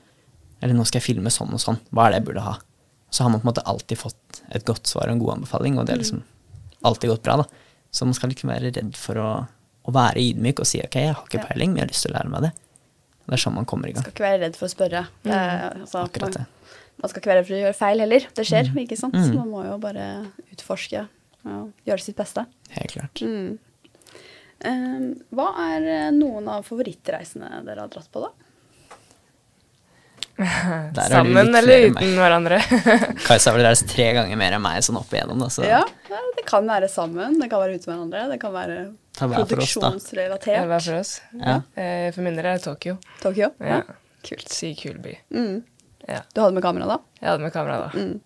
Eller 0.62 0.75
nå 0.75 0.87
skal 0.88 1.03
jeg 1.03 1.11
filme 1.11 1.31
sånn 1.31 1.53
og 1.53 1.62
sånn. 1.62 1.79
Hva 1.92 2.07
er 2.07 2.16
det 2.16 2.22
jeg 2.22 2.29
burde 2.31 2.46
ha? 2.46 2.57
Så 3.12 3.22
har 3.22 3.31
man 3.31 3.42
på 3.42 3.46
en 3.46 3.53
måte 3.53 3.66
alltid 3.68 4.01
fått 4.01 4.40
et 4.49 4.64
godt 4.66 4.88
svar 4.88 5.07
og 5.07 5.16
en 5.16 5.22
god 5.22 5.37
anbefaling, 5.37 5.77
og 5.79 5.87
det 5.87 5.94
er 5.94 6.01
liksom 6.01 6.25
alltid 6.83 7.11
gått 7.11 7.25
bra, 7.27 7.39
da. 7.43 7.47
Så 7.91 8.05
man 8.09 8.17
skal 8.17 8.33
ikke 8.35 8.49
være 8.51 8.73
redd 8.77 8.97
for 8.99 9.21
å, 9.23 9.31
å 9.87 9.95
være 9.95 10.21
ydmyk 10.21 10.61
og 10.61 10.69
si 10.69 10.83
ok, 10.85 10.99
jeg 11.01 11.15
har 11.15 11.25
ikke 11.25 11.47
peiling, 11.49 11.73
men 11.73 11.83
jeg 11.83 11.87
har 11.87 11.93
lyst 11.95 12.07
til 12.07 12.12
å 12.12 12.17
lære 12.19 12.33
meg 12.35 12.49
det. 12.49 12.53
Det 13.27 13.35
er 13.35 13.43
sånn 13.43 13.57
man 13.57 13.67
kommer 13.67 13.91
i 13.91 13.95
gang. 13.95 14.05
Skal 14.05 14.15
ikke 14.15 14.27
være 14.27 14.43
redd 14.45 14.59
for 14.59 14.69
å 14.69 14.71
spørre. 14.71 15.03
Mm. 15.25 15.31
Eh, 15.35 15.65
altså, 15.83 16.05
Akkurat 16.05 16.37
det. 16.37 16.45
Man, 16.47 16.83
man 17.03 17.11
skal 17.11 17.23
ikke 17.23 17.33
være 17.33 17.41
redd 17.41 17.49
for 17.49 17.57
å 17.57 17.62
gjøre 17.65 17.79
feil 17.81 18.03
heller. 18.05 18.27
Det 18.39 18.47
skjer, 18.47 18.73
ikke 18.85 18.99
sant. 19.01 19.17
Mm. 19.19 19.39
Man 19.41 19.53
må 19.55 19.62
jo 19.67 19.79
bare 19.83 20.09
utforske 20.55 21.07
og 21.47 21.87
gjøre 21.87 22.03
sitt 22.03 22.19
beste. 22.19 22.47
Helt 22.75 22.95
klart. 22.95 23.23
Mm. 23.23 23.57
Eh, 24.67 25.07
hva 25.37 25.49
er 25.67 25.89
eh, 25.91 26.11
noen 26.15 26.49
av 26.55 26.67
favorittreisene 26.67 27.51
dere 27.67 27.87
har 27.87 27.93
dratt 27.93 28.11
på, 28.15 28.23
da? 28.25 28.46
Der 30.37 31.09
Sammen 31.09 31.55
eller 31.57 31.87
uten 31.87 31.94
meg. 31.96 32.16
hverandre? 32.18 32.59
Kajsa 33.27 33.51
har 33.51 33.57
vel 33.57 33.64
reist 33.70 33.87
tre 33.88 34.11
ganger 34.18 34.37
mer 34.37 34.57
enn 34.59 34.62
meg 34.64 34.83
sånn 34.85 34.99
opp 35.01 35.14
igjennom, 35.16 35.40
da, 35.40 35.49
så 35.53 35.64
Ja, 35.64 35.81
det 36.37 36.44
kan 36.49 36.66
være 36.68 36.90
sammen, 36.92 37.38
det 37.40 37.49
kan 37.53 37.62
være 37.62 37.79
uten 37.79 37.88
hverandre, 37.94 38.27
det 38.35 38.38
kan 38.42 38.53
være 38.53 38.77
produksjonsrelatert. 39.16 40.66
hver 40.68 40.81
for 40.85 40.99
oss, 41.01 41.20
Ja. 41.33 41.46
Ja. 41.77 41.83
Eh, 41.83 42.11
For 42.12 42.22
min 42.22 42.37
del 42.37 42.44
er 42.46 42.59
det 42.59 42.64
Tokyo. 42.66 42.99
Tokyo? 43.22 43.51
Ja. 43.61 43.81
Ja. 43.81 43.83
Kult. 44.27 44.49
Sykt 44.53 44.83
kul 44.83 44.99
by. 45.01 45.14
Mm. 45.33 45.62
Ja. 46.09 46.20
Du 46.35 46.40
hadde 46.42 46.55
med 46.55 46.62
kamera 46.62 46.87
da? 46.87 46.99
Jeg 47.20 47.31
hadde 47.31 47.42
med 47.46 47.53
kamera 47.55 47.79
da. 47.87 47.90
Mm. 47.99 48.20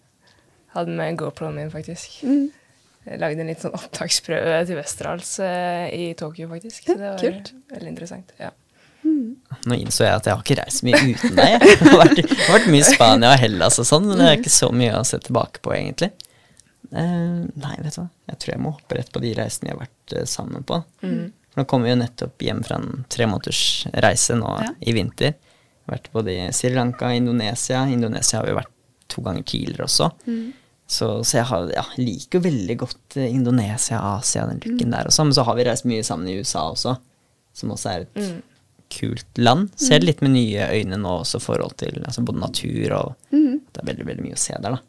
Hadde 0.74 0.96
med 0.96 1.16
GoPro-en 1.18 1.54
min, 1.54 1.70
faktisk. 1.70 2.22
Mm. 2.24 2.48
Jeg 3.06 3.18
lagde 3.20 3.40
en 3.40 3.48
litt 3.48 3.62
sånn 3.62 3.72
opptaksprøve 3.74 4.58
til 4.68 4.76
Westerdals 4.76 5.38
eh, 5.44 5.86
i 5.96 6.10
Tokyo, 6.14 6.48
faktisk. 6.50 6.84
Så 6.86 6.96
det 6.98 7.06
var 7.14 7.18
kult. 7.22 7.52
veldig 7.72 7.88
interessant. 7.94 8.32
Ja. 8.40 8.50
Nå 9.04 9.76
innså 9.76 10.04
jeg 10.06 10.14
at 10.20 10.26
jeg 10.28 10.34
har 10.36 10.42
ikke 10.44 10.56
reist 10.60 10.84
mye 10.86 11.00
uten 11.10 11.34
deg. 11.36 11.54
Jeg 11.66 11.78
har 11.84 11.98
vært, 12.00 12.20
jeg 12.22 12.38
har 12.46 12.54
vært 12.58 12.68
mye 12.72 12.80
i 12.84 12.88
Spania 12.94 13.32
og 13.34 13.40
Hellas 13.42 13.78
og 13.82 13.86
sånn, 13.88 14.06
men 14.08 14.20
det 14.20 14.26
er 14.28 14.38
ikke 14.38 14.52
så 14.54 14.68
mye 14.72 14.94
å 14.96 15.02
se 15.08 15.18
tilbake 15.24 15.60
på, 15.64 15.72
egentlig. 15.76 16.10
Uh, 16.90 17.44
nei, 17.60 17.74
vet 17.84 17.94
du 17.94 18.00
hva. 18.00 18.06
Jeg 18.32 18.40
tror 18.42 18.52
jeg 18.54 18.62
må 18.64 18.72
hoppe 18.74 18.96
rett 18.98 19.10
på 19.14 19.20
de 19.22 19.34
reisene 19.38 19.68
vi 19.68 19.74
har 19.74 19.82
vært 19.84 20.14
uh, 20.16 20.24
sammen 20.30 20.64
på. 20.66 20.80
For 21.50 21.60
nå 21.60 21.66
kommer 21.70 21.88
vi 21.90 21.92
jo 21.94 22.00
nettopp 22.00 22.44
hjem 22.46 22.62
fra 22.66 22.78
en 22.80 23.04
tre 23.10 23.26
måneders 23.30 23.62
reise 24.06 24.36
nå 24.38 24.50
Ja. 24.62 24.70
i 24.86 24.94
vinter. 24.96 25.36
Vært 25.90 26.08
både 26.14 26.34
i 26.36 26.48
Sri 26.54 26.70
Lanka 26.74 27.08
og 27.10 27.18
Indonesia. 27.18 27.82
Indonesia 27.90 28.38
har 28.40 28.46
vi 28.48 28.56
vært 28.60 28.72
to 29.10 29.22
ganger 29.26 29.42
tidligere 29.42 29.88
også. 29.88 30.10
Så, 30.90 31.06
så 31.26 31.36
jeg 31.40 31.46
har, 31.50 31.68
ja, 31.74 31.82
liker 31.98 32.38
jo 32.38 32.44
veldig 32.48 32.76
godt 32.80 33.16
eh, 33.18 33.28
Indonesia, 33.34 33.98
Asia, 34.16 34.44
den 34.50 34.58
lykken 34.62 34.90
der 34.94 35.06
også. 35.10 35.26
Men 35.26 35.34
så 35.36 35.44
har 35.46 35.58
vi 35.58 35.66
reist 35.66 35.86
mye 35.90 36.02
sammen 36.06 36.30
i 36.30 36.36
USA 36.40 36.64
også, 36.72 36.96
som 37.54 37.74
også 37.74 37.90
er 37.92 38.06
et 38.06 38.20
kult 38.90 39.38
land. 39.38 39.70
Ser 39.80 40.02
litt 40.04 40.20
med 40.24 40.34
nye 40.34 40.66
øyne 40.74 40.98
nå 41.00 41.16
også 41.22 41.38
i 41.40 41.44
forhold 41.44 41.76
til 41.80 42.00
altså 42.04 42.22
både 42.26 42.42
natur 42.42 42.94
og 42.98 43.12
Det 43.30 43.82
er 43.82 43.86
veldig, 43.92 44.06
veldig 44.08 44.24
mye 44.26 44.36
å 44.38 44.40
se 44.42 44.56
der, 44.58 44.76
da. 44.76 44.80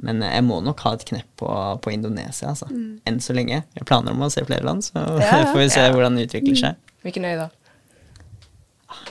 Men 0.00 0.22
eh, 0.24 0.34
jeg 0.38 0.44
må 0.46 0.60
nok 0.64 0.80
ha 0.86 0.94
et 0.96 1.04
knepp 1.08 1.28
på, 1.42 1.48
på 1.84 1.90
Indonesia, 1.92 2.52
altså. 2.54 2.68
Enn 3.08 3.18
så 3.20 3.34
lenge. 3.36 3.62
Jeg 3.76 3.86
planer 3.88 4.12
om 4.16 4.22
å 4.24 4.30
se 4.32 4.44
flere 4.48 4.64
land, 4.64 4.84
så 4.86 5.02
Ja, 5.20 5.42
får 5.52 5.58
vi 5.64 5.68
se 5.72 5.82
Ja. 5.86 5.90
hvordan 5.96 6.16
det 6.16 6.28
utvikler 6.30 6.56
seg. 6.62 6.78
Hvilken 7.04 7.24
øy 7.28 7.34
da? 7.40 7.48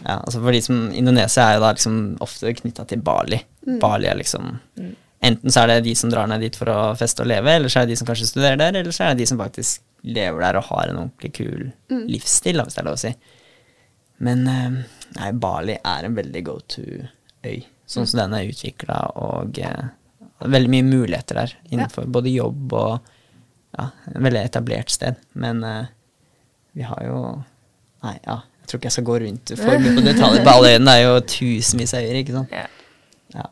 Ja, 0.05 0.17
altså 0.19 0.39
for 0.43 0.51
de 0.55 0.61
som, 0.63 0.89
Indonesia 0.95 1.43
er 1.49 1.57
jo 1.57 1.61
da 1.63 1.69
liksom 1.75 1.99
ofte 2.23 2.51
knytta 2.57 2.85
til 2.89 3.01
Bali. 3.05 3.39
Bali 3.81 4.07
er 4.09 4.17
liksom 4.19 4.57
Enten 5.19 5.51
så 5.51 5.65
er 5.65 5.67
det 5.73 5.81
de 5.89 5.93
som 5.99 6.07
drar 6.11 6.29
ned 6.31 6.39
dit 6.45 6.55
for 6.55 6.69
å 6.71 6.77
feste 6.95 7.25
og 7.25 7.27
leve, 7.27 7.51
eller 7.59 7.67
så 7.71 7.81
er 7.81 7.87
det 7.87 7.91
de 7.91 7.99
som 7.99 8.07
kanskje 8.07 8.29
studerer 8.29 8.55
der, 8.61 8.77
eller 8.79 8.93
så 8.95 9.03
er 9.03 9.09
det 9.17 9.25
de 9.25 9.25
som 9.27 9.39
faktisk 9.41 9.81
lever 10.07 10.39
der 10.45 10.55
og 10.61 10.63
har 10.69 10.87
en 10.87 11.01
ordentlig 11.01 11.33
kul 11.35 11.65
livsstil, 12.07 12.61
hvis 12.63 12.77
det 12.77 12.79
er 12.79 12.87
lov 12.87 12.95
å 12.95 13.01
si. 13.01 13.11
Men 14.19 14.47
eh, 14.47 14.79
nei, 15.15 15.29
Bali 15.34 15.77
er 15.79 16.08
en 16.08 16.17
veldig 16.17 16.41
go 16.47 16.58
to-øy, 16.67 17.62
sånn 17.88 18.08
som 18.10 18.19
den 18.19 18.36
er 18.36 18.49
utvikla, 18.49 18.99
og 19.19 19.60
eh, 19.63 19.86
det 20.39 20.51
veldig 20.51 20.71
mye 20.71 20.88
muligheter 20.88 21.39
der 21.41 21.53
innenfor 21.69 22.08
både 22.12 22.32
jobb 22.32 22.75
og 22.75 23.10
ja, 23.75 23.89
en 24.12 24.25
veldig 24.27 24.41
etablert 24.43 24.91
sted. 24.91 25.19
Men 25.39 25.63
eh, 25.63 25.88
vi 26.77 26.88
har 26.88 27.08
jo 27.08 27.21
Nei, 27.99 28.13
ja, 28.23 28.38
jeg 28.62 28.69
tror 28.71 28.79
ikke 28.79 28.88
jeg 28.88 28.95
skal 28.95 29.08
gå 29.10 29.15
rundt 29.19 29.51
for 29.60 29.82
mye 29.84 29.91
på 29.97 30.01
detaljer. 30.05 30.43
På 30.45 30.51
alle 30.53 30.69
øyene 30.71 30.91
er 30.95 31.01
jo 31.03 31.15
tusenvis 31.27 31.91
av 31.97 32.05
øyer, 32.05 32.19
ikke 32.21 32.36
sant. 32.38 32.53
Ja. 32.55 32.62
Ja. 33.34 33.43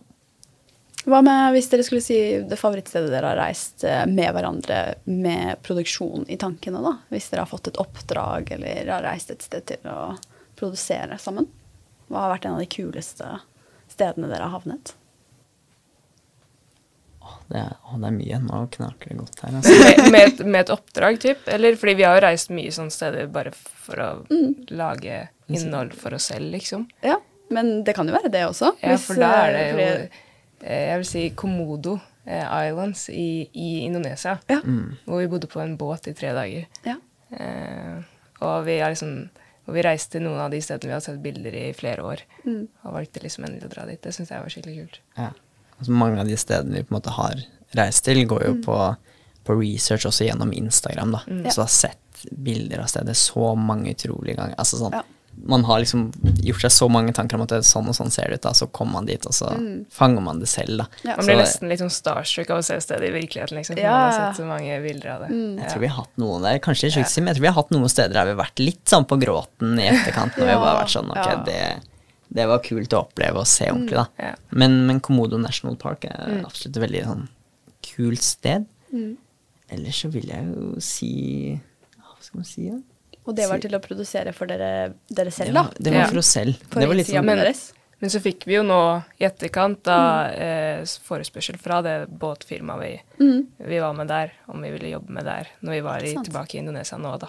Hva 1.04 1.20
med 1.28 1.52
hvis 1.52 1.68
dere 1.74 1.84
skulle 1.84 2.06
si 2.06 2.20
det 2.48 2.60
favorittstedet 2.62 3.12
dere 3.12 3.34
har 3.34 3.42
reist 3.42 3.84
med 4.08 4.32
hverandre 4.38 4.78
med 5.12 5.60
produksjon 5.68 6.24
i 6.32 6.40
tankene, 6.40 6.80
da? 6.80 6.94
Hvis 7.12 7.28
dere 7.34 7.44
har 7.44 7.52
fått 7.52 7.68
et 7.74 7.82
oppdrag 7.84 8.54
eller 8.56 8.94
har 8.94 9.04
reist 9.04 9.36
et 9.36 9.44
sted 9.44 9.68
til 9.68 9.92
å 9.92 10.14
produsere 10.60 11.20
sammen? 11.22 11.50
Hva 12.08 12.26
har 12.26 12.36
vært 12.36 12.48
en 12.48 12.56
av 12.58 12.64
de 12.64 12.70
kuleste 12.72 13.34
stedene 13.92 14.30
dere 14.32 14.48
har 14.48 14.60
havnet? 14.60 14.96
Det 17.48 17.60
er, 17.60 17.74
å, 17.88 17.98
det 18.00 18.10
er 18.10 18.16
mye. 18.16 18.40
Nå 18.44 18.60
knaker 18.76 19.12
det 19.12 19.18
godt 19.20 19.42
her. 19.44 19.56
Altså. 19.60 19.74
Med, 19.84 20.12
med, 20.12 20.22
et, 20.22 20.44
med 20.46 20.60
et 20.62 20.72
oppdrag, 20.74 21.20
typ? 21.24 21.48
Eller 21.52 21.80
fordi 21.80 21.96
vi 22.00 22.06
har 22.08 22.18
jo 22.18 22.24
reist 22.24 22.52
mye 22.56 22.74
sånne 22.76 22.94
steder 22.94 23.32
bare 23.32 23.54
for 23.56 24.04
å 24.04 24.10
lage 24.76 25.26
innhold 25.52 25.96
for 25.96 26.16
oss 26.18 26.30
selv, 26.32 26.50
liksom. 26.56 26.86
Ja, 27.04 27.18
men 27.54 27.82
det 27.88 27.96
kan 27.96 28.08
jo 28.08 28.16
være 28.16 28.32
det 28.32 28.44
også. 28.48 28.74
Ja, 28.82 28.94
hvis, 28.94 29.08
for 29.08 29.20
da 29.24 29.32
er 29.46 29.56
det 29.56 29.64
eh, 29.64 29.72
jo 29.72 29.88
eh, 30.68 30.84
Jeg 30.90 31.02
vil 31.02 31.10
si 31.12 31.24
Komodo 31.40 31.98
eh, 32.26 32.44
Islands 32.68 33.08
i, 33.12 33.48
i 33.52 33.70
Indonesia. 33.86 34.38
Ja. 34.52 34.60
Hvor 35.06 35.24
vi 35.24 35.32
bodde 35.32 35.52
på 35.52 35.64
en 35.64 35.78
båt 35.80 36.12
i 36.12 36.16
tre 36.18 36.34
dager. 36.36 36.68
Ja. 36.88 36.98
Eh, 37.32 38.00
og 38.44 38.68
vi 38.68 38.80
har 38.80 38.92
liksom 38.92 39.20
og 39.68 39.76
vi 39.76 39.84
reiste 39.84 40.16
til 40.16 40.24
noen 40.24 40.40
av 40.46 40.54
de 40.54 40.62
stedene 40.64 40.90
vi 40.90 40.96
har 40.96 41.04
sett 41.04 41.20
bilder 41.24 41.56
i 41.60 41.66
flere 41.76 42.06
år. 42.08 42.24
Mm. 42.46 42.64
Og 42.88 42.94
valgte 42.96 43.24
liksom 43.24 43.44
endelig 43.48 43.68
å 43.68 43.74
dra 43.74 43.86
dit. 43.90 44.00
Det 44.04 44.14
syns 44.16 44.32
jeg 44.32 44.44
var 44.44 44.54
skikkelig 44.54 44.78
kult. 44.80 45.00
Ja. 45.20 45.30
Altså, 45.78 45.92
mange 45.92 46.22
av 46.24 46.30
de 46.32 46.38
stedene 46.40 46.80
vi 46.80 46.86
på 46.88 46.94
en 46.94 46.98
måte 47.02 47.14
har 47.18 47.44
reist 47.78 48.06
til, 48.08 48.24
går 48.32 48.46
jo 48.48 48.54
på, 48.64 48.78
på 49.44 49.58
research 49.60 50.08
også 50.08 50.30
gjennom 50.30 50.54
Instagram. 50.56 51.12
da. 51.18 51.22
Mm. 51.28 51.44
Så 51.52 51.66
har 51.66 51.74
sett 51.74 52.24
bilder 52.32 52.82
av 52.82 52.88
stedet 52.90 53.18
så 53.20 53.52
mange 53.60 53.92
utrolige 53.94 54.40
ganger. 54.40 54.56
Altså 54.58 54.80
sånn, 54.82 54.96
Ja. 54.98 55.04
Man 55.46 55.64
har 55.64 55.80
liksom 55.80 56.08
gjort 56.44 56.62
seg 56.66 56.72
så 56.74 56.88
mange 56.90 57.14
tanker 57.14 57.38
om 57.38 57.44
at 57.46 57.50
det 57.54 57.58
er 57.60 57.66
sånn 57.68 57.88
og 57.88 57.96
sånn 57.96 58.10
ser 58.12 58.28
det 58.32 58.40
ut, 58.40 58.42
da. 58.48 58.52
så 58.58 58.66
kommer 58.74 58.94
man 58.98 59.06
dit, 59.06 59.24
og 59.30 59.32
så 59.38 59.52
fanger 59.94 60.22
man 60.26 60.40
det 60.42 60.48
selv. 60.50 60.78
da. 60.82 60.88
Ja. 61.04 61.16
Man 61.16 61.26
Så 61.26 61.28
blir 61.30 61.38
nesten 61.44 61.70
litt 61.70 61.80
sånn 61.84 61.94
starstruck 61.94 62.50
av 62.50 62.60
å 62.60 62.66
se 62.66 62.80
stedet 62.82 63.08
i 63.10 63.14
virkeligheten, 63.14 63.56
liksom. 63.60 63.76
For 63.78 63.84
Ja. 63.84 63.92
man 63.92 64.12
har 64.12 64.18
sett 64.34 64.42
så 64.42 64.48
mange 64.50 64.80
bilder 64.82 65.10
av 65.14 65.22
det. 65.22 65.30
Jeg 65.62 65.70
tror 65.72 65.80
vi 65.86 65.88
har 65.88 66.00
hatt 66.04 66.18
noen 66.18 66.42
der, 66.42 66.60
kanskje 66.60 66.90
ikke 66.90 67.22
men 67.22 67.28
jeg 67.28 67.36
tror 67.38 67.42
vi 67.46 67.52
har 67.54 67.60
hatt 67.62 67.70
noen 67.72 67.90
steder 67.90 68.14
der 68.18 68.26
vi 68.26 68.34
har 68.36 68.42
vært 68.46 68.60
litt 68.66 68.86
sånn 68.86 69.06
på 69.08 69.20
gråten 69.22 69.80
i 69.80 69.88
etterkant, 69.92 70.36
når 70.38 70.46
vi 70.46 70.52
Ja, 70.52 70.60
bare 70.60 70.74
har 70.76 70.82
vært 70.84 70.96
sånn, 70.98 71.12
ok, 71.12 71.30
ja. 71.30 71.44
det, 71.46 71.84
det 72.34 72.48
var 72.48 72.60
kult 72.60 72.90
å 72.98 73.04
oppleve 73.06 73.38
og 73.40 73.48
se 73.48 73.70
ordentlig, 73.72 73.96
da. 74.02 74.08
Ja. 74.20 74.34
Men, 74.52 74.86
men 74.88 75.00
Komodo 75.00 75.38
National 75.38 75.76
Park 75.78 76.06
er 76.06 76.44
absolutt 76.44 76.76
et 76.76 76.84
veldig 76.84 77.04
sånn 77.06 77.28
kult 77.96 78.22
sted. 78.26 78.66
Ellers 79.70 80.02
så 80.04 80.10
vil 80.12 80.28
jeg 80.32 80.46
jo 80.54 80.76
si 80.84 81.12
Hva 81.98 82.16
skal 82.24 82.40
man 82.42 82.46
si, 82.48 82.70
da? 82.72 82.78
Og 83.28 83.36
det 83.36 83.48
var 83.50 83.60
til 83.60 83.76
å 83.76 83.80
produsere 83.84 84.34
for 84.34 84.48
dere, 84.48 84.94
dere 85.12 85.32
selv, 85.36 85.54
da? 85.54 85.64
Ja, 85.68 85.84
det 85.84 85.94
var 85.94 86.08
for 86.14 86.18
oss 86.24 86.28
selv. 86.34 86.56
For 86.72 86.80
det 86.80 86.88
var 86.88 86.96
litt 86.96 87.08
sånn, 87.08 87.26
men- 87.26 87.54
Men 88.00 88.10
så 88.14 88.20
fikk 88.22 88.46
vi 88.46 88.54
jo 88.54 88.62
nå 88.64 89.04
i 89.20 89.24
etterkant 89.26 89.80
da 89.84 90.30
eh, 90.30 90.84
forespørsel 90.86 91.58
fra 91.58 91.82
det 91.82 92.08
båtfirmaet 92.08 92.80
vi, 93.18 93.42
vi 93.66 93.80
var 93.82 93.94
med 93.98 94.08
der, 94.08 94.32
om 94.48 94.62
vi 94.62 94.70
ville 94.70 94.92
jobbe 94.92 95.10
med 95.10 95.26
der 95.26 95.48
når 95.64 95.72
vi 95.72 95.80
var 95.82 96.04
i, 96.06 96.14
tilbake 96.14 96.56
i 96.56 96.60
Indonesia 96.60 96.96
nå, 97.02 97.16
da. 97.20 97.28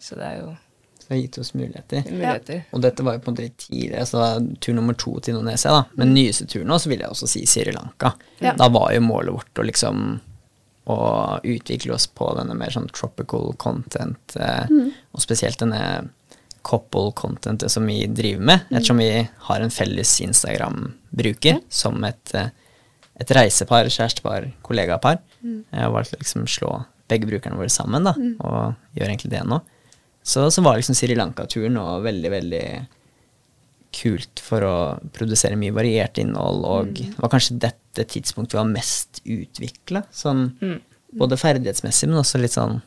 Så 0.00 0.16
det 0.18 0.26
er 0.26 0.40
jo 0.40 0.56
det 1.02 1.08
har 1.08 1.16
gitt 1.22 1.38
oss 1.38 1.52
muligheter. 1.54 2.02
muligheter. 2.10 2.64
Og 2.72 2.80
dette 2.82 3.02
var 3.04 3.14
jo 3.14 3.20
på 3.20 3.28
en 3.28 3.34
måte 3.36 3.42
litt 3.46 3.56
tidligere, 3.58 4.02
så 4.06 4.12
det 4.18 4.20
var 4.50 4.56
tur 4.60 4.74
nummer 4.74 4.94
to 4.98 5.20
til 5.20 5.34
Indonesia. 5.36 5.70
da. 5.70 5.84
Men 5.96 6.14
nyeste 6.14 6.46
tur 6.48 6.64
nå, 6.64 6.74
så 6.80 6.88
vil 6.88 6.98
jeg 6.98 7.08
også 7.10 7.28
si 7.28 7.44
Sri 7.46 7.70
Lanka. 7.72 8.14
Ja. 8.40 8.54
Da 8.54 8.68
var 8.68 8.92
jo 8.94 9.00
målet 9.00 9.34
vårt 9.34 9.54
å 9.54 9.64
liksom 9.66 10.20
å 10.90 10.96
utvikle 11.46 11.94
oss 11.94 12.08
på 12.10 12.26
denne 12.38 12.56
mer 12.58 12.72
sånn 12.74 12.88
tropical 12.90 13.52
content, 13.60 14.36
eh, 14.36 14.66
og 15.12 15.22
spesielt 15.22 15.60
denne 15.62 16.10
couple 16.62 17.12
contentet 17.18 17.70
som 17.70 17.86
vi 17.86 18.06
driver 18.06 18.44
med, 18.52 18.66
ettersom 18.70 18.98
vi 19.02 19.28
har 19.48 19.60
en 19.60 19.70
felles 19.70 20.20
Instagram-bruker 20.22 21.60
som 21.68 22.02
et, 22.04 22.34
eh, 22.34 22.50
et 23.20 23.30
reisepar, 23.30 23.90
kjærestepar, 23.90 24.52
kollegapar. 24.62 25.20
Jeg 25.42 25.82
har 25.82 25.90
valgt 25.90 26.14
å 26.14 26.18
liksom 26.18 26.46
slå 26.48 26.84
begge 27.08 27.26
brukerne 27.26 27.58
våre 27.58 27.70
sammen, 27.70 28.04
da, 28.04 28.14
og 28.40 28.74
gjør 28.96 29.10
egentlig 29.10 29.30
det 29.30 29.44
nå. 29.44 29.60
Så, 30.22 30.50
så 30.50 30.62
var 30.62 30.78
liksom 30.78 30.94
Sri 30.94 31.14
Lanka-turen 31.18 31.76
og 31.76 32.04
veldig, 32.04 32.30
veldig 32.30 32.66
kult 33.92 34.40
for 34.40 34.64
å 34.64 34.74
produsere 35.14 35.58
mye 35.60 35.74
variert 35.76 36.18
innhold, 36.18 36.64
og 36.64 36.94
det 36.98 37.18
var 37.20 37.32
kanskje 37.34 37.58
dette 37.62 38.06
tidspunktet 38.08 38.56
vi 38.56 38.60
var 38.60 38.70
mest 38.70 39.20
utvikla, 39.24 40.02
sånn 40.12 40.46
både 41.18 41.36
ferdighetsmessig, 41.36 42.08
men 42.08 42.22
også 42.22 42.40
litt 42.40 42.56
sånn 42.56 42.80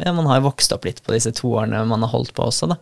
ja, 0.00 0.12
Man 0.12 0.26
har 0.28 0.40
jo 0.40 0.46
vokst 0.50 0.72
opp 0.72 0.84
litt 0.84 1.02
på 1.04 1.14
disse 1.14 1.32
to 1.32 1.48
årene 1.56 1.84
man 1.88 2.02
har 2.04 2.10
holdt 2.12 2.34
på 2.36 2.44
også, 2.44 2.66
da. 2.74 2.76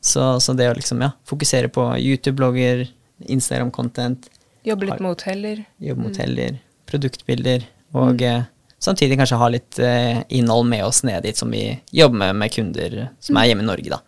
Så, 0.00 0.22
så 0.40 0.52
det 0.56 0.70
å 0.70 0.76
liksom, 0.76 1.00
ja, 1.04 1.10
fokusere 1.28 1.68
på 1.72 1.84
YouTube-blogger, 2.00 2.86
Instagram-content, 3.32 4.30
Jobbe 4.64 4.88
litt 4.88 5.00
med 5.00 5.10
hoteller. 5.10 5.64
jobbe 5.80 6.00
med 6.00 6.10
hoteller, 6.10 6.58
produktbilder, 6.88 7.66
og 8.00 8.22
eh, 8.24 8.46
samtidig 8.80 9.18
kanskje 9.20 9.40
ha 9.40 9.48
litt 9.52 9.78
eh, 9.78 10.22
innhold 10.28 10.68
med 10.68 10.84
oss 10.86 11.02
ned 11.04 11.24
dit 11.24 11.36
som 11.36 11.52
vi 11.52 11.66
jobber 11.92 12.16
med 12.22 12.36
med 12.40 12.52
kunder 12.52 12.96
som 13.20 13.36
er 13.36 13.50
hjemme 13.50 13.64
i 13.64 13.68
Norge, 13.68 13.92
da. 13.92 14.00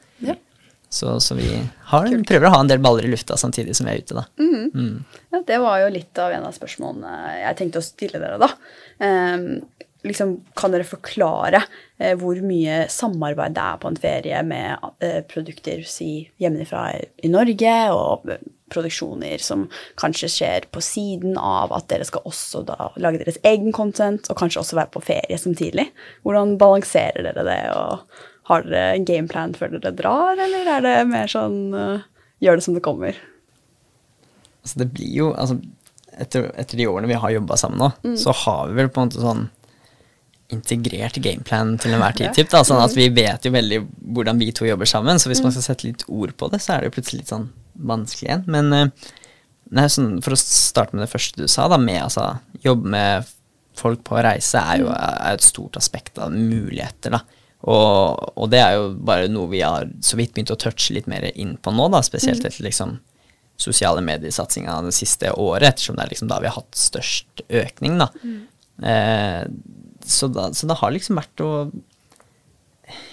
Så, 0.89 1.17
så 1.21 1.35
vi 1.35 1.49
har, 1.91 2.09
prøver 2.29 2.47
å 2.47 2.53
ha 2.55 2.61
en 2.63 2.71
del 2.71 2.81
baller 2.83 3.05
i 3.05 3.11
lufta 3.11 3.37
samtidig 3.37 3.75
som 3.77 3.89
vi 3.89 3.97
er 3.97 4.05
ute, 4.05 4.17
da. 4.17 4.25
Mm. 4.39 5.05
Ja, 5.35 5.43
det 5.47 5.59
var 5.63 5.81
jo 5.83 5.93
litt 5.93 6.19
av 6.23 6.33
en 6.33 6.47
av 6.47 6.55
spørsmålene 6.55 7.17
jeg 7.41 7.59
tenkte 7.59 7.83
å 7.83 7.87
stille 7.87 8.21
dere, 8.23 8.39
da. 8.41 8.53
Um, 9.03 9.49
liksom, 10.07 10.37
kan 10.55 10.75
dere 10.75 10.87
forklare 10.87 11.63
eh, 11.99 12.15
hvor 12.19 12.39
mye 12.45 12.85
samarbeid 12.93 13.57
det 13.57 13.65
er 13.65 13.81
på 13.83 13.91
en 13.91 13.99
ferie 14.01 14.43
med 14.47 14.87
eh, 15.05 15.23
produkter 15.29 15.83
si, 15.89 16.29
hjemmefra 16.43 16.85
i 17.25 17.33
Norge, 17.33 17.75
og 17.95 18.31
produksjoner 18.73 19.43
som 19.43 19.67
kanskje 19.99 20.31
skjer 20.33 20.71
på 20.75 20.83
siden 20.83 21.37
av 21.39 21.75
at 21.77 21.87
dere 21.91 22.07
skal 22.07 22.27
også 22.27 22.65
da 22.67 22.91
lage 23.03 23.23
deres 23.23 23.39
egen 23.47 23.75
content, 23.75 24.31
og 24.31 24.39
kanskje 24.41 24.63
også 24.63 24.81
være 24.81 24.95
på 24.97 25.05
ferie 25.07 25.39
samtidig? 25.39 25.89
Hvordan 26.27 26.57
balanserer 26.61 27.29
dere 27.29 27.47
det, 27.47 27.61
og 27.75 28.25
har 28.49 28.67
dere 28.67 28.97
en 28.97 29.07
gameplan 29.09 29.57
før 29.59 29.77
dere 29.77 29.95
drar, 29.97 30.39
eller 30.39 30.69
er 30.77 30.85
det 30.85 30.95
mer 31.11 31.31
sånn 31.31 31.59
uh, 31.75 32.05
gjør 32.43 32.61
det 32.61 32.67
som 32.67 32.77
det 32.77 32.85
kommer? 32.85 33.19
Altså 34.63 34.83
det 34.83 34.91
blir 34.95 35.13
jo 35.15 35.33
altså, 35.35 35.59
etter, 36.17 36.51
etter 36.59 36.81
de 36.81 36.89
årene 36.91 37.11
vi 37.11 37.19
har 37.23 37.35
jobba 37.35 37.59
sammen 37.61 37.83
nå, 37.83 38.17
så 38.19 38.35
har 38.45 38.71
vi 38.71 38.81
vel 38.81 38.91
på 38.91 39.03
en 39.03 39.11
måte 39.11 39.23
sånn 39.23 39.47
integrert 40.55 41.19
gameplan 41.23 41.75
til 41.83 41.95
enhver 41.97 42.15
tid. 42.15 42.33
Typ, 42.37 42.51
da, 42.53 42.63
sånn 42.67 42.83
at 42.83 42.95
vi 42.95 43.09
vet 43.15 43.47
jo 43.47 43.53
veldig 43.55 43.81
hvordan 44.15 44.39
vi 44.39 44.53
to 44.55 44.67
jobber 44.69 44.89
sammen, 44.89 45.19
så 45.19 45.31
hvis 45.31 45.43
man 45.43 45.55
skal 45.55 45.65
sette 45.65 45.89
litt 45.89 46.05
ord 46.07 46.37
på 46.39 46.49
det, 46.53 46.61
så 46.63 46.75
er 46.75 46.83
det 46.83 46.91
jo 46.91 46.97
plutselig 46.99 47.25
litt 47.25 47.33
sånn 47.33 47.49
vanskelig 47.91 48.29
igjen. 48.29 48.45
Men 48.55 48.77
eh, 48.77 49.09
nei, 49.75 49.89
sånn, 49.91 50.21
for 50.25 50.37
å 50.37 50.39
starte 50.41 50.95
med 50.95 51.03
det 51.03 51.11
første 51.11 51.43
du 51.43 51.51
sa, 51.51 51.67
da, 51.73 51.81
med 51.83 51.99
altså 52.05 52.29
jobbe 52.63 52.95
med 52.95 53.33
folk 53.77 54.05
på 54.07 54.23
reise, 54.25 54.63
er 54.63 54.85
jo 54.85 54.93
er 54.95 55.35
et 55.35 55.45
stort 55.45 55.77
aspekt 55.81 56.21
av 56.23 56.35
muligheter, 56.35 57.19
da. 57.19 57.36
Og, 57.65 58.37
og 58.37 58.51
det 58.53 58.61
er 58.61 58.77
jo 58.77 58.91
bare 59.09 59.31
noe 59.33 59.49
vi 59.51 59.63
har 59.65 59.89
så 60.05 60.19
vidt 60.19 60.35
begynt 60.37 60.53
å 60.53 60.59
touche 60.61 60.95
litt 60.95 61.09
mer 61.11 61.25
inn 61.35 61.57
på 61.57 61.73
nå, 61.75 61.89
da, 61.91 62.03
spesielt 62.05 62.45
etter 62.45 62.67
liksom 62.67 62.99
sosiale 63.57 64.03
mediesatsinga 64.05 64.75
det 64.85 64.93
siste 64.93 65.33
året, 65.33 65.71
ettersom 65.71 65.97
det 65.97 66.05
er 66.05 66.13
liksom 66.13 66.29
da 66.29 66.41
vi 66.43 66.51
har 66.51 66.59
hatt 66.59 66.77
størst 66.77 67.47
økning, 67.49 67.97
da. 68.03 68.11
Eh, 68.85 69.45
så, 70.05 70.29
da 70.29 70.51
så 70.53 70.69
det 70.69 70.77
har 70.83 70.93
liksom 70.93 71.17
vært 71.17 71.41
å 71.41 71.51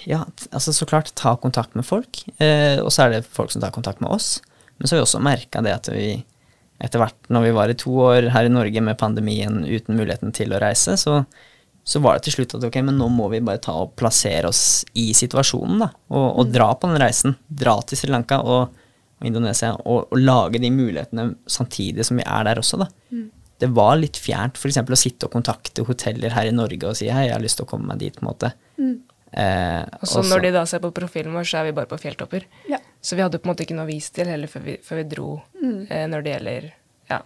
Ja, 0.05 0.25
altså 0.51 0.73
så 0.75 0.85
klart 0.85 1.15
ta 1.17 1.31
kontakt 1.39 1.73
med 1.73 1.87
folk, 1.87 2.19
eh, 2.37 2.77
og 2.83 2.91
så 2.93 3.05
er 3.05 3.15
det 3.15 3.23
folk 3.25 3.49
som 3.51 3.63
tar 3.63 3.71
kontakt 3.73 4.03
med 4.03 4.11
oss. 4.11 4.35
Men 4.77 4.85
så 4.85 4.93
har 4.93 4.99
vi 5.01 5.07
også 5.07 5.23
merka 5.23 5.63
det 5.65 5.73
at 5.73 5.89
vi 5.89 6.25
etter 6.83 6.99
hvert, 6.99 7.17
når 7.31 7.47
vi 7.47 7.55
var 7.55 7.71
i 7.71 7.77
to 7.79 7.93
år 8.03 8.27
her 8.35 8.45
i 8.45 8.51
Norge 8.51 8.81
med 8.83 8.99
pandemien 8.99 9.63
uten 9.63 9.95
muligheten 9.95 10.33
til 10.35 10.53
å 10.53 10.59
reise, 10.61 10.97
så, 10.99 11.21
så 11.83 11.99
var 11.99 12.15
det 12.15 12.23
til 12.29 12.37
slutt 12.37 12.53
at 12.55 12.63
ok, 12.69 12.77
men 12.87 12.95
nå 12.97 13.09
må 13.11 13.25
vi 13.33 13.41
bare 13.43 13.59
ta 13.63 13.73
og 13.83 13.95
plassere 13.99 14.47
oss 14.47 14.85
i 14.95 15.09
situasjonen, 15.17 15.81
da. 15.83 15.89
Og, 16.15 16.27
og 16.39 16.51
dra 16.53 16.69
på 16.79 16.87
den 16.87 17.01
reisen. 17.01 17.35
Dra 17.47 17.73
til 17.83 17.99
Sri 17.99 18.11
Lanka 18.13 18.39
og, 18.39 18.69
og 19.19 19.27
Indonesia 19.27 19.73
og, 19.83 20.07
og 20.13 20.19
lage 20.21 20.61
de 20.63 20.71
mulighetene 20.71 21.33
samtidig 21.45 22.05
som 22.07 22.17
vi 22.21 22.23
er 22.27 22.47
der 22.47 22.61
også, 22.63 22.79
da. 22.85 22.87
Det 23.63 23.69
var 23.71 23.95
litt 23.99 24.17
fjernt 24.19 24.57
f.eks. 24.59 24.79
å 24.81 24.97
sitte 24.99 25.27
og 25.27 25.35
kontakte 25.35 25.83
hoteller 25.87 26.33
her 26.35 26.49
i 26.49 26.55
Norge 26.55 26.87
og 26.89 26.97
si 26.99 27.07
hei, 27.11 27.27
jeg 27.29 27.35
har 27.35 27.43
lyst 27.43 27.59
til 27.59 27.67
å 27.67 27.69
komme 27.69 27.91
meg 27.91 27.99
dit, 28.01 28.15
på 28.17 28.23
en 28.25 28.31
måte. 28.31 28.49
Eh, 29.33 29.83
Og 30.01 30.07
så 30.09 30.23
når 30.27 30.41
de 30.47 30.49
da 30.55 30.63
ser 30.69 30.81
på 30.83 30.91
profilen 30.95 31.33
vår, 31.33 31.45
så 31.47 31.61
er 31.61 31.69
vi 31.69 31.75
bare 31.77 31.87
på 31.89 31.99
fjelltopper. 32.01 32.43
Ja. 32.69 32.79
Så 33.01 33.15
vi 33.15 33.23
hadde 33.23 33.39
på 33.39 33.47
en 33.47 33.53
måte 33.53 33.63
ikke 33.65 33.77
noe 33.77 33.87
å 33.87 33.91
vise 33.91 34.11
til 34.15 34.27
heller 34.29 34.51
før 34.51 34.65
vi, 34.67 34.75
før 34.83 34.99
vi 34.99 35.05
dro 35.13 35.29
eh, 35.63 36.03
når 36.11 36.25
det 36.25 36.33
gjelder 36.35 36.67
ja, 37.13 37.21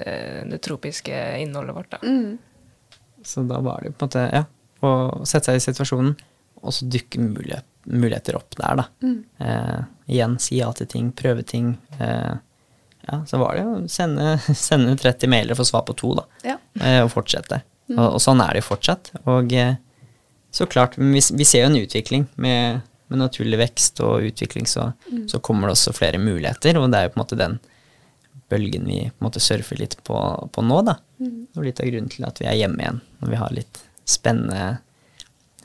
eh, 0.00 0.40
det 0.52 0.60
tropiske 0.64 1.20
innholdet 1.42 1.76
vårt, 1.76 1.90
da. 1.96 2.00
Så 3.28 3.44
da 3.48 3.60
var 3.60 3.82
det 3.82 3.90
jo 3.90 3.98
på 3.98 4.06
en 4.06 4.08
måte, 4.08 4.24
ja, 4.32 4.44
å 4.80 4.90
sette 5.28 5.50
seg 5.50 5.58
i 5.58 5.64
situasjonen, 5.66 6.14
og 6.58 6.74
så 6.74 6.88
dukke 6.90 7.20
mulighet, 7.22 7.66
muligheter 7.88 8.38
opp 8.38 8.56
der, 8.58 8.80
da. 8.80 8.86
Eh, 9.44 9.80
igjen, 10.14 10.38
si 10.42 10.58
ja 10.58 10.70
til 10.76 10.88
ting, 10.90 11.10
prøve 11.16 11.44
ting. 11.46 11.74
Eh, 12.00 12.34
ja, 13.08 13.20
så 13.28 13.40
var 13.40 13.54
det 13.56 13.64
jo 13.64 13.74
å 13.76 13.82
sende, 13.92 14.38
sende 14.68 14.96
30 14.98 15.30
mailer 15.30 15.54
og 15.54 15.60
få 15.60 15.68
svar 15.70 15.84
på 15.88 15.96
to, 15.98 16.14
da. 16.18 16.26
Ja. 16.54 16.56
Eh, 16.80 17.02
og 17.04 17.12
fortsette. 17.12 17.60
Og, 17.94 18.04
og 18.06 18.20
sånn 18.22 18.42
er 18.44 18.56
det 18.56 18.64
jo 18.64 18.70
fortsatt. 18.70 19.12
Og 19.28 19.52
eh, 19.56 19.76
så 20.54 20.66
klart, 20.70 20.96
men 21.00 21.12
vi, 21.16 21.22
vi 21.38 21.46
ser 21.46 21.66
jo 21.66 21.72
en 21.72 21.80
utvikling 21.82 22.26
med, 22.40 22.80
med 23.12 23.22
naturlig 23.22 23.60
vekst 23.60 24.00
og 24.04 24.24
utvikling, 24.30 24.68
så, 24.68 24.90
så 25.28 25.40
kommer 25.44 25.68
det 25.68 25.76
også 25.76 25.96
flere 25.96 26.20
muligheter, 26.22 26.80
og 26.80 26.88
det 26.92 27.00
er 27.00 27.08
jo 27.08 27.14
på 27.14 27.20
en 27.20 27.24
måte 27.26 27.40
den 27.40 27.58
bølgen 28.48 28.86
vi 28.88 29.02
måte 29.24 29.40
surfer 29.42 29.80
litt 29.80 29.98
på, 30.04 30.18
på 30.52 30.64
nå, 30.64 30.80
da. 30.86 30.96
Og 31.56 31.64
litt 31.66 31.80
av 31.82 31.90
grunnen 31.90 32.12
til 32.12 32.26
at 32.28 32.40
vi 32.40 32.48
er 32.48 32.56
hjemme 32.60 32.82
igjen, 32.82 33.02
når 33.20 33.32
vi 33.32 33.42
har 33.42 33.54
litt 33.54 33.82
spennende, 34.08 34.78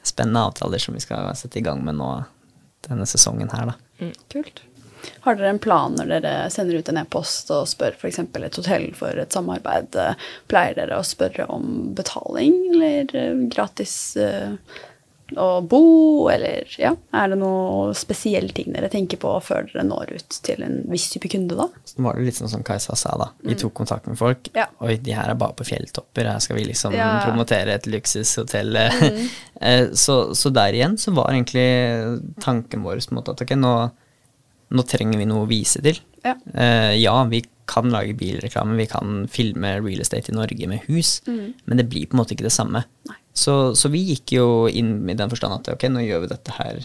spennende 0.04 0.46
avtaler 0.50 0.84
som 0.84 0.98
vi 0.98 1.04
skal 1.04 1.32
sette 1.40 1.62
i 1.62 1.66
gang 1.66 1.84
med 1.86 2.00
nå 2.02 2.12
denne 2.88 3.08
sesongen 3.08 3.52
her, 3.54 3.72
da. 3.72 4.12
Kult. 4.34 4.66
Har 5.24 5.36
dere 5.36 5.52
en 5.52 5.60
plan 5.60 5.96
når 5.98 6.10
dere 6.14 6.32
sender 6.52 6.80
ut 6.80 6.90
en 6.92 7.00
e-post 7.02 7.52
og 7.52 7.68
spør 7.68 7.96
f.eks. 7.98 8.20
et 8.24 8.60
hotell 8.60 8.88
for 8.96 9.20
et 9.20 9.36
samarbeid? 9.36 9.98
Pleier 10.52 10.78
dere 10.78 11.00
å 11.00 11.08
spørre 11.08 11.48
om 11.52 11.94
betaling, 11.96 12.56
eller 12.74 13.16
eh, 13.20 13.44
gratis 13.52 13.96
eh, 14.20 14.56
å 15.40 15.62
bo, 15.66 15.80
eller 16.30 16.68
ja, 16.78 16.92
er 17.16 17.32
det 17.32 17.38
noen 17.40 17.94
spesielle 17.98 18.52
ting 18.54 18.74
dere 18.76 18.90
tenker 18.92 19.18
på 19.22 19.32
før 19.42 19.66
dere 19.70 19.86
når 19.88 20.12
ut 20.18 20.38
til 20.46 20.62
en 20.66 20.82
viss 20.92 21.08
type 21.14 21.32
kunde, 21.32 21.56
da? 21.58 21.70
Så 21.90 22.04
var 22.06 22.20
det 22.20 22.28
litt 22.28 22.38
sånn 22.38 22.52
som 22.52 22.66
Kajsa 22.66 22.98
sa, 23.00 23.16
da. 23.18 23.30
Vi 23.48 23.56
tok 23.60 23.74
kontakt 23.80 24.10
med 24.10 24.20
folk. 24.20 24.52
Ja. 24.58 24.68
Oi, 24.84 24.98
de 25.02 25.16
her 25.16 25.32
er 25.32 25.40
bare 25.40 25.56
på 25.58 25.66
fjelltopper, 25.68 26.30
her 26.30 26.44
skal 26.44 26.60
vi 26.60 26.68
liksom 26.70 26.94
Ja. 26.98 27.10
promotere 27.26 27.74
et 27.80 27.88
luksushotell. 27.90 28.78
Mm. 28.78 29.24
så, 30.04 30.20
så 30.36 30.54
der 30.54 30.76
igjen 30.78 31.00
så 31.02 31.16
var 31.16 31.32
egentlig 31.32 31.66
tanken 32.44 32.84
vår 32.86 33.02
på 33.02 33.16
en 33.16 33.22
måte 33.22 33.34
at 33.34 33.42
ok, 33.48 33.56
nå, 33.58 33.74
nå 34.76 34.86
trenger 34.90 35.18
vi 35.24 35.30
noe 35.30 35.48
å 35.48 35.50
vise 35.50 35.82
til. 35.86 35.98
Ja. 36.24 36.38
uh, 36.56 36.94
ja, 36.96 37.18
vi 37.32 37.42
kan 37.68 37.90
lage 37.92 38.14
bilreklame, 38.20 38.76
vi 38.80 38.86
kan 38.92 39.24
filme 39.32 39.78
real 39.80 40.04
estate 40.04 40.32
i 40.32 40.36
Norge 40.36 40.68
med 40.68 40.84
hus, 40.92 41.22
men 41.26 41.80
det 41.80 41.86
blir 41.88 42.06
på 42.12 42.16
en 42.18 42.20
måte 42.20 42.36
ikke 42.36 42.46
det 42.46 42.52
samme. 42.56 42.84
Så, 43.34 43.74
så 43.78 43.90
vi 43.90 44.04
gikk 44.12 44.36
jo 44.36 44.48
inn 44.70 45.00
i 45.10 45.18
den 45.18 45.32
forstand 45.32 45.56
at 45.58 45.72
ok, 45.74 45.88
nå 45.90 46.04
gjør 46.06 46.24
vi 46.24 46.30
dette 46.36 46.54
her 46.54 46.84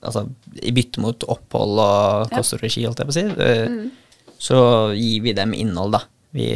altså, 0.00 0.24
i 0.58 0.72
bytte 0.74 1.02
mot 1.02 1.26
opphold 1.30 1.80
og 1.82 2.34
kost 2.34 2.56
og 2.56 2.64
regi, 2.64 2.84
holdt 2.86 3.02
jeg 3.02 3.08
på 3.08 3.14
å 3.14 3.16
si. 3.16 3.24
Mm. 3.30 4.34
Så 4.42 4.58
gir 4.98 5.24
vi 5.24 5.34
dem 5.36 5.54
innhold, 5.56 5.94
da. 5.96 6.02
Vi, 6.36 6.48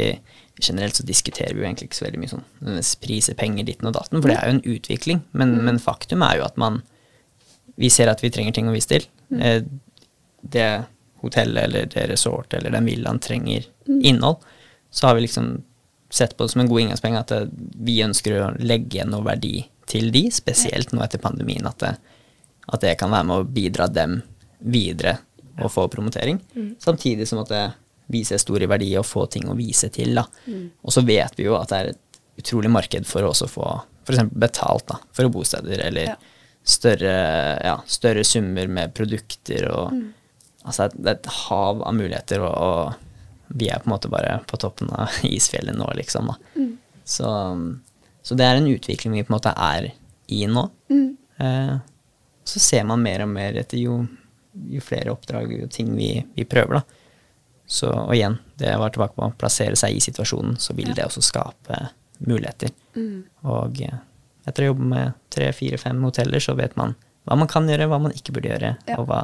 generelt 0.61 0.99
så 0.99 1.05
diskuterer 1.07 1.55
vi 1.55 1.63
jo 1.63 1.67
egentlig 1.67 1.89
ikke 1.89 2.01
så 2.01 2.05
veldig 2.05 2.21
mye 2.21 2.33
sånn 2.33 2.81
priser, 3.01 3.37
penger, 3.39 3.65
ditten 3.67 3.89
og 3.89 3.95
datten, 3.97 4.19
for 4.19 4.29
det 4.29 4.37
er 4.37 4.49
jo 4.49 4.57
en 4.57 4.65
utvikling. 4.75 5.23
Men, 5.37 5.55
men 5.65 5.81
faktum 5.81 6.25
er 6.27 6.41
jo 6.41 6.47
at 6.49 6.59
man 6.61 6.83
Vi 7.79 7.89
ser 7.89 8.11
at 8.11 8.19
vi 8.21 8.29
trenger 8.29 8.53
ting 8.53 8.67
å 8.69 8.73
vise 8.75 8.89
til. 8.91 9.05
Mm. 9.31 9.79
det 10.41 10.83
hotellet 11.21 11.63
eller 11.63 11.85
det 11.87 12.01
resortet 12.09 12.57
eller 12.57 12.73
den 12.75 12.85
villaen 12.89 13.19
trenger 13.23 13.63
innhold. 13.87 14.43
Så 14.91 15.07
har 15.07 15.15
vi 15.15 15.23
liksom 15.23 15.61
sett 16.11 16.35
på 16.37 16.43
det 16.45 16.53
som 16.53 16.61
en 16.63 16.69
god 16.69 16.81
inngangspenge 16.83 17.19
at 17.23 17.31
eh, 17.35 17.45
vi 17.81 17.99
ønsker 18.05 18.37
å 18.37 18.49
legge 18.59 19.05
noe 19.07 19.23
verdi 19.25 19.61
til 19.91 20.11
de, 20.13 20.25
spesielt 20.31 20.91
nå 20.95 21.01
etter 21.03 21.19
pandemien, 21.23 21.65
at 21.67 21.79
det, 21.83 21.93
at 22.71 22.83
det 22.83 22.95
kan 22.99 23.11
være 23.11 23.27
med 23.27 23.41
å 23.41 23.47
bidra 23.57 23.87
dem 23.91 24.19
videre 24.59 25.17
og 25.61 25.71
få 25.73 25.87
promotering. 25.91 26.37
Samtidig 26.79 27.27
som 27.27 27.41
at 27.41 27.49
det 27.51 27.63
viser 28.11 28.39
stor 28.41 28.63
verdi 28.67 28.91
å 28.99 29.03
få 29.07 29.25
ting 29.31 29.49
å 29.51 29.55
vise 29.57 29.89
til. 29.93 30.13
Da. 30.15 30.23
Og 30.83 30.93
så 30.95 31.03
vet 31.07 31.35
vi 31.39 31.45
jo 31.47 31.57
at 31.59 31.71
det 31.71 31.77
er 31.81 31.89
et 31.93 32.19
utrolig 32.41 32.71
marked 32.71 33.05
for 33.07 33.23
å 33.23 33.31
også 33.33 33.47
få 33.51 33.65
f.eks. 34.07 34.23
betalt 34.31 34.87
da, 34.89 34.97
for 35.13 35.29
bosteder, 35.33 35.79
eller 35.87 36.11
Ja. 36.13 36.15
større, 36.63 37.13
ja, 37.63 37.75
større 37.87 38.23
summer 38.27 38.67
med 38.67 38.93
produkter 38.97 39.67
og 39.71 40.01
Altså 40.63 40.91
det 40.93 41.07
er 41.09 41.15
et 41.17 41.29
hav 41.47 41.79
av 41.81 41.95
muligheter, 41.97 42.43
og, 42.45 42.53
og 42.53 43.10
vi 43.53 43.67
er 43.69 43.79
på 43.83 43.89
en 43.89 43.93
måte 43.95 44.09
bare 44.11 44.39
på 44.47 44.57
toppen 44.61 44.89
av 44.95 45.09
isfjellet 45.27 45.75
nå, 45.77 45.87
liksom. 45.99 46.31
Da. 46.31 46.65
Så, 47.03 47.27
så 48.23 48.35
det 48.37 48.45
er 48.47 48.59
en 48.61 48.69
utvikling 48.71 49.13
vi 49.17 49.23
på 49.25 49.31
en 49.33 49.37
måte 49.39 49.53
er 49.57 49.89
i 50.31 50.45
nå. 50.47 50.67
Eh, 51.41 51.75
så 52.43 52.59
ser 52.63 52.83
man 52.89 53.01
mer 53.03 53.23
og 53.25 53.29
mer 53.33 53.57
etter 53.61 53.77
jo, 53.81 53.99
jo 54.71 54.81
flere 54.83 55.11
oppdrag 55.13 55.51
og 55.63 55.71
ting 55.73 55.91
vi, 55.97 56.13
vi 56.35 56.45
prøver, 56.49 56.79
da. 56.81 56.83
Så, 57.71 57.87
og 57.87 58.11
igjen, 58.17 58.33
det 58.59 58.67
jeg 58.67 58.79
var 58.81 58.91
tilbake 58.91 59.15
på, 59.15 59.27
å 59.29 59.35
plassere 59.39 59.77
seg 59.79 59.95
i 59.95 60.01
situasjonen, 60.03 60.57
så 60.59 60.73
vil 60.75 60.91
det 60.97 61.05
også 61.07 61.21
skape 61.23 61.77
muligheter. 62.27 62.73
Og 63.47 63.79
eh, 63.85 63.99
etter 64.49 64.65
å 64.65 64.71
jobbe 64.73 64.87
med 64.91 65.13
tre, 65.31 65.51
fire, 65.55 65.77
fem 65.79 66.01
hoteller, 66.03 66.41
så 66.43 66.55
vet 66.59 66.75
man 66.79 66.95
hva 67.29 67.37
man 67.37 67.47
kan 67.51 67.69
gjøre, 67.69 67.87
hva 67.87 67.99
man 68.01 68.15
ikke 68.17 68.33
burde 68.35 68.49
gjøre, 68.51 68.73
Ja. 68.89 68.97
og 68.99 69.07
hva, 69.07 69.21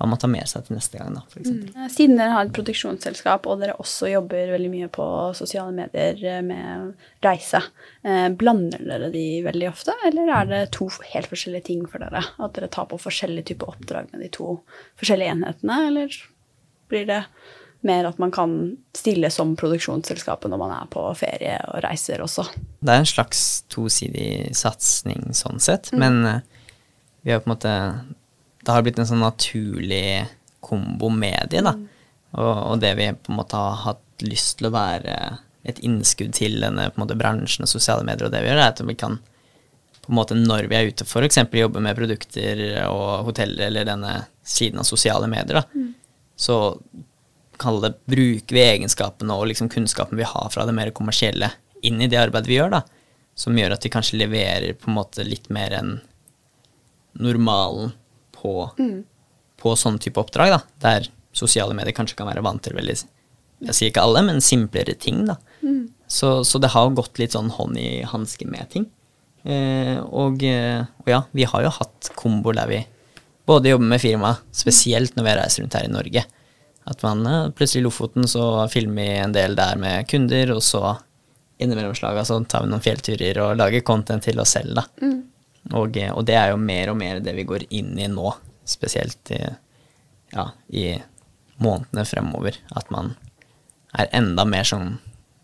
hva 0.00 0.08
man 0.08 0.20
tar 0.20 0.30
med 0.32 0.48
seg 0.48 0.64
til 0.64 0.78
neste 0.78 0.96
gang, 0.96 1.12
da, 1.12 1.22
for. 1.28 1.44
Eh, 1.44 1.88
Siden 1.92 2.16
dere 2.16 2.32
har 2.32 2.46
et 2.46 2.54
produksjonsselskap, 2.56 3.44
og 3.44 3.60
dere 3.60 3.76
også 3.82 4.08
jobber 4.08 4.54
veldig 4.54 4.70
mye 4.72 4.88
på 4.92 5.06
sosiale 5.36 5.74
medier 5.76 6.22
eh, 6.24 6.40
med 6.46 6.94
reise, 7.24 7.60
eh, 8.00 8.28
blander 8.32 8.80
dere 8.80 9.10
de 9.12 9.24
veldig 9.44 9.68
ofte, 9.68 9.92
eller 10.08 10.32
er 10.38 10.48
det 10.48 10.60
to 10.78 10.88
helt 11.12 11.28
forskjellige 11.28 11.68
ting 11.68 11.82
for 11.84 12.00
dere? 12.00 12.24
At 12.40 12.56
dere 12.56 12.70
tar 12.72 12.88
på 12.88 13.00
forskjellige 13.02 13.52
typer 13.52 13.74
oppdrag 13.74 14.08
med 14.14 14.24
de 14.24 14.30
to 14.32 14.54
forskjellige 15.02 15.34
enhetene, 15.36 15.80
eller 15.90 16.16
blir 16.90 17.04
det 17.10 17.24
mer 17.84 18.08
at 18.08 18.18
man 18.20 18.32
kan 18.32 18.54
stille 18.96 19.28
som 19.32 19.52
produksjonsselskapet 19.56 20.52
når 20.52 20.60
man 20.60 20.72
er 20.78 20.88
på 20.92 21.04
ferie 21.16 21.58
og 21.68 21.82
reiser 21.84 22.24
også? 22.24 22.46
Det 22.80 22.92
er 22.94 23.04
en 23.04 23.08
slags 23.08 23.44
tosidig 23.72 24.54
satsing 24.56 25.28
sånn 25.36 25.60
sett, 25.60 25.92
men 25.92 26.24
eh, 26.24 26.40
vi 27.20 27.34
har 27.34 27.44
på 27.44 27.50
en 27.50 27.54
måte 27.54 27.76
det 28.70 28.76
har 28.76 28.84
blitt 28.86 29.00
en 29.02 29.08
sånn 29.08 29.24
naturlig 29.24 30.28
kombomedie, 30.62 31.62
da. 31.66 31.74
Og, 32.38 32.50
og 32.70 32.82
det 32.82 32.92
vi 32.94 33.08
på 33.18 33.32
en 33.32 33.40
måte 33.40 33.58
har 33.58 33.80
hatt 33.88 34.22
lyst 34.22 34.60
til 34.60 34.68
å 34.68 34.74
være 34.76 35.16
et 35.66 35.80
innskudd 35.84 36.30
til 36.36 36.60
denne 36.62 36.86
på 36.88 37.00
en 37.00 37.02
måte, 37.02 37.18
bransjen 37.18 37.66
og 37.66 37.72
sosiale 37.72 38.06
medier, 38.06 38.28
og 38.28 38.34
det 38.34 38.44
vi 38.44 38.52
gjør, 38.52 38.60
er 38.62 38.70
at 38.70 38.82
vi 38.86 38.96
kan 38.98 39.18
på 40.00 40.12
en 40.12 40.18
måte 40.20 40.38
når 40.38 40.70
vi 40.70 40.78
er 40.78 40.92
ute 40.92 41.04
f.eks. 41.04 41.40
jobbe 41.58 41.82
med 41.82 41.98
produkter 41.98 42.62
og 42.86 43.26
hoteller 43.26 43.66
eller 43.66 43.88
denne 43.88 44.14
siden 44.46 44.80
av 44.80 44.88
sosiale 44.88 45.26
medier, 45.30 45.60
da, 45.60 45.82
så 46.38 46.60
kall 47.60 47.82
det, 47.82 47.92
bruker 48.08 48.56
vi 48.56 48.62
egenskapene 48.64 49.34
og 49.36 49.50
liksom 49.50 49.68
kunnskapen 49.72 50.16
vi 50.16 50.28
har 50.28 50.48
fra 50.54 50.64
det 50.68 50.76
mer 50.76 50.94
kommersielle 50.96 51.50
inn 51.84 52.00
i 52.00 52.08
det 52.08 52.22
arbeidet 52.22 52.48
vi 52.48 52.60
gjør, 52.60 52.78
da, 52.78 52.84
som 53.36 53.58
gjør 53.58 53.74
at 53.74 53.84
vi 53.84 53.92
kanskje 53.92 54.22
leverer 54.22 54.78
på 54.78 54.88
en 54.88 54.96
måte 54.96 55.26
litt 55.26 55.50
mer 55.52 55.74
enn 55.76 55.98
normalen 57.20 57.92
på, 58.40 58.52
på 59.60 59.76
sånn 59.78 60.00
type 60.02 60.20
oppdrag, 60.22 60.56
da, 60.56 60.60
der 60.82 61.10
sosiale 61.36 61.76
medier 61.76 61.94
kanskje 61.94 62.18
kan 62.18 62.30
være 62.30 62.42
vant 62.42 62.62
til 62.64 62.74
veldig 62.74 62.96
Jeg 62.96 63.76
sier 63.76 63.90
ikke 63.92 64.02
alle, 64.02 64.24
men 64.26 64.40
simplere 64.44 64.96
ting, 64.98 65.26
da. 65.28 65.36
Så, 66.10 66.40
så 66.48 66.58
det 66.58 66.72
har 66.72 66.90
gått 66.96 67.20
litt 67.20 67.36
sånn 67.36 67.52
hånd 67.54 67.78
i 67.78 68.00
hanske 68.08 68.48
med 68.50 68.70
ting. 68.72 68.88
Eh, 69.44 69.98
og, 70.00 70.42
eh, 70.44 70.82
og 71.04 71.08
ja, 71.08 71.22
vi 71.36 71.46
har 71.48 71.64
jo 71.64 71.72
hatt 71.72 72.10
kombo 72.18 72.52
der 72.56 72.68
vi 72.68 72.80
både 73.48 73.72
jobber 73.72 73.92
med 73.92 74.02
firma, 74.02 74.34
spesielt 74.52 75.16
når 75.16 75.26
vi 75.26 75.36
reiser 75.38 75.62
rundt 75.62 75.76
her 75.78 75.86
i 75.86 75.92
Norge. 75.92 76.24
At 76.90 77.04
man 77.06 77.22
eh, 77.26 77.50
plutselig 77.56 77.84
i 77.84 77.86
Lofoten 77.86 78.28
så 78.28 78.66
filmer 78.72 79.06
vi 79.06 79.22
en 79.22 79.36
del 79.36 79.56
der 79.58 79.80
med 79.80 80.08
kunder, 80.10 80.56
og 80.56 80.64
så 80.66 80.96
innimellom 81.60 81.94
slaga 81.96 82.24
så 82.24 82.40
tar 82.48 82.64
vi 82.64 82.72
noen 82.72 82.84
fjellturer 82.84 83.42
og 83.44 83.58
lager 83.60 83.84
content 83.86 84.24
til 84.24 84.40
oss 84.40 84.56
selv, 84.56 84.80
da. 84.80 84.86
Og, 85.72 85.96
og 85.96 86.24
det 86.26 86.34
er 86.34 86.50
jo 86.50 86.56
mer 86.56 86.90
og 86.90 86.96
mer 86.96 87.20
det 87.20 87.34
vi 87.36 87.44
går 87.44 87.66
inn 87.70 87.98
i 88.00 88.06
nå, 88.08 88.32
spesielt 88.64 89.30
i, 89.36 89.42
ja, 90.32 90.46
i 90.72 90.86
månedene 91.60 92.04
fremover. 92.08 92.56
At 92.76 92.90
man 92.90 93.14
er 93.98 94.08
enda 94.16 94.44
mer 94.48 94.64
sånn 94.64 94.98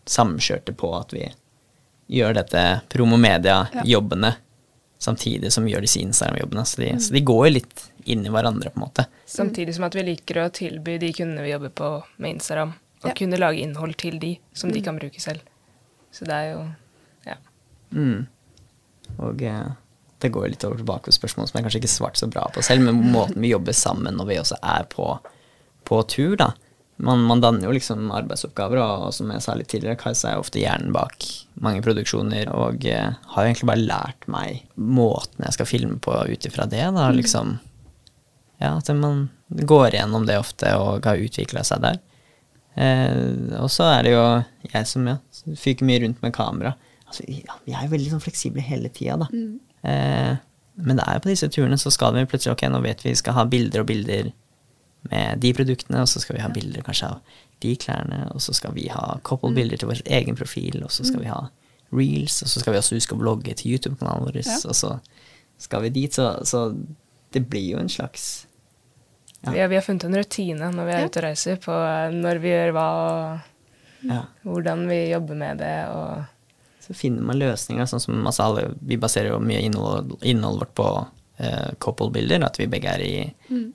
samkjørte 0.07 0.73
på 0.79 0.89
at 0.97 1.13
vi 1.13 1.25
gjør 2.17 2.33
dette 2.39 2.61
promomedia-jobbene 2.89 4.33
samtidig 4.99 5.51
som 5.53 5.65
vi 5.67 5.73
gjør 5.75 5.83
disse 5.85 5.99
Instagram-jobbene. 6.01 6.63
Så, 6.65 6.81
de- 6.81 6.99
så 6.99 7.13
de 7.13 7.21
går 7.21 7.47
jo 7.47 7.53
litt 7.53 7.83
inn 8.07 8.25
i 8.25 8.29
hverandre, 8.33 8.71
på 8.73 8.79
en 8.79 8.85
måte. 8.87 9.05
Samtidig 9.29 9.75
som 9.75 9.83
at 9.85 9.95
vi 9.95 10.03
liker 10.07 10.39
å 10.41 10.49
tilby 10.49 10.97
de 10.97 11.11
kundene 11.13 11.43
vi 11.45 11.51
jobber 11.51 11.69
på 11.75 11.89
med 12.17 12.37
Instagram, 12.39 12.73
å 13.03 13.07
Ja. 13.11 13.13
kunne 13.13 13.37
lage 13.37 13.59
innhold 13.61 13.97
til 13.97 14.17
de 14.19 14.39
som 14.53 14.71
de 14.71 14.81
kan 14.81 14.97
bruke 14.97 15.19
selv. 15.21 15.41
Så 16.11 16.25
det 16.25 16.33
er 16.33 16.51
jo 16.53 16.63
Ja. 17.27 17.35
Mm. 17.91 18.27
Og 19.19 19.41
eh, 19.43 19.67
det 20.23 20.31
går 20.33 20.47
litt 20.49 20.65
over 20.65 20.79
tilbake 20.81 21.11
på 21.11 21.15
spørsmål 21.15 21.49
som 21.49 21.59
jeg 21.59 21.67
kanskje 21.67 21.81
ikke 21.83 21.91
svarte 21.91 22.21
så 22.21 22.29
bra 22.31 22.47
på 22.53 22.63
selv, 22.65 22.87
men 22.87 23.11
måten 23.13 23.41
vi 23.43 23.51
jobber 23.53 23.75
sammen 23.77 24.17
når 24.17 24.29
vi 24.31 24.39
også 24.41 24.57
er 24.65 24.87
på, 24.89 25.11
på 25.87 26.01
tur, 26.09 26.37
da. 26.39 26.53
Man, 26.97 27.21
man 27.29 27.41
danner 27.43 27.67
jo 27.67 27.75
liksom 27.75 28.09
arbeidsoppgaver, 28.09 28.79
og, 28.81 29.03
og 29.07 29.13
som 29.13 29.29
jeg 29.29 29.43
sa 29.45 29.53
litt 29.53 29.69
tidligere, 29.69 29.99
Kajsa 30.01 30.31
er 30.31 30.41
ofte 30.41 30.61
hjernen 30.61 30.95
bak 30.95 31.27
mange 31.61 31.83
produksjoner, 31.85 32.49
og 32.49 32.87
eh, 32.89 33.13
har 33.35 33.45
egentlig 33.45 33.69
bare 33.69 33.85
lært 33.85 34.25
meg 34.31 34.63
måten 34.73 35.45
jeg 35.45 35.57
skal 35.59 35.69
filme 35.69 35.99
på 36.01 36.15
ut 36.25 36.49
ifra 36.49 36.65
det, 36.69 36.81
da, 36.97 37.11
liksom. 37.13 37.59
Ja, 38.57 38.73
at 38.79 38.89
man 38.97 39.27
går 39.47 39.93
gjennom 39.93 40.25
det 40.25 40.39
ofte 40.41 40.73
og 40.81 41.05
har 41.05 41.21
utvikla 41.21 41.61
seg 41.67 41.83
der. 41.85 42.01
Eh, 42.77 43.57
og 43.61 43.69
så 43.73 43.91
er 43.91 44.07
det 44.07 44.15
jo 44.15 44.25
jeg 44.73 44.89
som 44.89 45.05
ja, 45.09 45.19
fyker 45.53 45.85
mye 45.85 46.01
rundt 46.01 46.25
med 46.25 46.33
kamera. 46.33 46.73
Altså, 47.07 47.23
ja, 47.27 47.55
vi 47.65 47.71
er 47.73 47.85
jo 47.85 47.91
veldig 47.95 48.09
sånn 48.11 48.23
fleksible 48.23 48.61
hele 48.61 48.89
tida, 48.93 49.15
da. 49.21 49.27
Eh, 49.87 50.37
men 50.75 50.99
det 50.99 51.05
er 51.07 51.15
jo 51.17 51.23
på 51.23 51.29
disse 51.31 51.47
turene 51.49 51.77
så 51.79 51.89
skal 51.93 52.13
vi 52.13 52.25
plutselig 52.29 52.51
Ok, 52.53 52.65
nå 52.69 52.81
vet 52.83 52.99
vi 53.05 53.09
vi 53.13 53.15
skal 53.21 53.33
ha 53.33 53.45
bilder 53.49 53.81
og 53.81 53.87
bilder 53.89 54.31
med 55.09 55.39
de 55.39 55.53
produktene, 55.55 56.01
og 56.03 56.09
så 56.11 56.19
skal 56.19 56.35
vi 56.35 56.41
ha 56.43 56.49
bilder 56.51 56.83
kanskje 56.83 57.07
av 57.13 57.21
de 57.63 57.75
klærne, 57.79 58.25
og 58.35 58.41
så 58.43 58.53
skal 58.53 58.73
vi 58.75 58.87
ha 58.91 59.15
couple-bilder 59.23 59.79
til 59.79 59.87
vår 59.89 60.01
egen 60.05 60.35
profil, 60.35 60.81
og 60.83 60.91
så 60.91 61.05
skal 61.07 61.21
vi 61.23 61.29
ha 61.31 61.39
reels, 61.95 62.41
og 62.43 62.49
så 62.51 62.59
skal 62.59 62.73
vi 62.75 62.79
også 62.81 62.97
huske 62.97 63.15
å 63.15 63.21
vlogge 63.21 63.53
til 63.55 63.71
YouTube-kanalen 63.77 64.27
vår, 64.27 64.41
Ja. 64.43 64.57
og 64.67 64.75
så 64.75 64.99
skal 65.57 65.81
vi 65.87 65.89
dit, 65.95 66.13
så, 66.13 66.43
så 66.45 66.75
det 67.33 67.45
blir 67.49 67.71
jo 67.71 67.79
en 67.79 67.89
slags 67.89 68.45
Ja. 69.45 69.51
Vi, 69.53 69.59
har, 69.61 69.67
vi 69.69 69.75
har 69.77 69.85
funnet 69.85 70.03
en 70.03 70.15
rutine 70.17 70.67
når 70.73 70.85
vi 70.85 70.91
er 70.91 70.99
Ja. 70.99 71.05
ute 71.07 71.19
og 71.21 71.23
reiser, 71.23 71.55
på 71.61 71.71
eh, 71.71 72.11
når 72.11 72.39
vi 72.43 72.49
gjør 72.51 72.71
hva, 72.75 72.87
og 73.05 74.09
ja. 74.11 74.21
hvordan 74.43 74.87
vi 74.89 74.99
jobber 75.13 75.35
med 75.39 75.57
det, 75.63 75.75
og 75.93 76.25
Så 76.87 76.95
finner 76.95 77.25
man 77.27 77.39
løsninger, 77.41 77.87
sånn 77.89 78.03
som 78.03 78.19
altså 78.23 78.47
alle, 78.47 78.69
vi 78.79 78.99
baserer 79.01 79.33
jo 79.33 79.41
mye 79.43 79.59
innhold, 79.67 80.15
innholdet 80.23 80.61
vårt 80.63 80.75
på 80.79 80.87
eh, 81.43 81.69
couple-bilder, 81.83 82.45
at 82.47 82.59
vi 82.61 82.69
begge 82.71 82.93
er 82.95 83.03
i, 83.03 83.13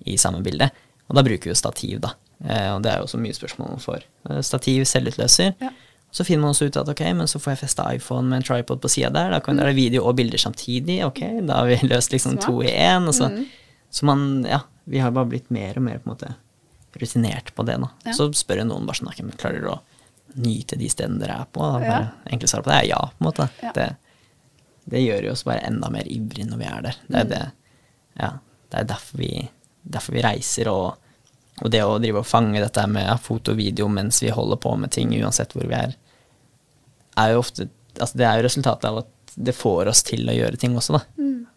i 0.09 0.17
samme 0.21 0.41
bilde. 0.45 0.71
Og 1.09 1.19
da 1.19 1.25
bruker 1.27 1.51
vi 1.51 1.53
jo 1.53 1.59
stativ, 1.59 1.99
da. 2.05 2.15
Eh, 2.43 2.69
og 2.73 2.83
det 2.83 2.93
er 2.93 3.01
jo 3.01 3.09
også 3.09 3.21
mye 3.23 3.37
spørsmål 3.37 3.75
man 3.75 3.85
får. 3.85 4.07
Eh, 4.31 4.41
stativ, 4.47 4.85
selvutløser. 4.89 5.53
Ja. 5.61 5.73
Så 6.13 6.25
finner 6.29 6.45
man 6.45 6.53
også 6.53 6.69
ut 6.69 6.77
at 6.77 6.89
ok, 6.93 7.03
men 7.17 7.29
så 7.31 7.41
får 7.41 7.55
jeg 7.55 7.63
festa 7.63 7.87
iPhone 7.97 8.29
med 8.29 8.43
en 8.43 8.47
tripod 8.49 8.83
på 8.83 8.91
sida 8.93 9.13
der. 9.15 9.33
Da 9.33 9.41
kan 9.45 9.57
mm. 9.57 9.65
det 9.65 9.77
video 9.79 10.05
og 10.09 10.17
bilder 10.19 10.41
samtidig. 10.41 10.99
Ok, 11.07 11.23
da 11.49 11.63
har 11.63 11.71
vi 11.71 11.79
løst 11.93 12.13
liksom 12.13 12.37
Smart. 12.37 12.49
to 12.49 12.65
i 12.65 12.73
én. 12.73 13.09
Så. 13.13 13.29
Så, 13.29 13.45
så 14.01 14.09
man, 14.09 14.27
ja, 14.49 14.61
vi 14.85 15.01
har 15.01 15.15
bare 15.15 15.31
blitt 15.31 15.49
mer 15.53 15.79
og 15.81 15.87
mer 15.87 16.03
på 16.03 16.11
en 16.11 16.15
måte 16.17 16.35
rutinert 17.01 17.55
på 17.57 17.65
det. 17.65 17.79
da. 17.81 17.89
Ja. 18.05 18.17
Så 18.17 18.29
spør 18.37 18.61
jeg 18.61 18.69
noen 18.69 18.89
bare 18.89 19.01
sånn, 19.01 19.33
klarer 19.41 19.65
du 19.65 19.71
å 19.73 19.81
nyte 20.41 20.79
de 20.81 20.89
stedene 20.91 21.21
dere 21.23 21.41
er 21.43 21.51
på? 21.53 21.67
Ja. 21.85 21.99
Enkelt 22.33 22.51
svar 22.51 22.65
på 22.65 22.73
det 22.73 22.79
er 22.81 22.89
ja, 22.93 23.01
på 23.11 23.23
en 23.23 23.29
måte. 23.29 23.49
Ja. 23.63 23.73
Det, 23.77 23.89
det 24.93 25.03
gjør 25.05 25.29
jo 25.29 25.35
oss 25.35 25.45
bare 25.49 25.67
enda 25.69 25.91
mer 25.93 26.09
ivrige 26.11 26.49
når 26.49 26.63
vi 26.63 26.69
er 26.71 26.87
der. 26.89 27.01
Det 27.07 27.21
er, 27.21 27.29
det, 27.31 27.43
ja, 28.21 28.31
det 28.73 28.81
er 28.81 28.89
derfor, 28.95 29.21
vi, 29.21 29.31
derfor 29.83 30.17
vi 30.17 30.25
reiser, 30.25 30.71
og, 30.73 30.97
og 31.61 31.73
det 31.75 31.85
å 31.85 31.99
drive 32.03 32.23
og 32.23 32.29
fange 32.29 32.63
dette 32.63 32.87
med 32.91 33.13
foto 33.23 33.55
og 33.55 33.61
video 33.61 33.89
mens 33.93 34.23
vi 34.25 34.33
holder 34.35 34.61
på 34.63 34.75
med 34.81 34.95
ting, 34.95 35.15
uansett 35.21 35.55
hvor 35.57 35.69
vi 35.69 35.79
er, 35.79 35.97
er 37.21 37.35
jo 37.35 37.45
ofte 37.45 37.69
altså 38.01 38.17
Det 38.17 38.25
er 38.25 38.39
jo 38.39 38.45
resultatet 38.47 38.87
av 38.89 38.99
at 39.03 39.35
det 39.35 39.53
får 39.53 39.91
oss 39.91 40.01
til 40.09 40.25
å 40.29 40.33
gjøre 40.33 40.57
ting 40.61 40.73
også, 40.81 40.97
da. 40.97 41.03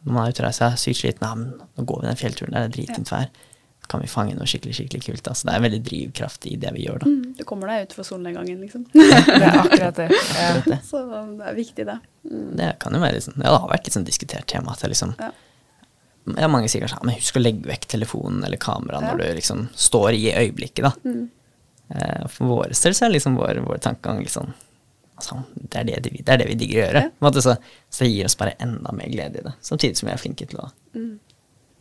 Når 0.05 0.13
man 0.13 0.25
er 0.25 0.33
ute 0.33 0.41
og 0.43 0.45
reiser, 0.49 0.73
er 0.73 0.79
sykt 0.79 0.99
sliten, 0.99 1.23
ja, 1.23 1.35
men 1.39 1.53
nå 1.63 1.85
går 1.87 2.01
vi 2.01 2.09
den 2.09 2.19
fjellturen 2.19 2.51
der, 2.51 2.65
det 2.65 2.67
er 2.67 2.73
dritfint 2.75 3.11
vær. 3.11 3.29
Kan 3.91 4.01
vi 4.01 4.07
fange 4.11 4.33
noe 4.37 4.47
skikkelig 4.49 4.75
skikkelig 4.79 5.03
kult? 5.05 5.27
Altså, 5.31 5.47
det 5.49 5.53
er 5.55 5.63
veldig 5.65 5.79
drivkraft 5.85 6.45
i 6.49 6.55
det 6.61 6.71
vi 6.75 6.85
gjør, 6.87 6.99
da. 7.03 7.09
Mm, 7.11 7.33
Du 7.37 7.43
kommer 7.47 7.69
deg 7.71 7.85
ut 7.87 7.93
for 7.97 8.07
solnedgangen, 8.07 8.59
liksom. 8.65 8.85
det 8.93 9.05
er 9.39 9.59
akkurat 9.61 9.95
det. 10.01 10.07
Ja. 10.11 10.49
Akkurat 10.55 10.69
det. 10.73 10.79
Så 10.87 11.01
det 11.37 11.49
er 11.51 11.57
viktig, 11.57 11.85
det. 11.89 11.97
Det 12.61 12.69
kan 12.81 12.93
jo 12.97 13.01
være 13.03 13.21
ja, 13.21 13.35
det 13.43 13.53
har 13.59 13.69
vært 13.71 13.89
litt 13.89 13.97
sånn 13.99 14.07
diskutert 14.07 14.47
tema. 14.51 14.73
At 14.77 14.83
liksom, 14.89 15.13
Ja. 15.21 15.31
ja, 16.41 16.47
mange 16.49 16.69
sier 16.71 16.81
kanskje 16.85 16.97
ja, 17.01 17.05
men 17.05 17.19
husk 17.19 17.37
å 17.37 17.43
legge 17.45 17.69
vekk 17.69 17.85
telefonen 17.95 18.43
eller 18.47 18.57
kameraet 18.57 19.05
når 19.11 19.21
du 19.21 19.25
liksom 19.41 19.65
står 19.77 20.13
i 20.17 20.23
øyeblikket. 20.33 20.87
da. 20.87 21.15
Eh, 21.95 22.27
for 22.33 22.49
våre 22.49 22.73
del 22.73 22.95
så 22.97 23.05
er 23.05 23.13
liksom 23.13 23.35
vår, 23.37 23.59
vår 23.67 23.77
tankegang 23.85 24.23
liksom 24.25 24.49
altså, 25.15 25.37
det, 25.53 25.77
er 25.79 25.83
det, 25.91 25.99
de- 26.07 26.23
det 26.25 26.33
er 26.33 26.41
det 26.41 26.47
vi 26.49 26.55
digger 26.59 26.79
å 26.81 26.85
gjøre. 26.87 27.03
Ja. 27.21 27.31
Så, 27.45 27.53
så 27.93 28.03
det 28.03 28.09
gir 28.11 28.25
oss 28.25 28.35
bare 28.41 28.55
enda 28.59 28.91
mer 28.97 29.11
glede 29.13 29.39
i 29.39 29.45
det. 29.45 29.53
Samtidig 29.63 29.99
som 30.01 30.09
vi 30.09 30.15
er 30.15 30.21
flinke 30.23 30.47
til 30.49 30.59
å 30.63 30.69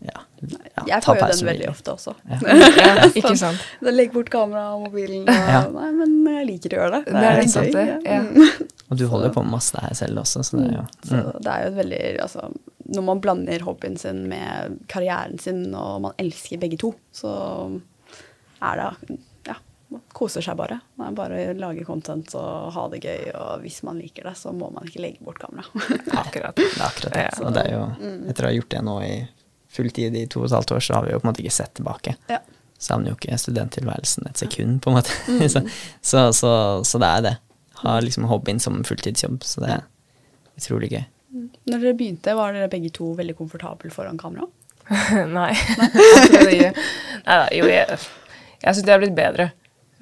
ja, 0.04 0.20
ja, 0.44 0.84
Jeg 0.86 1.02
ta 1.04 1.14
får 1.14 1.18
jo 1.18 1.26
den 1.30 1.48
veldig 1.48 1.68
ofte 1.70 1.94
også. 1.94 2.14
Ja. 2.28 2.38
Ja, 2.84 3.08
ikke 3.08 3.34
sant. 3.40 3.62
Så 3.80 3.92
Legg 3.94 4.12
bort 4.12 4.28
kamera 4.32 4.74
og 4.74 4.86
mobilen. 4.88 5.24
Og, 5.24 5.50
Ja. 5.54 5.64
Nei, 5.72 5.90
men 5.96 6.14
jeg 6.28 6.48
liker 6.50 6.76
å 6.76 6.80
gjøre 6.82 6.98
det. 6.98 7.02
Det 7.08 7.24
er 7.24 7.38
litt 7.40 7.48
gøy, 7.48 7.52
sant, 7.54 7.76
det. 7.78 7.98
Mm. 8.04 8.70
Og 8.90 8.98
du 9.00 9.06
holder 9.08 9.30
jo 9.30 9.34
på 9.38 9.44
med 9.46 9.54
masse 9.56 9.80
her 9.80 9.94
selv 9.96 10.20
også, 10.20 10.42
så 10.44 10.60
det 10.60 10.66
er 10.68 10.74
jo 10.76 10.86
Så 11.08 11.18
mm. 11.18 11.28
det 11.40 11.52
er 11.52 11.62
jo 11.62 11.68
et 11.70 11.78
veldig 11.78 12.00
altså, 12.26 12.48
Når 12.94 13.06
man 13.08 13.22
blander 13.24 13.64
hobbyen 13.64 13.96
sin 14.00 14.26
med 14.30 14.80
karrieren 14.92 15.40
sin, 15.40 15.62
og 15.74 16.02
man 16.04 16.18
elsker 16.20 16.60
begge 16.60 16.78
to, 16.82 16.92
så 17.16 17.32
er 18.60 18.82
det 18.82 19.16
Ja, 19.48 19.56
man 19.92 20.04
koser 20.16 20.44
seg 20.44 20.58
bare. 20.60 20.82
Det 20.98 21.06
er 21.08 21.16
bare 21.16 21.40
å 21.48 21.56
lage 21.62 21.86
content 21.88 22.36
og 22.38 22.74
ha 22.76 22.84
det 22.92 23.00
gøy, 23.04 23.32
og 23.32 23.64
hvis 23.64 23.80
man 23.88 24.02
liker 24.02 24.28
det, 24.28 24.36
så 24.40 24.52
må 24.52 24.68
man 24.74 24.88
ikke 24.88 25.02
legge 25.06 25.24
bort 25.24 25.40
kamera. 25.40 25.64
Akkurat. 26.20 26.56
Det 26.60 26.68
er 26.68 26.84
akkurat 26.90 27.16
det. 27.16 27.24
Ja. 27.24 27.32
Og 27.40 27.56
det 27.56 27.64
er 27.64 27.74
jo, 27.78 27.88
etter 28.28 28.46
å 28.46 28.52
ha 28.52 28.58
gjort 28.58 28.72
det 28.76 28.84
nå 28.84 28.98
i 29.06 29.14
fulltid 29.74 30.16
i 30.16 30.26
to 30.30 30.42
og 30.42 30.48
et 30.50 30.56
halvt 30.58 30.74
år, 30.76 30.84
så 30.86 30.98
har 30.98 31.06
vi 31.06 31.12
jo 31.14 31.20
på 31.22 31.26
en 31.26 31.32
måte 31.32 31.42
ikke 31.44 31.56
sett 31.60 31.74
tilbake. 31.78 32.16
ja. 32.30 32.38
savner 32.84 33.12
jo 33.12 33.16
ikke 33.16 33.38
studenttilværelsen 33.40 34.26
et 34.28 34.40
sekund, 34.42 34.80
på 34.84 34.90
en 34.92 34.98
måte. 34.98 35.14
så, 35.54 35.62
så, 36.02 36.24
så, 36.36 36.50
så 36.84 36.98
det 37.00 37.08
er 37.10 37.22
det. 37.28 37.34
Har 37.84 38.02
liksom 38.04 38.26
hobbyen 38.30 38.60
som 38.60 38.82
fulltidsjobb, 38.86 39.42
så 39.44 39.64
det 39.64 39.70
er 39.78 39.84
utrolig 40.58 40.90
gøy. 40.92 41.04
Når 41.66 41.80
dere 41.82 41.94
begynte, 41.98 42.34
var 42.38 42.52
dere 42.54 42.68
begge 42.70 42.90
to 42.94 43.12
veldig 43.18 43.34
komfortable 43.38 43.90
foran 43.90 44.18
kamera? 44.20 44.46
Nei. 45.38 45.50
Nei. 45.54 46.58
Neida, 47.24 47.44
jo, 47.56 47.66
jeg, 47.70 47.98
jeg 48.60 48.74
syns 48.76 48.84
det 48.86 48.92
har 48.94 49.00
blitt 49.02 49.16
bedre. 49.16 49.48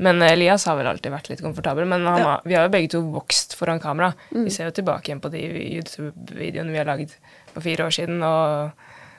Men 0.02 0.18
Elias 0.26 0.64
har 0.66 0.74
vel 0.78 0.88
alltid 0.90 1.12
vært 1.14 1.28
litt 1.30 1.42
komfortabel. 1.44 1.86
Men 1.86 2.04
han, 2.08 2.18
Ja. 2.24 2.32
vi 2.44 2.56
har 2.56 2.66
jo 2.66 2.72
begge 2.74 2.90
to 2.96 3.02
vokst 3.14 3.54
foran 3.54 3.78
kamera. 3.82 4.10
Vi 4.34 4.50
ser 4.50 4.66
jo 4.70 4.74
tilbake 4.80 5.08
igjen 5.12 5.20
på 5.22 5.30
de 5.30 5.42
YouTube-videoene 5.76 6.72
vi 6.74 6.80
har 6.80 6.88
laget 6.88 7.14
for 7.52 7.62
fire 7.62 7.86
år 7.86 7.94
siden, 7.94 8.22
og 8.26 8.72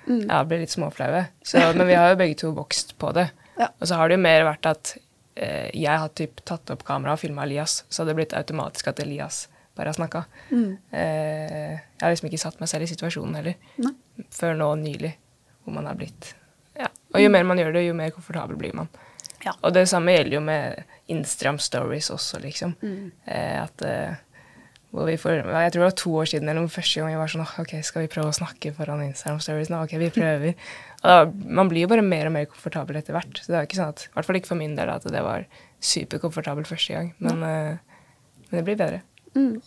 ja, 0.07 0.43
blir 0.47 0.63
litt 0.63 0.73
småflaue. 0.73 1.25
Men 1.53 1.87
vi 1.87 1.95
har 1.97 2.13
jo 2.13 2.19
begge 2.19 2.37
to 2.39 2.51
vokst 2.55 2.95
på 3.01 3.11
det. 3.15 3.29
Ja. 3.59 3.69
Og 3.79 3.87
så 3.87 3.97
har 3.99 4.09
det 4.09 4.17
jo 4.17 4.23
mer 4.25 4.45
vært 4.47 4.69
at 4.69 4.95
eh, 5.35 5.69
jeg 5.77 5.93
har 6.03 6.13
typ 6.17 6.41
tatt 6.47 6.73
opp 6.73 6.85
kamera 6.87 7.15
og 7.15 7.21
filma 7.21 7.45
Elias, 7.45 7.83
så 7.89 8.01
har 8.01 8.11
det 8.11 8.17
blitt 8.21 8.37
automatisk 8.37 8.89
at 8.91 9.01
Elias 9.03 9.47
bare 9.77 9.89
har 9.89 9.97
snakka. 9.97 10.23
Eh, 10.91 11.71
jeg 11.73 12.01
har 12.01 12.13
liksom 12.13 12.29
ikke 12.29 12.41
satt 12.41 12.59
meg 12.61 12.69
selv 12.69 12.85
i 12.85 12.91
situasjonen 12.91 13.37
heller. 13.39 13.69
Nei. 13.81 13.93
Før 14.33 14.57
nå 14.57 14.69
nylig, 14.81 15.15
hvor 15.63 15.77
man 15.77 15.87
har 15.89 15.97
blitt 15.97 16.35
ja, 16.77 16.85
Og 17.13 17.21
jo 17.21 17.29
mer 17.33 17.45
man 17.47 17.57
gjør 17.57 17.73
det, 17.73 17.81
jo 17.87 17.95
mer 17.97 18.13
komfortabel 18.13 18.57
blir 18.57 18.73
man. 18.77 18.89
Ja. 19.43 19.53
Og 19.61 19.73
det 19.75 19.87
samme 19.91 20.13
gjelder 20.15 20.37
jo 20.37 20.43
med 20.45 20.93
Instagram 21.13 21.59
stories 21.61 22.09
også, 22.13 22.39
liksom. 22.41 22.75
Eh, 23.25 23.57
at 23.61 23.83
hvor 24.93 25.07
vi 25.09 25.15
får, 25.17 25.39
Jeg 25.49 25.71
tror 25.73 25.81
det 25.81 25.87
var 25.87 25.95
to 25.97 26.11
år 26.21 26.27
siden 26.29 26.49
eller 26.49 26.61
noe 26.61 26.69
første 26.71 27.01
gang 27.01 27.09
vi 27.09 27.17
var 27.17 27.31
sånn 27.31 27.41
«Åh, 27.41 27.53
Ok, 27.63 27.71
skal 27.81 28.03
vi 28.03 28.11
prøve 28.13 28.29
å 28.29 28.35
snakke 28.37 28.73
foran 28.77 29.01
Instagram 29.07 29.39
stories 29.41 29.71
nå? 29.73 29.79
Ok, 29.87 29.95
vi 29.97 30.11
prøver. 30.13 30.53
Og 31.01 31.07
da, 31.09 31.15
man 31.59 31.71
blir 31.71 31.87
jo 31.87 31.89
bare 31.89 32.05
mer 32.05 32.29
og 32.29 32.35
mer 32.35 32.45
komfortabel 32.51 32.99
etter 32.99 33.17
hvert. 33.17 33.41
Så 33.41 33.49
det 33.49 33.57
er 33.57 33.65
ikke 33.65 33.79
sånn 33.79 33.89
at, 33.95 34.05
i 34.05 34.13
hvert 34.13 34.29
fall 34.29 34.37
ikke 34.37 34.51
for 34.51 34.61
min 34.61 34.75
del, 34.77 34.91
at 34.93 35.07
det 35.09 35.23
var 35.25 35.47
superkomfortabelt 35.83 36.69
første 36.69 36.93
gang. 36.93 37.09
Men, 37.25 37.41
eh, 37.47 38.05
men 38.51 38.59
det 38.59 38.65
blir 38.69 38.77
bedre. 38.79 39.01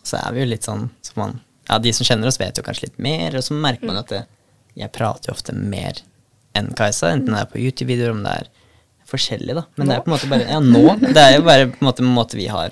Så 0.07 0.15
er 0.21 0.31
vi 0.31 0.45
jo 0.45 0.47
litt 0.53 0.63
sånn 0.67 0.87
som 1.03 1.19
man, 1.19 1.37
Ja, 1.67 1.75
de 1.83 1.91
som 1.91 2.07
kjenner 2.07 2.29
oss, 2.31 2.39
vet 2.39 2.55
jo 2.55 2.63
kanskje 2.63 2.87
litt 2.87 2.99
mer, 3.03 3.35
og 3.35 3.43
så 3.43 3.51
merker 3.51 3.89
man 3.89 3.99
at 3.99 4.07
det, 4.13 4.21
jeg 4.79 4.87
prater 4.95 5.27
jo 5.27 5.33
ofte 5.35 5.51
mer 5.51 5.99
enn 6.55 6.69
Kajsa, 6.71 7.09
enten 7.11 7.35
det 7.35 7.41
er 7.41 7.49
på 7.51 7.59
YouTube-videoer, 7.59 8.13
om 8.15 8.21
det 8.23 8.35
er 8.39 8.47
forskjellig, 9.11 9.57
da. 9.57 9.65
Men 9.75 9.91
det 9.91 9.97
er 9.97 10.05
på 10.05 10.07
en 10.07 10.15
måte 10.15 10.29
bare 10.31 10.47
Ja, 10.47 10.61
nå. 10.63 10.85
Det 11.03 11.19
er 11.19 11.35
jo 11.35 11.43
bare 11.43 11.67
på 11.73 11.81
en 11.81 11.89
måte 11.89 12.07
måte 12.07 12.39
vi 12.39 12.47
har 12.47 12.71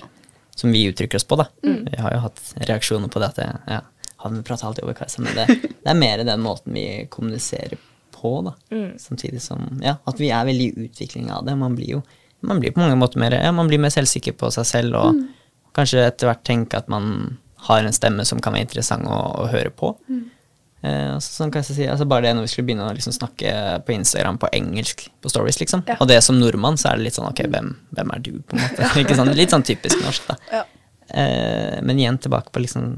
som 0.56 0.72
vi 0.72 0.86
uttrykker 0.90 1.20
oss 1.20 1.28
på, 1.28 1.38
da. 1.40 1.50
Vi 1.62 2.02
har 2.02 2.16
jo 2.16 2.24
hatt 2.26 2.42
reaksjoner 2.70 3.12
på 3.12 3.22
det 3.22 3.32
at 3.34 3.42
ja, 3.68 3.82
han 4.24 4.44
prater 4.44 4.70
alltid 4.70 4.86
over 4.88 4.96
Kajsa, 4.98 5.22
men 5.22 5.36
det, 5.36 5.48
det 5.84 5.92
er 5.92 6.00
mer 6.00 6.24
den 6.26 6.44
måten 6.44 6.74
vi 6.74 7.06
kommuniserer 7.12 7.78
på, 8.16 8.38
da. 8.48 8.56
Samtidig 9.02 9.42
som 9.44 9.82
ja, 9.84 9.98
at 10.04 10.22
vi 10.22 10.32
er 10.32 10.48
veldig 10.48 10.70
i 10.72 10.88
utvikling 10.88 11.32
av 11.32 11.46
det. 11.46 11.58
Man 11.60 11.76
blir 11.78 11.98
jo 11.98 12.06
man 12.46 12.60
blir 12.62 12.72
på 12.72 12.80
mange 12.80 12.98
måter 13.00 13.20
mer, 13.20 13.34
ja, 13.42 13.52
man 13.56 13.68
blir 13.68 13.82
mer 13.82 13.90
selvsikker 13.94 14.36
på 14.38 14.52
seg 14.54 14.68
selv, 14.70 14.98
og 15.00 15.22
kanskje 15.76 16.04
etter 16.06 16.30
hvert 16.30 16.44
tenke 16.46 16.78
at 16.78 16.92
man 16.92 17.38
har 17.66 17.82
en 17.82 17.96
stemme 17.96 18.26
som 18.28 18.42
kan 18.44 18.54
være 18.54 18.68
interessant 18.68 19.08
å, 19.10 19.18
å 19.42 19.48
høre 19.50 19.72
på. 19.74 19.96
Eh, 20.86 21.16
sånn 21.24 21.50
kan 21.54 21.64
jeg 21.64 21.74
si, 21.74 21.86
altså 21.90 22.06
bare 22.10 22.28
det 22.28 22.36
når 22.38 22.46
vi 22.46 22.52
skulle 22.52 22.68
begynne 22.68 22.86
å 22.86 22.94
liksom 22.94 23.16
snakke 23.16 23.52
på 23.88 23.96
Instagram 23.96 24.38
på 24.42 24.52
engelsk 24.54 25.06
på 25.24 25.32
stories, 25.32 25.58
liksom. 25.62 25.86
Ja. 25.90 25.98
Og 26.00 26.10
det 26.12 26.20
som 26.26 26.38
nordmann, 26.38 26.78
så 26.78 26.92
er 26.92 27.00
det 27.00 27.08
litt 27.08 27.18
sånn 27.18 27.30
ok, 27.30 27.46
hvem, 27.54 27.72
hvem 27.98 28.14
er 28.14 28.24
du, 28.26 28.32
på 28.46 28.58
en 28.58 28.64
måte? 28.66 28.90
Ikke 29.02 29.18
sånn, 29.18 29.34
litt 29.38 29.56
sånn 29.56 29.66
typisk 29.66 30.04
norsk, 30.04 30.30
da. 30.30 30.38
Ja. 30.54 30.64
Eh, 31.08 31.76
men 31.86 32.02
igjen 32.02 32.22
tilbake 32.22 32.54
på 32.54 32.64
liksom 32.66 32.96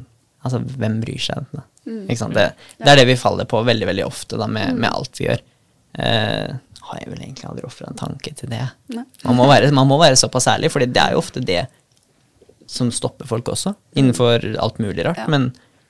Altså, 0.48 0.62
hvem 0.80 1.00
bryr 1.02 1.20
seg? 1.20 1.48
Da? 1.52 1.64
Ikke 2.06 2.16
sant? 2.22 2.36
Det, 2.38 2.44
det 2.80 2.92
er 2.92 3.00
det 3.02 3.08
vi 3.10 3.16
faller 3.20 3.48
på 3.50 3.58
veldig, 3.68 3.88
veldig 3.90 4.04
ofte 4.06 4.38
da, 4.40 4.46
med, 4.48 4.78
med 4.80 4.88
alt 4.88 5.20
vi 5.20 5.26
gjør. 5.26 5.42
Eh, 5.98 6.54
har 6.88 7.02
jeg 7.02 7.10
vel 7.10 7.24
egentlig 7.26 7.50
aldri 7.50 7.66
ofra 7.68 7.90
en 7.90 8.00
tanke 8.00 8.32
til 8.38 8.54
det. 8.54 8.62
Man 9.26 9.36
må, 9.36 9.48
være, 9.50 9.74
man 9.76 9.90
må 9.90 9.98
være 10.00 10.16
såpass 10.22 10.48
ærlig, 10.54 10.70
for 10.72 10.86
det 10.86 11.02
er 11.04 11.18
jo 11.18 11.24
ofte 11.24 11.44
det 11.44 11.66
som 12.70 12.94
stopper 12.96 13.28
folk 13.28 13.50
også, 13.52 13.74
innenfor 13.98 14.46
alt 14.62 14.80
mulig 14.84 15.04
rart. 15.10 15.20
Ja. 15.26 15.28
Men 15.32 15.50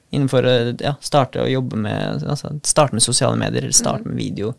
innenfor 0.09 0.45
å 0.47 0.55
ja, 0.79 0.95
starte 1.01 1.43
å 1.43 1.49
jobbe 1.49 1.77
med 1.79 2.23
altså, 2.23 2.53
Starte 2.63 2.95
med 2.95 3.03
sosiale 3.03 3.37
medier, 3.39 3.63
eller 3.63 3.75
starte 3.75 4.07
med 4.07 4.17
video. 4.17 4.53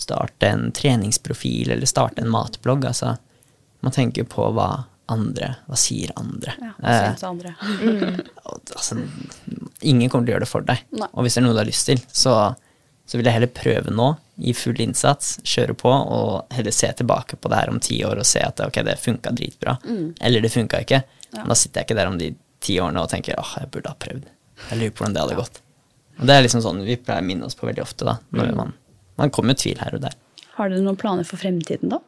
Starte 0.00 0.48
en 0.48 0.72
treningsprofil, 0.74 1.70
eller 1.70 1.86
starte 1.86 2.22
en 2.22 2.32
matblogg. 2.32 2.84
Altså, 2.88 3.16
man 3.80 3.94
tenker 3.94 4.28
på 4.28 4.48
hva 4.54 4.70
andre 5.12 5.48
Hva 5.66 5.76
sier 5.76 6.12
andre? 6.16 6.54
Ja, 6.62 6.74
hva 6.78 6.98
synes 6.98 7.24
andre. 7.26 7.54
og, 8.46 8.60
altså, 8.72 8.98
ingen 9.80 10.10
kommer 10.10 10.26
til 10.26 10.32
å 10.32 10.36
gjøre 10.36 10.46
det 10.46 10.52
for 10.52 10.68
deg. 10.68 10.84
Nei. 10.96 11.08
Og 11.12 11.26
hvis 11.26 11.36
det 11.36 11.42
er 11.42 11.46
noe 11.48 11.56
du 11.56 11.62
har 11.62 11.68
lyst 11.68 11.88
til, 11.90 12.00
så, 12.08 12.36
så 13.04 13.18
vil 13.18 13.28
jeg 13.28 13.36
heller 13.36 13.52
prøve 13.52 13.92
nå, 13.92 14.12
i 14.42 14.54
full 14.56 14.78
innsats, 14.80 15.34
kjøre 15.44 15.74
på, 15.78 15.90
og 15.90 16.54
heller 16.54 16.74
se 16.74 16.88
tilbake 16.96 17.36
på 17.36 17.50
det 17.52 17.58
her 17.58 17.72
om 17.72 17.80
ti 17.82 17.98
år 18.06 18.22
og 18.22 18.26
se 18.26 18.40
at 18.42 18.62
ok, 18.64 18.80
det 18.86 18.96
funka 19.02 19.34
dritbra. 19.36 19.76
Eller 20.20 20.44
det 20.44 20.52
funka 20.54 20.80
ikke. 20.86 21.02
Ja. 21.32 21.44
Da 21.44 21.58
sitter 21.58 21.82
jeg 21.82 21.90
ikke 21.90 21.98
der 22.00 22.12
om 22.12 22.16
de 22.20 22.32
ti 22.62 22.78
årene 22.80 23.02
og 23.02 23.10
tenker 23.12 23.38
åh, 23.42 23.56
jeg 23.60 23.70
burde 23.74 23.92
ha 23.92 23.98
prøvd. 24.06 24.30
Jeg 24.70 24.78
lurer 24.80 24.92
på 24.94 25.02
hvordan 25.04 25.16
det 25.16 25.22
hadde 25.24 25.38
gått. 25.40 25.60
Og 26.20 26.28
det 26.28 26.34
er 26.36 26.44
liksom 26.44 26.62
sånn 26.64 26.82
vi 26.86 26.96
pleier 27.00 27.24
å 27.24 27.26
minne 27.26 27.48
oss 27.48 27.56
på 27.58 27.66
veldig 27.68 27.82
ofte, 27.82 28.06
da. 28.08 28.16
Når 28.36 28.52
man, 28.58 28.72
man 29.20 29.32
kommer 29.34 29.52
med 29.54 29.60
tvil 29.62 29.80
her 29.82 29.96
og 29.96 30.02
der. 30.04 30.14
Har 30.58 30.68
dere 30.70 30.84
noen 30.84 30.98
planer 31.00 31.26
for 31.28 31.40
fremtiden, 31.40 31.90
da? 31.92 31.98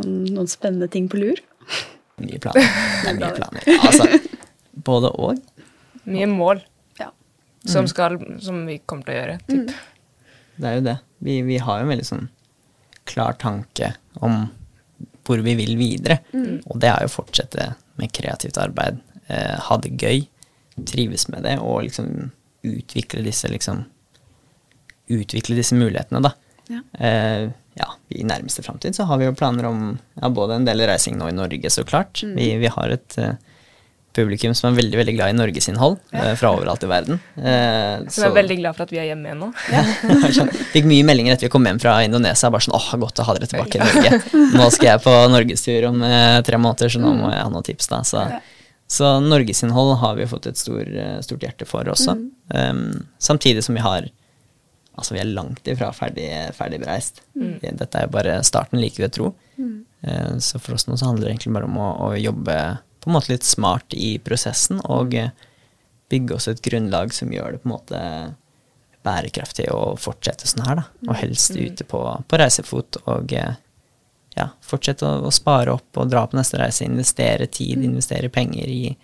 Noen, 0.00 0.18
noen 0.34 0.50
spennende 0.50 0.88
ting 0.92 1.08
på 1.12 1.20
lur? 1.22 1.40
Mye 2.22 2.38
planer. 2.42 2.66
Det 3.02 3.10
er 3.12 3.18
mye 3.20 3.32
planer. 3.38 3.70
Altså, 3.78 4.06
både 4.86 5.10
og. 5.18 5.40
Mye 6.10 6.26
mål 6.30 6.60
Ja. 7.00 7.08
som, 7.70 7.86
skal, 7.90 8.18
som 8.42 8.64
vi 8.68 8.80
kommer 8.84 9.06
til 9.08 9.14
å 9.14 9.20
gjøre. 9.20 9.38
Typ. 9.48 9.72
Det 10.62 10.68
er 10.68 10.76
jo 10.80 10.84
det. 10.90 10.96
Vi, 11.24 11.38
vi 11.46 11.56
har 11.62 11.80
jo 11.80 11.86
en 11.86 11.92
veldig 11.94 12.06
sånn 12.08 12.26
klar 13.08 13.34
tanke 13.40 13.94
om 14.22 14.44
hvor 15.26 15.40
vi 15.46 15.54
vil 15.58 15.76
videre. 15.78 16.18
Og 16.68 16.76
det 16.82 16.90
er 16.90 17.04
jo 17.06 17.10
å 17.10 17.14
fortsette 17.16 17.70
med 17.98 18.10
kreativt 18.14 18.58
arbeid. 18.58 18.98
Eh, 19.30 19.54
ha 19.68 19.76
det 19.82 19.94
gøy, 20.02 20.24
trives 20.88 21.28
med 21.28 21.44
det, 21.46 21.58
og 21.60 21.82
liksom 21.86 22.30
utvikle 22.62 23.24
disse 23.26 23.50
liksom 23.50 23.84
Utvikle 25.12 25.56
disse 25.58 25.74
mulighetene, 25.76 26.20
da. 26.24 26.30
Ja. 26.70 26.78
Eh, 27.04 27.50
ja, 27.74 27.88
I 28.14 28.22
nærmeste 28.24 28.62
framtid 28.64 28.94
så 28.96 29.04
har 29.10 29.18
vi 29.20 29.26
jo 29.26 29.34
planer 29.36 29.66
om 29.68 29.80
ja, 30.14 30.30
både 30.32 30.56
en 30.56 30.64
del 30.64 30.80
reising 30.88 31.18
nå 31.18 31.26
i 31.28 31.34
Norge, 31.36 31.68
så 31.74 31.84
klart. 31.84 32.22
Mm. 32.22 32.36
Vi, 32.38 32.46
vi 32.62 32.70
har 32.70 32.94
et 32.94 33.16
eh, 33.20 33.34
publikum 34.16 34.54
som 34.56 34.70
er 34.70 34.78
veldig 34.78 34.98
veldig 35.00 35.14
glad 35.16 35.32
i 35.32 35.36
norgesinnhold 35.36 35.98
eh, 36.12 36.32
fra 36.38 36.52
overalt 36.54 36.84
i 36.84 36.90
verden. 36.90 37.20
Eh, 37.36 38.08
som 38.12 38.28
er 38.28 38.34
veldig 38.36 38.58
glad 38.60 38.76
for 38.76 38.86
at 38.86 38.92
vi 38.94 39.00
er 39.02 39.10
hjemme 39.10 39.30
igjen 39.30 39.42
nå. 39.42 39.50
Ja. 39.72 40.46
Fikk 40.72 40.88
mye 40.88 41.06
meldinger 41.08 41.36
etter 41.36 41.48
vi 41.48 41.52
kom 41.52 41.66
hjem 41.68 41.80
fra 41.82 41.98
Indonesia. 42.06 42.50
Bare 42.52 42.66
sånn, 42.66 42.76
åh, 42.76 42.90
godt 43.00 43.22
å 43.22 43.28
ha 43.28 43.36
dere 43.38 43.48
tilbake 43.50 43.80
i 43.80 43.84
Norge. 43.84 44.22
Nå 44.58 44.68
skal 44.74 44.92
jeg 44.94 45.04
på 45.06 45.14
norgestur 45.32 45.88
om 45.90 46.04
eh, 46.08 46.38
tre 46.46 46.60
måneder, 46.60 46.92
så 46.92 47.02
nå 47.02 47.14
må 47.18 47.32
jeg 47.32 47.40
ha 47.42 47.52
noen 47.52 47.68
tips. 47.68 47.88
da. 47.92 48.02
Så, 48.06 48.26
så 48.92 49.14
norgesinnhold 49.24 49.94
har 50.02 50.16
vi 50.18 50.26
fått 50.28 50.46
et 50.50 50.58
stor, 50.60 50.82
eh, 50.84 51.20
stort 51.24 51.40
hjerte 51.46 51.66
for 51.68 51.88
også. 51.88 52.12
Um, 52.54 53.06
samtidig 53.18 53.64
som 53.64 53.74
vi 53.78 53.80
har 53.84 54.10
Altså, 54.92 55.14
vi 55.14 55.20
er 55.22 55.30
langt 55.32 55.64
ifra 55.72 55.86
ferdig, 55.96 56.26
ferdig 56.52 56.78
bereist. 56.82 57.22
Vi- 57.62 57.70
Dette 57.80 57.96
er 57.96 58.02
jo 58.04 58.10
bare 58.12 58.34
starten, 58.44 58.76
liker 58.78 59.00
vi 59.00 59.06
å 59.08 59.12
tro. 59.14 59.30
Eh, 60.04 60.34
så 60.36 60.60
for 60.60 60.74
oss 60.76 60.84
nå 60.84 60.98
så 61.00 61.06
handler 61.08 61.24
det 61.30 61.30
egentlig 61.38 61.54
bare 61.54 61.64
om 61.64 61.78
å, 61.80 61.86
å 62.10 62.20
jobbe 62.20 62.56
på 63.00 63.08
en 63.08 63.14
måte 63.16 63.30
litt 63.32 63.42
smart 63.48 63.94
i 63.96 64.18
prosessen, 64.18 64.82
og 64.84 65.14
eh, 65.14 65.30
bygge 66.10 66.34
oss 66.36 66.46
et 66.52 66.60
grunnlag 66.60 67.10
som 67.16 67.32
gjør 67.32 67.52
det 67.56 67.62
på 67.62 67.70
en 67.70 67.72
måte 67.78 68.02
bærekraftig 69.02 69.66
å 69.72 69.96
fortsette 69.98 70.46
sånn 70.46 70.66
her, 70.66 70.76
da. 70.82 70.84
Og 71.08 71.16
helst 71.18 71.56
ute 71.56 71.84
på, 71.88 72.02
på 72.28 72.38
reisefot 72.38 73.00
og 73.06 73.32
eh, 73.32 73.54
ja, 74.36 74.48
fortsette 74.64 75.06
å, 75.06 75.26
å 75.28 75.32
spare 75.34 75.74
opp 75.74 76.00
og 76.00 76.10
dra 76.12 76.24
på 76.26 76.38
neste 76.38 76.60
reise, 76.60 76.86
investere 76.86 77.46
tid, 77.46 77.82
investere 77.84 78.30
penger 78.32 78.70
i, 78.70 78.96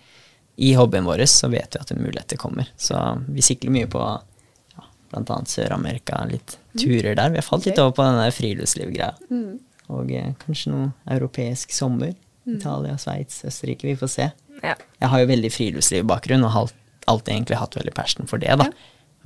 i 0.59 0.73
hobbyen 0.77 1.07
vår, 1.07 1.25
så 1.29 1.51
vet 1.51 1.75
vi 1.75 1.83
at 1.83 1.93
muligheter 1.97 2.39
kommer. 2.41 2.71
Så 2.77 2.97
vi 3.29 3.45
sikler 3.45 3.75
mye 3.75 3.89
på 3.91 4.01
ja, 4.01 4.85
annet 5.13 5.51
Sør-Amerika, 5.51 6.23
litt 6.29 6.57
turer 6.79 7.15
der. 7.15 7.33
Vi 7.33 7.41
har 7.41 7.45
falt 7.45 7.69
litt 7.69 7.81
over 7.81 7.95
på 7.97 8.07
denne 8.07 8.29
friluftslivgreia. 8.33 9.15
friluftsliv-greia. 9.19 9.65
Og 9.89 10.11
eh, 10.13 10.33
kanskje 10.43 10.73
noe 10.73 10.91
europeisk 11.09 11.73
sommer. 11.73 12.13
Italia, 12.49 12.97
Sveits, 12.97 13.43
Østerrike. 13.45 13.87
Vi 13.87 13.97
får 13.97 14.11
se. 14.13 14.29
Ja. 14.63 14.75
Jeg 14.99 15.11
har 15.11 15.21
jo 15.21 15.29
veldig 15.29 15.51
friluftslivbakgrunn 15.53 16.45
og 16.45 16.53
har 16.55 16.71
alltid 17.09 17.33
egentlig 17.33 17.59
hatt 17.61 17.77
veldig 17.77 17.93
passion 17.97 18.29
for 18.29 18.41
det. 18.41 18.55
da. 18.59 18.69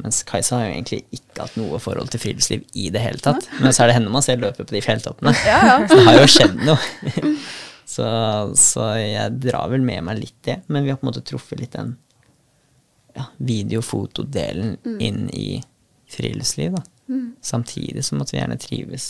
Mens 0.02 0.24
Kajsa 0.26 0.58
har 0.58 0.68
jo 0.68 0.74
egentlig 0.74 1.02
ikke 1.14 1.44
hatt 1.44 1.58
noe 1.60 1.80
forhold 1.82 2.10
til 2.14 2.22
friluftsliv 2.24 2.64
i 2.80 2.88
det 2.94 3.02
hele 3.04 3.22
tatt. 3.22 3.46
Men 3.62 3.76
så 3.76 3.84
er 3.84 3.92
det 3.92 3.98
henne 4.00 4.14
man 4.14 4.26
ser 4.26 4.42
løpe 4.42 4.66
på 4.66 4.74
de 4.74 4.82
fjelltoppene. 4.82 5.36
Ja, 5.50 5.60
ja. 5.68 5.76
Så 5.88 6.00
det 6.00 6.08
har 6.08 6.18
jo 6.18 6.32
skjedd 6.34 6.64
noe. 6.66 7.34
så, 7.96 8.08
så 8.58 8.88
jeg 8.98 9.38
drar 9.44 9.70
vel 9.74 9.86
med 9.86 10.08
meg 10.08 10.24
litt 10.24 10.40
det. 10.48 10.62
Men 10.68 10.86
vi 10.86 10.94
har 10.94 10.98
på 10.98 11.06
en 11.06 11.12
måte 11.12 11.26
truffet 11.28 11.62
litt 11.62 11.78
den 11.78 11.94
ja, 13.14 13.28
video-fotodelen 13.38 14.80
inn 14.98 15.28
i 15.30 15.62
friluftsliv. 16.10 16.74
da. 16.80 17.22
Samtidig 17.46 18.06
som 18.06 18.22
at 18.26 18.34
vi 18.34 18.42
gjerne 18.42 18.58
trives 18.58 19.08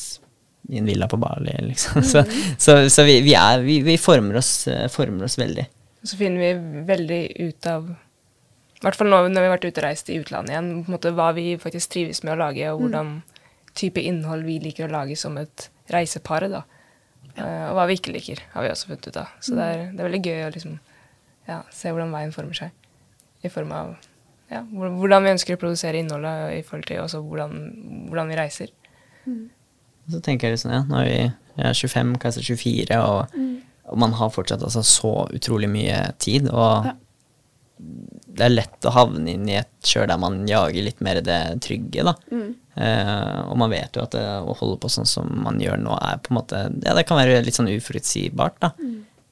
i 0.69 0.77
en 0.81 0.85
villa 0.85 1.07
på 1.07 1.17
Bali. 1.17 1.55
liksom. 1.61 2.03
Så, 2.03 2.25
så, 2.57 2.89
så 2.89 3.07
vi, 3.07 3.21
vi, 3.23 3.37
er, 3.39 3.63
vi, 3.63 3.79
vi 3.87 3.97
former, 3.97 4.41
oss, 4.43 4.67
former 4.91 5.31
oss 5.31 5.39
veldig. 5.39 5.65
Så 6.03 6.19
finner 6.19 6.43
vi 6.43 6.83
veldig 6.83 7.21
ut 7.39 7.67
av 7.71 7.93
I 8.83 8.85
hvert 8.89 8.99
fall 8.99 9.07
nå 9.07 9.21
når 9.31 9.39
vi 9.39 9.47
har 9.47 9.53
vært 9.53 9.65
ute 9.69 9.79
og 9.79 9.85
reist 9.85 10.09
i 10.11 10.19
utlandet 10.19 10.51
igjen, 10.51 10.69
på 10.83 10.91
en 10.91 10.95
måte 10.97 11.13
hva 11.15 11.29
vi 11.37 11.45
faktisk 11.55 11.93
trives 11.93 12.19
med 12.25 12.33
å 12.33 12.41
lage, 12.41 12.65
og 12.73 12.81
hvordan 12.83 13.13
type 13.79 14.01
innhold 14.03 14.43
vi 14.43 14.57
liker 14.59 14.89
å 14.89 14.91
lage 14.91 15.15
som 15.15 15.37
et 15.39 15.69
reisepar. 15.93 16.49
da. 16.51 16.65
Uh, 17.37 17.69
og 17.69 17.77
hva 17.77 17.85
vi 17.87 17.95
ikke 17.95 18.11
liker, 18.11 18.41
har 18.51 18.65
vi 18.65 18.71
også 18.73 18.89
funnet 18.89 19.07
ut 19.07 19.19
av. 19.21 19.29
Så 19.39 19.55
det, 19.55 19.67
er, 19.71 19.85
det 19.93 20.03
er 20.03 20.09
veldig 20.09 20.21
gøy 20.27 20.41
å 20.43 20.49
liksom, 20.57 20.73
ja, 21.47 21.61
se 21.71 21.93
hvordan 21.93 22.11
veien 22.11 22.35
former 22.35 22.59
seg. 22.59 22.75
I 23.43 23.51
form 23.51 23.71
av 23.75 23.95
ja, 24.51 24.61
hvordan 24.67 25.23
vi 25.23 25.31
ønsker 25.37 25.55
å 25.55 25.61
produsere 25.63 26.03
innholdet 26.03 26.57
i 26.59 26.61
forhold 26.67 26.89
til 26.91 26.99
også 27.01 27.23
hvordan, 27.23 27.55
hvordan 28.11 28.33
vi 28.33 28.37
reiser. 28.37 28.75
Så 30.11 30.19
tenker 30.19 30.49
jeg 30.49 30.57
liksom, 30.57 30.75
ja, 30.75 30.83
nå 30.89 30.99
er 30.99 31.09
vi 31.53 31.63
er 31.63 31.77
25, 31.77 32.17
kanskje 32.19 32.43
24, 32.51 32.99
og, 32.99 33.39
og 33.87 34.03
man 34.03 34.15
har 34.19 34.35
fortsatt 34.35 34.65
altså 34.65 34.83
så 34.83 35.13
utrolig 35.31 35.71
mye 35.71 36.03
tid, 36.19 36.51
og 36.51 36.91
Ja. 36.91 36.97
Det 38.33 38.45
er 38.47 38.53
lett 38.53 38.85
å 38.89 38.93
havne 38.95 39.29
inn 39.35 39.47
i 39.49 39.55
et 39.59 39.69
kjør 39.85 40.07
der 40.09 40.17
man 40.21 40.39
jager 40.49 40.83
litt 40.87 41.01
mer 41.05 41.19
det 41.21 41.39
trygge, 41.61 42.01
da. 42.07 42.13
Eh, 42.75 43.39
og 43.45 43.57
man 43.61 43.69
vet 43.69 43.93
jo 43.99 44.01
at 44.07 44.15
det, 44.15 44.23
å 44.41 44.55
holde 44.57 44.79
på 44.81 44.89
sånn 44.89 45.05
som 45.05 45.27
man 45.45 45.59
gjør 45.61 45.77
nå, 45.83 45.93
er 46.01 46.17
på 46.25 46.31
en 46.33 46.39
måte 46.39 46.61
Ja, 46.81 46.95
det 46.97 47.03
kan 47.05 47.19
være 47.21 47.43
litt 47.45 47.53
sånn 47.59 47.69
uforutsigbart, 47.69 48.57
da. 48.63 48.71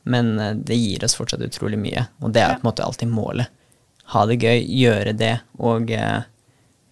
Men 0.03 0.29
eh, 0.39 0.53
det 0.57 0.77
gir 0.77 1.03
oss 1.07 1.15
fortsatt 1.17 1.41
utrolig 1.45 1.79
mye, 1.81 2.07
og 2.21 2.33
det 2.35 2.43
er 2.43 2.49
Ja. 2.53 2.59
på 2.59 2.65
en 2.67 2.69
måte 2.71 2.85
alltid 2.85 3.09
målet. 3.09 3.49
Ha 4.13 4.25
det 4.29 4.37
gøy, 4.43 4.61
gjøre 4.67 5.13
det, 5.17 5.33
og 5.57 5.89
eh, 5.95 6.21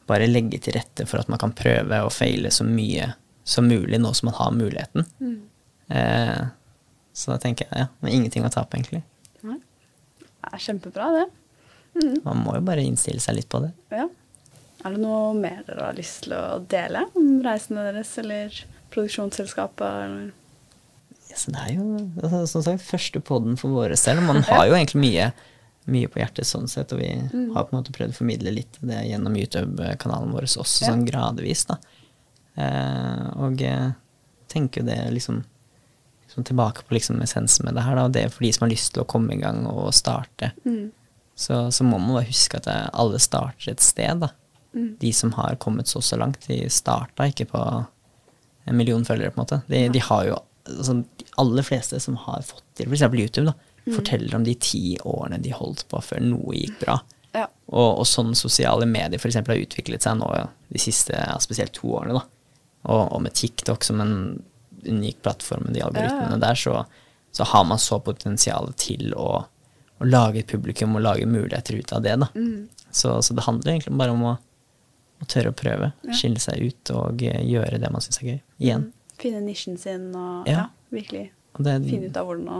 bare 0.10 0.28
legge 0.32 0.58
til 0.66 0.74
rette 0.74 1.06
for 1.06 1.20
at 1.22 1.30
man 1.30 1.38
kan 1.42 1.54
prøve 1.54 2.02
og 2.06 2.12
feile 2.16 2.50
så 2.50 2.66
mye 2.66 3.12
som 3.46 3.68
mulig 3.70 4.00
nå 4.02 4.12
som 4.18 4.30
man 4.32 4.38
har 4.40 4.52
muligheten. 4.58 5.06
Eh, 5.90 6.42
så 7.14 7.32
da 7.34 7.38
tenker 7.42 7.66
jeg 7.70 7.84
ja, 7.84 7.88
har 8.02 8.10
ingenting 8.14 8.46
å 8.46 8.50
tape, 8.54 8.78
egentlig. 8.78 9.04
Nei. 9.46 9.58
Det 10.22 10.54
er 10.54 10.62
kjempebra, 10.66 11.10
det. 11.18 11.28
Man 12.24 12.44
må 12.46 12.56
jo 12.56 12.62
bare 12.66 12.84
innstille 12.86 13.20
seg 13.24 13.36
litt 13.40 13.50
på 13.52 13.60
det. 13.64 13.72
Ja. 13.92 14.08
Er 14.86 14.94
det 14.96 15.02
noe 15.04 15.34
mer 15.36 15.64
dere 15.68 15.90
har 15.90 15.98
lyst 15.98 16.24
til 16.24 16.34
å 16.38 16.60
dele 16.72 17.02
om 17.20 17.42
reisene 17.44 17.84
deres, 17.90 18.14
eller 18.22 18.54
produksjonsselskapet? 18.94 19.84
Eller? 20.06 20.30
Ja, 21.30 21.36
så 21.38 21.52
det 21.54 21.60
er 21.66 21.74
jo 21.76 21.88
altså, 22.24 22.44
som 22.54 22.64
sagt, 22.66 22.86
første 22.88 23.20
podden 23.20 23.58
for 23.60 23.76
våre 23.76 23.98
selv. 24.00 24.24
Man 24.24 24.40
har 24.52 24.68
jo 24.70 24.78
egentlig 24.78 25.02
mye, 25.04 25.28
mye 25.92 26.08
på 26.12 26.22
hjertet 26.22 26.48
sånn 26.48 26.70
sett, 26.72 26.94
og 26.96 27.02
vi 27.04 27.10
har 27.12 27.68
på 27.68 27.74
en 27.74 27.80
måte 27.82 27.94
prøvd 27.96 28.16
å 28.16 28.20
formidle 28.22 28.56
litt 28.56 28.80
det 28.80 29.02
gjennom 29.10 29.36
YouTube-kanalen 29.42 30.32
vår 30.36 30.48
også, 30.48 30.86
Ja. 30.86 30.94
sånn 30.94 31.04
gradvis, 31.10 31.66
da. 31.70 31.80
Eh, 32.60 33.26
og 33.40 33.60
jeg 33.62 33.92
tenker 34.52 34.82
jo 34.82 34.88
det 34.90 34.98
liksom, 35.14 35.44
liksom 36.28 36.48
tilbake 36.50 36.88
på 36.88 36.96
liksom 36.98 37.20
essensen 37.24 37.68
med 37.68 37.76
det 37.78 37.84
her, 37.86 37.96
da, 38.00 38.08
og 38.08 38.16
det 38.16 38.24
er 38.26 38.34
for 38.34 38.48
de 38.48 38.54
som 38.56 38.66
har 38.66 38.72
lyst 38.74 38.94
til 38.96 39.04
å 39.04 39.10
komme 39.12 39.36
i 39.36 39.42
gang 39.44 39.66
og 39.70 39.92
starte. 39.96 40.54
Så, 41.40 41.56
så 41.72 41.86
må 41.88 41.98
man 42.02 42.18
bare 42.18 42.28
huske 42.28 42.60
at 42.60 42.68
alle 42.92 43.20
starter 43.24 43.72
et 43.72 43.84
sted, 43.84 44.26
da. 44.26 44.34
De 45.02 45.10
som 45.16 45.32
har 45.38 45.56
kommet 45.64 45.88
så 45.90 46.02
så 46.04 46.18
langt, 46.20 46.44
de 46.50 46.58
starta 46.70 47.26
ikke 47.32 47.48
på 47.54 47.62
en 48.70 48.78
million 48.78 49.06
følgere, 49.08 49.32
på 49.34 49.40
en 49.40 49.46
måte. 49.46 49.62
De, 49.72 49.86
de 49.96 50.02
har 50.04 50.26
jo 50.28 50.36
altså, 50.68 50.98
De 51.00 51.26
aller 51.42 51.66
fleste 51.66 51.98
som 52.04 52.18
har 52.28 52.44
fått 52.46 52.66
til 52.78 52.92
f.eks. 52.92 53.06
YouTube, 53.16 53.48
da, 53.50 53.56
forteller 53.96 54.36
om 54.38 54.44
de 54.46 54.54
ti 54.62 54.84
årene 55.08 55.40
de 55.42 55.56
holdt 55.56 55.88
på 55.90 56.02
før 56.06 56.22
noe 56.22 56.54
gikk 56.60 56.76
bra. 56.84 57.00
Ja. 57.34 57.46
Og, 57.72 58.02
og 58.04 58.06
sånn 58.10 58.36
sosiale 58.38 58.86
medier 58.90 59.22
for 59.22 59.32
eksempel 59.32 59.56
har 59.56 59.64
utviklet 59.64 60.06
seg 60.06 60.20
nå 60.20 60.28
de 60.70 60.82
siste 60.82 61.16
ja, 61.18 61.38
spesielt 61.42 61.74
to 61.78 61.96
årene. 62.02 62.20
da. 62.20 62.26
Og, 62.90 63.04
og 63.16 63.24
med 63.26 63.34
TikTok 63.40 63.88
som 63.88 64.04
en 64.04 64.14
unik 64.86 65.24
plattform 65.26 65.66
med 65.70 65.76
de 65.80 65.86
algoritmene 65.88 66.36
Ja. 66.38 66.44
der, 66.50 66.60
så, 66.60 66.84
så 67.36 67.48
har 67.50 67.66
man 67.68 67.82
så 67.82 67.98
potensial 68.04 68.70
til 68.80 69.14
å, 69.18 69.46
å 70.00 70.08
lage 70.08 70.40
et 70.44 70.48
publikum 70.48 70.96
og 70.96 71.02
lage 71.04 71.26
muligheter 71.28 71.76
ut 71.80 71.92
av 71.94 72.02
det. 72.06 72.16
da. 72.22 72.28
Mm. 72.36 72.68
Så, 72.92 73.18
så 73.22 73.36
det 73.36 73.44
handler 73.46 73.74
egentlig 73.74 73.98
bare 74.00 74.12
om 74.16 74.24
å, 74.24 74.38
å 75.22 75.28
tørre 75.28 75.52
å 75.52 75.58
prøve, 75.60 75.92
Ja. 76.08 76.14
skille 76.16 76.40
seg 76.40 76.62
ut 76.70 76.92
og 76.96 77.22
eh, 77.24 77.42
gjøre 77.46 77.80
det 77.82 77.92
man 77.92 78.02
syns 78.02 78.22
er 78.24 78.30
gøy. 78.32 78.40
Igjen. 78.64 78.88
Finne 79.20 79.42
nisjen 79.44 79.78
sin 79.78 80.10
og 80.16 80.48
Ja. 80.48 80.54
ja. 80.54 80.66
virkelig 80.96 81.26
det, 81.60 81.74
finne 81.90 82.08
ut 82.08 82.18
av 82.18 82.26
hvordan 82.30 82.48
å 82.56 82.60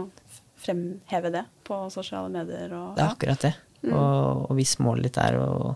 fremheve 0.60 1.30
det 1.32 1.44
på 1.64 1.78
sosiale 1.90 2.28
medier. 2.28 2.72
Og, 2.76 2.96
Det 2.98 3.04
er 3.06 3.14
akkurat 3.14 3.40
det. 3.46 3.54
Og, 3.88 4.50
og 4.50 4.56
hvis 4.58 4.74
målet 4.84 5.06
ditt 5.08 5.16
er 5.22 5.38
å, 5.40 5.72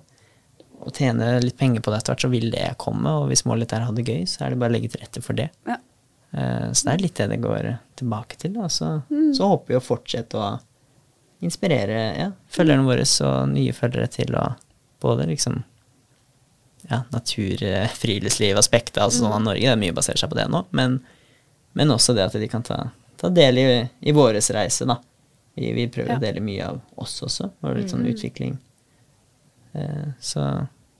å 0.85 0.93
tjene 0.93 1.39
litt 1.41 1.57
penger 1.57 1.81
på 1.81 1.91
det 1.95 2.03
etter 2.03 2.13
hvert, 2.13 2.25
så 2.27 2.29
vil 2.35 2.51
det 2.53 2.67
komme. 2.83 3.15
Og 3.23 3.31
hvis 3.33 3.47
målet 3.49 3.65
ditt 3.65 3.73
er 3.79 3.87
å 3.87 3.89
ha 3.89 3.97
det 3.97 4.05
gøy, 4.05 4.27
så 4.29 4.45
er 4.45 4.53
det 4.53 4.61
bare 4.61 4.75
å 4.75 4.77
legge 4.77 4.91
til 4.93 5.01
rette 5.07 5.23
for 5.25 5.39
det. 5.41 5.49
Ja. 5.67 5.79
Eh, 6.37 6.69
Så 6.77 6.85
det 6.91 6.93
er 6.99 7.03
litt 7.07 7.17
det 7.17 7.31
det 7.33 7.41
går 7.41 7.71
tilbake 7.97 8.37
til. 8.45 8.53
Da. 8.59 8.69
Så, 8.69 8.91
så 9.39 9.49
håper 9.55 9.73
vi 9.73 9.79
å 9.81 9.85
fortsette 9.89 10.37
å 10.37 10.51
inspirere 11.41 12.01
ja, 12.19 12.29
følgerne 12.49 12.87
våre 12.87 13.05
og 13.27 13.49
nye 13.53 13.73
følgere 13.77 14.07
til 14.13 14.35
å 14.39 14.45
både 15.05 15.27
liksom 15.29 15.63
ja, 16.91 17.03
natur, 17.13 17.63
eh, 17.63 17.89
friluftsliv, 17.89 18.57
aspektet, 18.61 19.03
altså 19.03 19.25
sånn 19.25 19.33
av 19.33 19.43
Norge, 19.43 19.65
det 19.65 19.73
er 19.73 19.81
mye 19.81 19.97
baserer 19.97 20.21
seg 20.21 20.31
på 20.33 20.37
det 20.39 20.47
nå, 20.53 20.65
men, 20.77 20.99
men 21.73 21.91
også 21.95 22.15
det 22.17 22.27
at 22.29 22.37
de 22.41 22.49
kan 22.49 22.63
ta, 22.65 22.79
ta 23.21 23.29
del 23.33 23.59
i, 23.59 23.67
i 24.01 24.13
våres 24.17 24.51
reise, 24.55 24.85
da. 24.89 24.99
Vi, 25.55 25.73
vi 25.77 25.87
prøver 25.89 26.15
Ja. 26.15 26.17
å 26.19 26.25
dele 26.25 26.41
mye 26.45 26.65
av 26.67 26.81
oss 27.01 27.21
også, 27.23 27.51
og 27.63 27.77
litt 27.79 27.93
sånn 27.93 28.07
utvikling. 28.11 28.57
Eh, 29.73 30.09
så, 30.21 30.43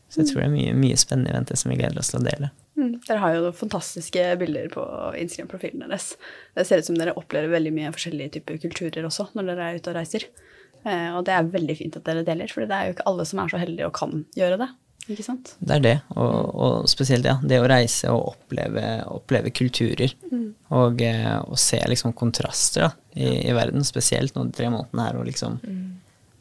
så 0.09 0.21
jeg 0.23 0.31
tror 0.31 0.41
det 0.45 0.47
er 0.49 0.53
mye, 0.55 0.75
mye 0.79 0.97
spennende 1.01 1.33
i 1.33 1.37
vente 1.37 1.57
som 1.59 1.73
vi 1.73 1.79
gleder 1.81 1.99
oss 2.01 2.13
til 2.13 2.21
å 2.21 2.27
dele. 2.27 2.51
Mm. 2.75 2.97
Dere 3.07 3.23
har 3.23 3.37
jo 3.37 3.53
fantastiske 3.55 4.23
bilder 4.41 4.71
på 4.73 4.85
Instagram-profilen 5.21 5.85
deres. 5.87 6.15
Det 6.57 6.67
ser 6.67 6.83
ut 6.83 6.89
som 6.89 6.99
dere 6.99 7.15
opplever 7.19 7.53
veldig 7.53 7.73
mye 7.77 7.93
forskjellige 7.95 8.39
typer 8.39 8.59
kulturer 8.65 9.07
også 9.07 9.29
når 9.35 9.53
dere 9.53 9.69
er 9.69 9.79
ute 9.79 9.93
og 9.93 9.99
reiser. 9.99 10.27
Eh, 10.85 11.11
og 11.15 11.23
det 11.27 11.37
er 11.37 11.53
veldig 11.53 11.77
fint 11.79 11.99
at 12.01 12.07
dere 12.09 12.25
deler, 12.27 12.51
for 12.51 12.67
det 12.67 12.77
er 12.77 12.89
jo 12.89 12.97
ikke 12.97 13.07
alle 13.11 13.29
som 13.29 13.41
er 13.41 13.53
så 13.53 13.61
heldige 13.63 13.89
og 13.89 13.95
kan 13.97 14.25
gjøre 14.37 14.59
det. 14.65 14.71
Ikke 15.05 15.25
sant? 15.27 15.53
Det 15.61 15.75
er 15.75 15.83
det, 15.85 15.97
og, 16.17 16.37
og 16.57 16.87
spesielt 16.89 17.27
ja, 17.29 17.35
det 17.45 17.59
å 17.61 17.67
reise 17.69 18.09
og 18.13 18.31
oppleve, 18.31 18.85
oppleve 19.13 19.53
kulturer. 19.53 20.15
Og, 20.75 21.03
eh, 21.05 21.35
og 21.45 21.59
se 21.61 21.79
liksom 21.91 22.15
kontraster 22.17 22.87
da, 22.87 22.91
i, 23.13 23.29
i 23.51 23.53
verden, 23.57 23.85
spesielt 23.85 24.35
nå 24.35 24.49
de 24.49 24.57
tre 24.57 24.71
månedene 24.73 25.05
her. 25.07 25.21
Og 25.21 25.29
liksom, 25.29 25.61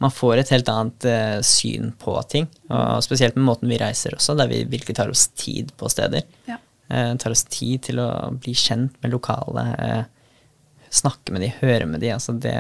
Man 0.04 0.12
får 0.12 0.42
et 0.42 0.52
helt 0.52 0.68
annet 0.68 1.06
eh, 1.08 1.38
syn 1.48 1.94
på 2.00 2.18
ting. 2.28 2.50
Og 2.68 3.04
spesielt 3.06 3.38
med 3.38 3.48
måten 3.48 3.72
vi 3.72 3.80
reiser 3.80 4.18
også, 4.18 4.36
der 4.36 4.50
vi 4.52 4.66
virkelig 4.68 4.98
tar 4.98 5.12
oss 5.14 5.30
tid 5.40 5.72
på 5.80 5.88
steder. 5.92 6.26
Ja. 6.50 6.58
Eh, 6.92 7.14
tar 7.22 7.32
oss 7.32 7.46
tid 7.48 7.86
til 7.88 8.02
å 8.04 8.10
bli 8.36 8.52
kjent 8.58 8.98
med 9.00 9.14
lokale, 9.14 9.64
eh, 9.80 10.04
snakke 10.94 11.32
med 11.32 11.46
de, 11.46 11.54
høre 11.62 11.88
med 11.88 12.04
de. 12.04 12.12
Altså 12.18 12.36
det, 12.36 12.58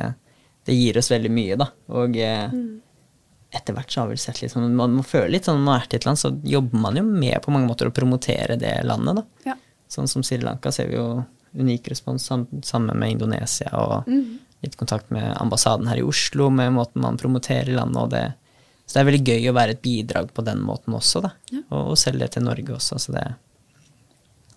det 0.63 0.77
gir 0.77 1.01
oss 1.01 1.11
veldig 1.11 1.33
mye, 1.35 1.59
da. 1.59 1.67
Og 1.91 2.15
mm. 2.15 2.63
etter 3.59 3.75
hvert 3.75 3.91
så 3.91 4.05
har 4.05 4.13
vi 4.13 4.21
sett 4.23 4.39
litt 4.41 4.55
sånn 4.55 4.71
Man 4.79 4.95
må 4.95 5.03
føle 5.05 5.35
litt 5.35 5.49
sånn 5.49 5.59
når 5.59 5.67
man 5.67 5.81
er 5.81 5.91
til 5.91 5.99
et 5.99 6.07
land, 6.07 6.21
så 6.23 6.31
jobber 6.55 6.85
man 6.87 7.01
jo 7.01 7.03
med 7.09 7.43
på 7.43 7.51
mange 7.51 7.67
måter 7.67 7.91
å 7.91 7.95
promotere 7.95 8.55
det 8.61 8.77
landet, 8.87 9.19
da. 9.19 9.51
Ja. 9.51 9.59
Sånn 9.91 10.07
som 10.09 10.23
Sri 10.23 10.39
Lanka 10.41 10.71
ser 10.73 10.87
vi 10.89 10.95
jo 10.95 11.09
unik 11.53 11.91
respons 11.91 12.31
sammen 12.65 12.97
med 12.97 13.11
Indonesia 13.19 13.69
og 13.77 14.07
litt 14.63 14.77
kontakt 14.79 15.11
med 15.13 15.35
ambassaden 15.41 15.89
her 15.91 15.99
i 15.99 16.05
Oslo 16.07 16.49
med 16.49 16.73
måten 16.75 17.03
man 17.03 17.19
promoterer 17.19 17.73
landet 17.75 18.01
og 18.01 18.13
det. 18.13 18.25
Så 18.85 18.97
det 18.97 19.01
er 19.01 19.09
veldig 19.11 19.27
gøy 19.33 19.49
å 19.51 19.55
være 19.55 19.75
et 19.75 19.83
bidrag 19.83 20.31
på 20.35 20.43
den 20.47 20.63
måten 20.63 20.95
også, 20.95 21.21
da. 21.23 21.33
Og, 21.69 21.93
og 21.93 21.99
selge 21.99 22.25
det 22.25 22.33
til 22.35 22.47
Norge 22.47 22.75
også, 22.79 22.99
så 22.99 23.15
det 23.15 23.27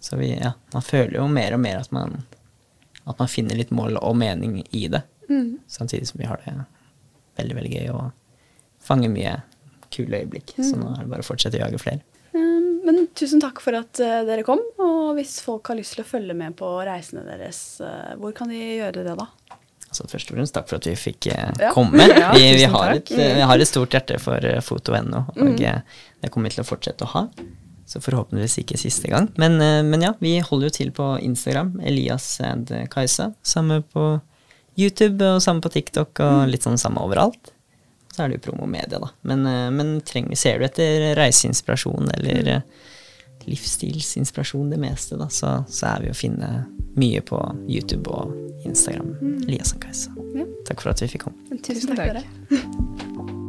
Så 0.07 0.17
vi, 0.17 0.33
ja, 0.39 0.53
man 0.73 0.85
føler 0.87 1.19
jo 1.19 1.27
mer 1.27 1.57
og 1.57 1.61
mer 1.63 1.81
at 1.83 1.93
man 1.95 2.21
at 3.07 3.19
man 3.19 3.31
finner 3.31 3.55
litt 3.59 3.71
mål 3.71 4.01
og 4.01 4.17
mening 4.19 4.61
i 4.75 4.89
det. 4.91 5.03
Samtidig 5.71 6.09
som 6.09 6.19
vi 6.19 6.27
har 6.27 6.41
det 6.45 6.55
veldig, 7.39 7.55
veldig 7.59 7.73
gøy 7.77 7.91
og 7.95 8.11
fanger 8.83 9.13
mye 9.13 9.37
kule 9.95 10.23
øyeblikk. 10.25 10.55
Så 10.59 10.75
nå 10.79 10.91
er 10.93 11.05
det 11.05 11.13
bare 11.13 11.23
å 11.23 11.27
fortsette 11.27 11.59
å 11.59 11.63
jage 11.63 11.79
flere. 11.83 12.03
Um, 12.35 12.83
Men 12.87 13.07
tusen 13.19 13.43
takk 13.43 13.63
for 13.63 13.79
at 13.79 14.01
eh, 14.03 14.25
dere 14.27 14.43
kom. 14.47 14.63
Og 14.83 15.15
hvis 15.19 15.37
folk 15.45 15.71
har 15.71 15.79
lyst 15.79 15.95
til 15.97 16.03
å 16.03 16.09
følge 16.09 16.35
med 16.35 16.57
på 16.59 16.69
reisene 16.87 17.23
deres, 17.27 17.81
eh, 17.81 18.17
hvor 18.19 18.35
kan 18.37 18.51
de 18.51 18.59
gjøre 18.59 19.07
det 19.07 19.15
da? 19.19 19.29
Altså 20.03 20.17
Først 20.17 20.33
og 20.33 20.39
fremst 20.39 20.57
takk 20.57 20.71
for 20.71 20.81
at 20.81 20.89
vi 20.89 20.97
fikk 20.99 21.31
eh, 21.33 21.69
komme. 21.77 22.09
Ja, 22.17 22.33
vi, 22.35 22.49
vi, 22.59 22.67
har 22.71 22.95
et, 22.95 23.13
eh, 23.13 23.37
vi 23.39 23.47
har 23.51 23.63
et 23.63 23.69
stort 23.69 23.95
hjerte 23.95 24.19
for 24.23 24.43
uh, 24.43 24.61
foto.no, 24.65 25.23
og 25.37 25.63
eh, 25.63 25.81
det 26.23 26.33
kommer 26.33 26.51
vi 26.51 26.59
til 26.59 26.65
å 26.65 26.69
fortsette 26.69 27.07
å 27.07 27.13
ha. 27.15 27.25
Så 27.87 28.03
forhåpentligvis 28.03 28.59
ikke 28.63 28.79
siste 28.81 29.11
gang. 29.13 29.29
Men, 29.39 29.61
eh, 29.63 29.83
men 29.87 30.03
ja, 30.03 30.15
vi 30.23 30.39
holder 30.43 30.71
jo 30.71 30.77
til 30.79 30.95
på 30.95 31.11
Instagram. 31.23 31.77
Elias 31.87 32.41
and 32.45 32.73
Kajsa. 32.91 33.31
Samme 33.47 33.83
på 33.95 34.17
YouTube 34.77 35.25
og 35.25 35.43
samme 35.45 35.65
på 35.65 35.73
TikTok 35.73 36.21
og 36.25 36.49
litt 36.51 36.67
sånn 36.67 36.81
samme 36.81 37.05
overalt. 37.05 37.53
Så 38.17 38.25
er 38.25 38.33
det 38.33 38.39
jo 38.39 38.47
promomedia, 38.51 38.99
da. 39.01 39.11
Men, 39.29 39.47
eh, 39.47 39.71
men 39.71 40.01
trenger, 40.09 40.39
ser 40.41 40.59
du 40.59 40.67
etter 40.69 41.11
reiseinspirasjon 41.19 42.13
eller 42.17 42.53
eh, 42.55 42.63
livsstilsinspirasjon, 43.51 44.71
det 44.73 44.81
meste, 44.83 45.19
da, 45.21 45.31
så, 45.33 45.59
så 45.69 45.93
er 45.95 46.07
vi 46.07 46.13
å 46.13 46.19
finne 46.19 46.51
mye 46.97 47.23
på 47.25 47.41
YouTube 47.69 48.11
og 48.11 48.35
Instagram. 48.67 49.15
Elias 49.47 49.75
og 49.77 49.83
Kajsa. 49.85 50.15
Ja. 50.37 50.47
Takk 50.69 50.85
for 50.85 50.95
at 50.95 51.03
vi 51.05 51.13
fikk 51.15 51.29
komme. 51.29 51.59
Tusen, 51.63 51.83
Tusen 51.87 51.97
takk, 51.97 52.21
takk. 52.21 52.23
dere. 52.51 53.43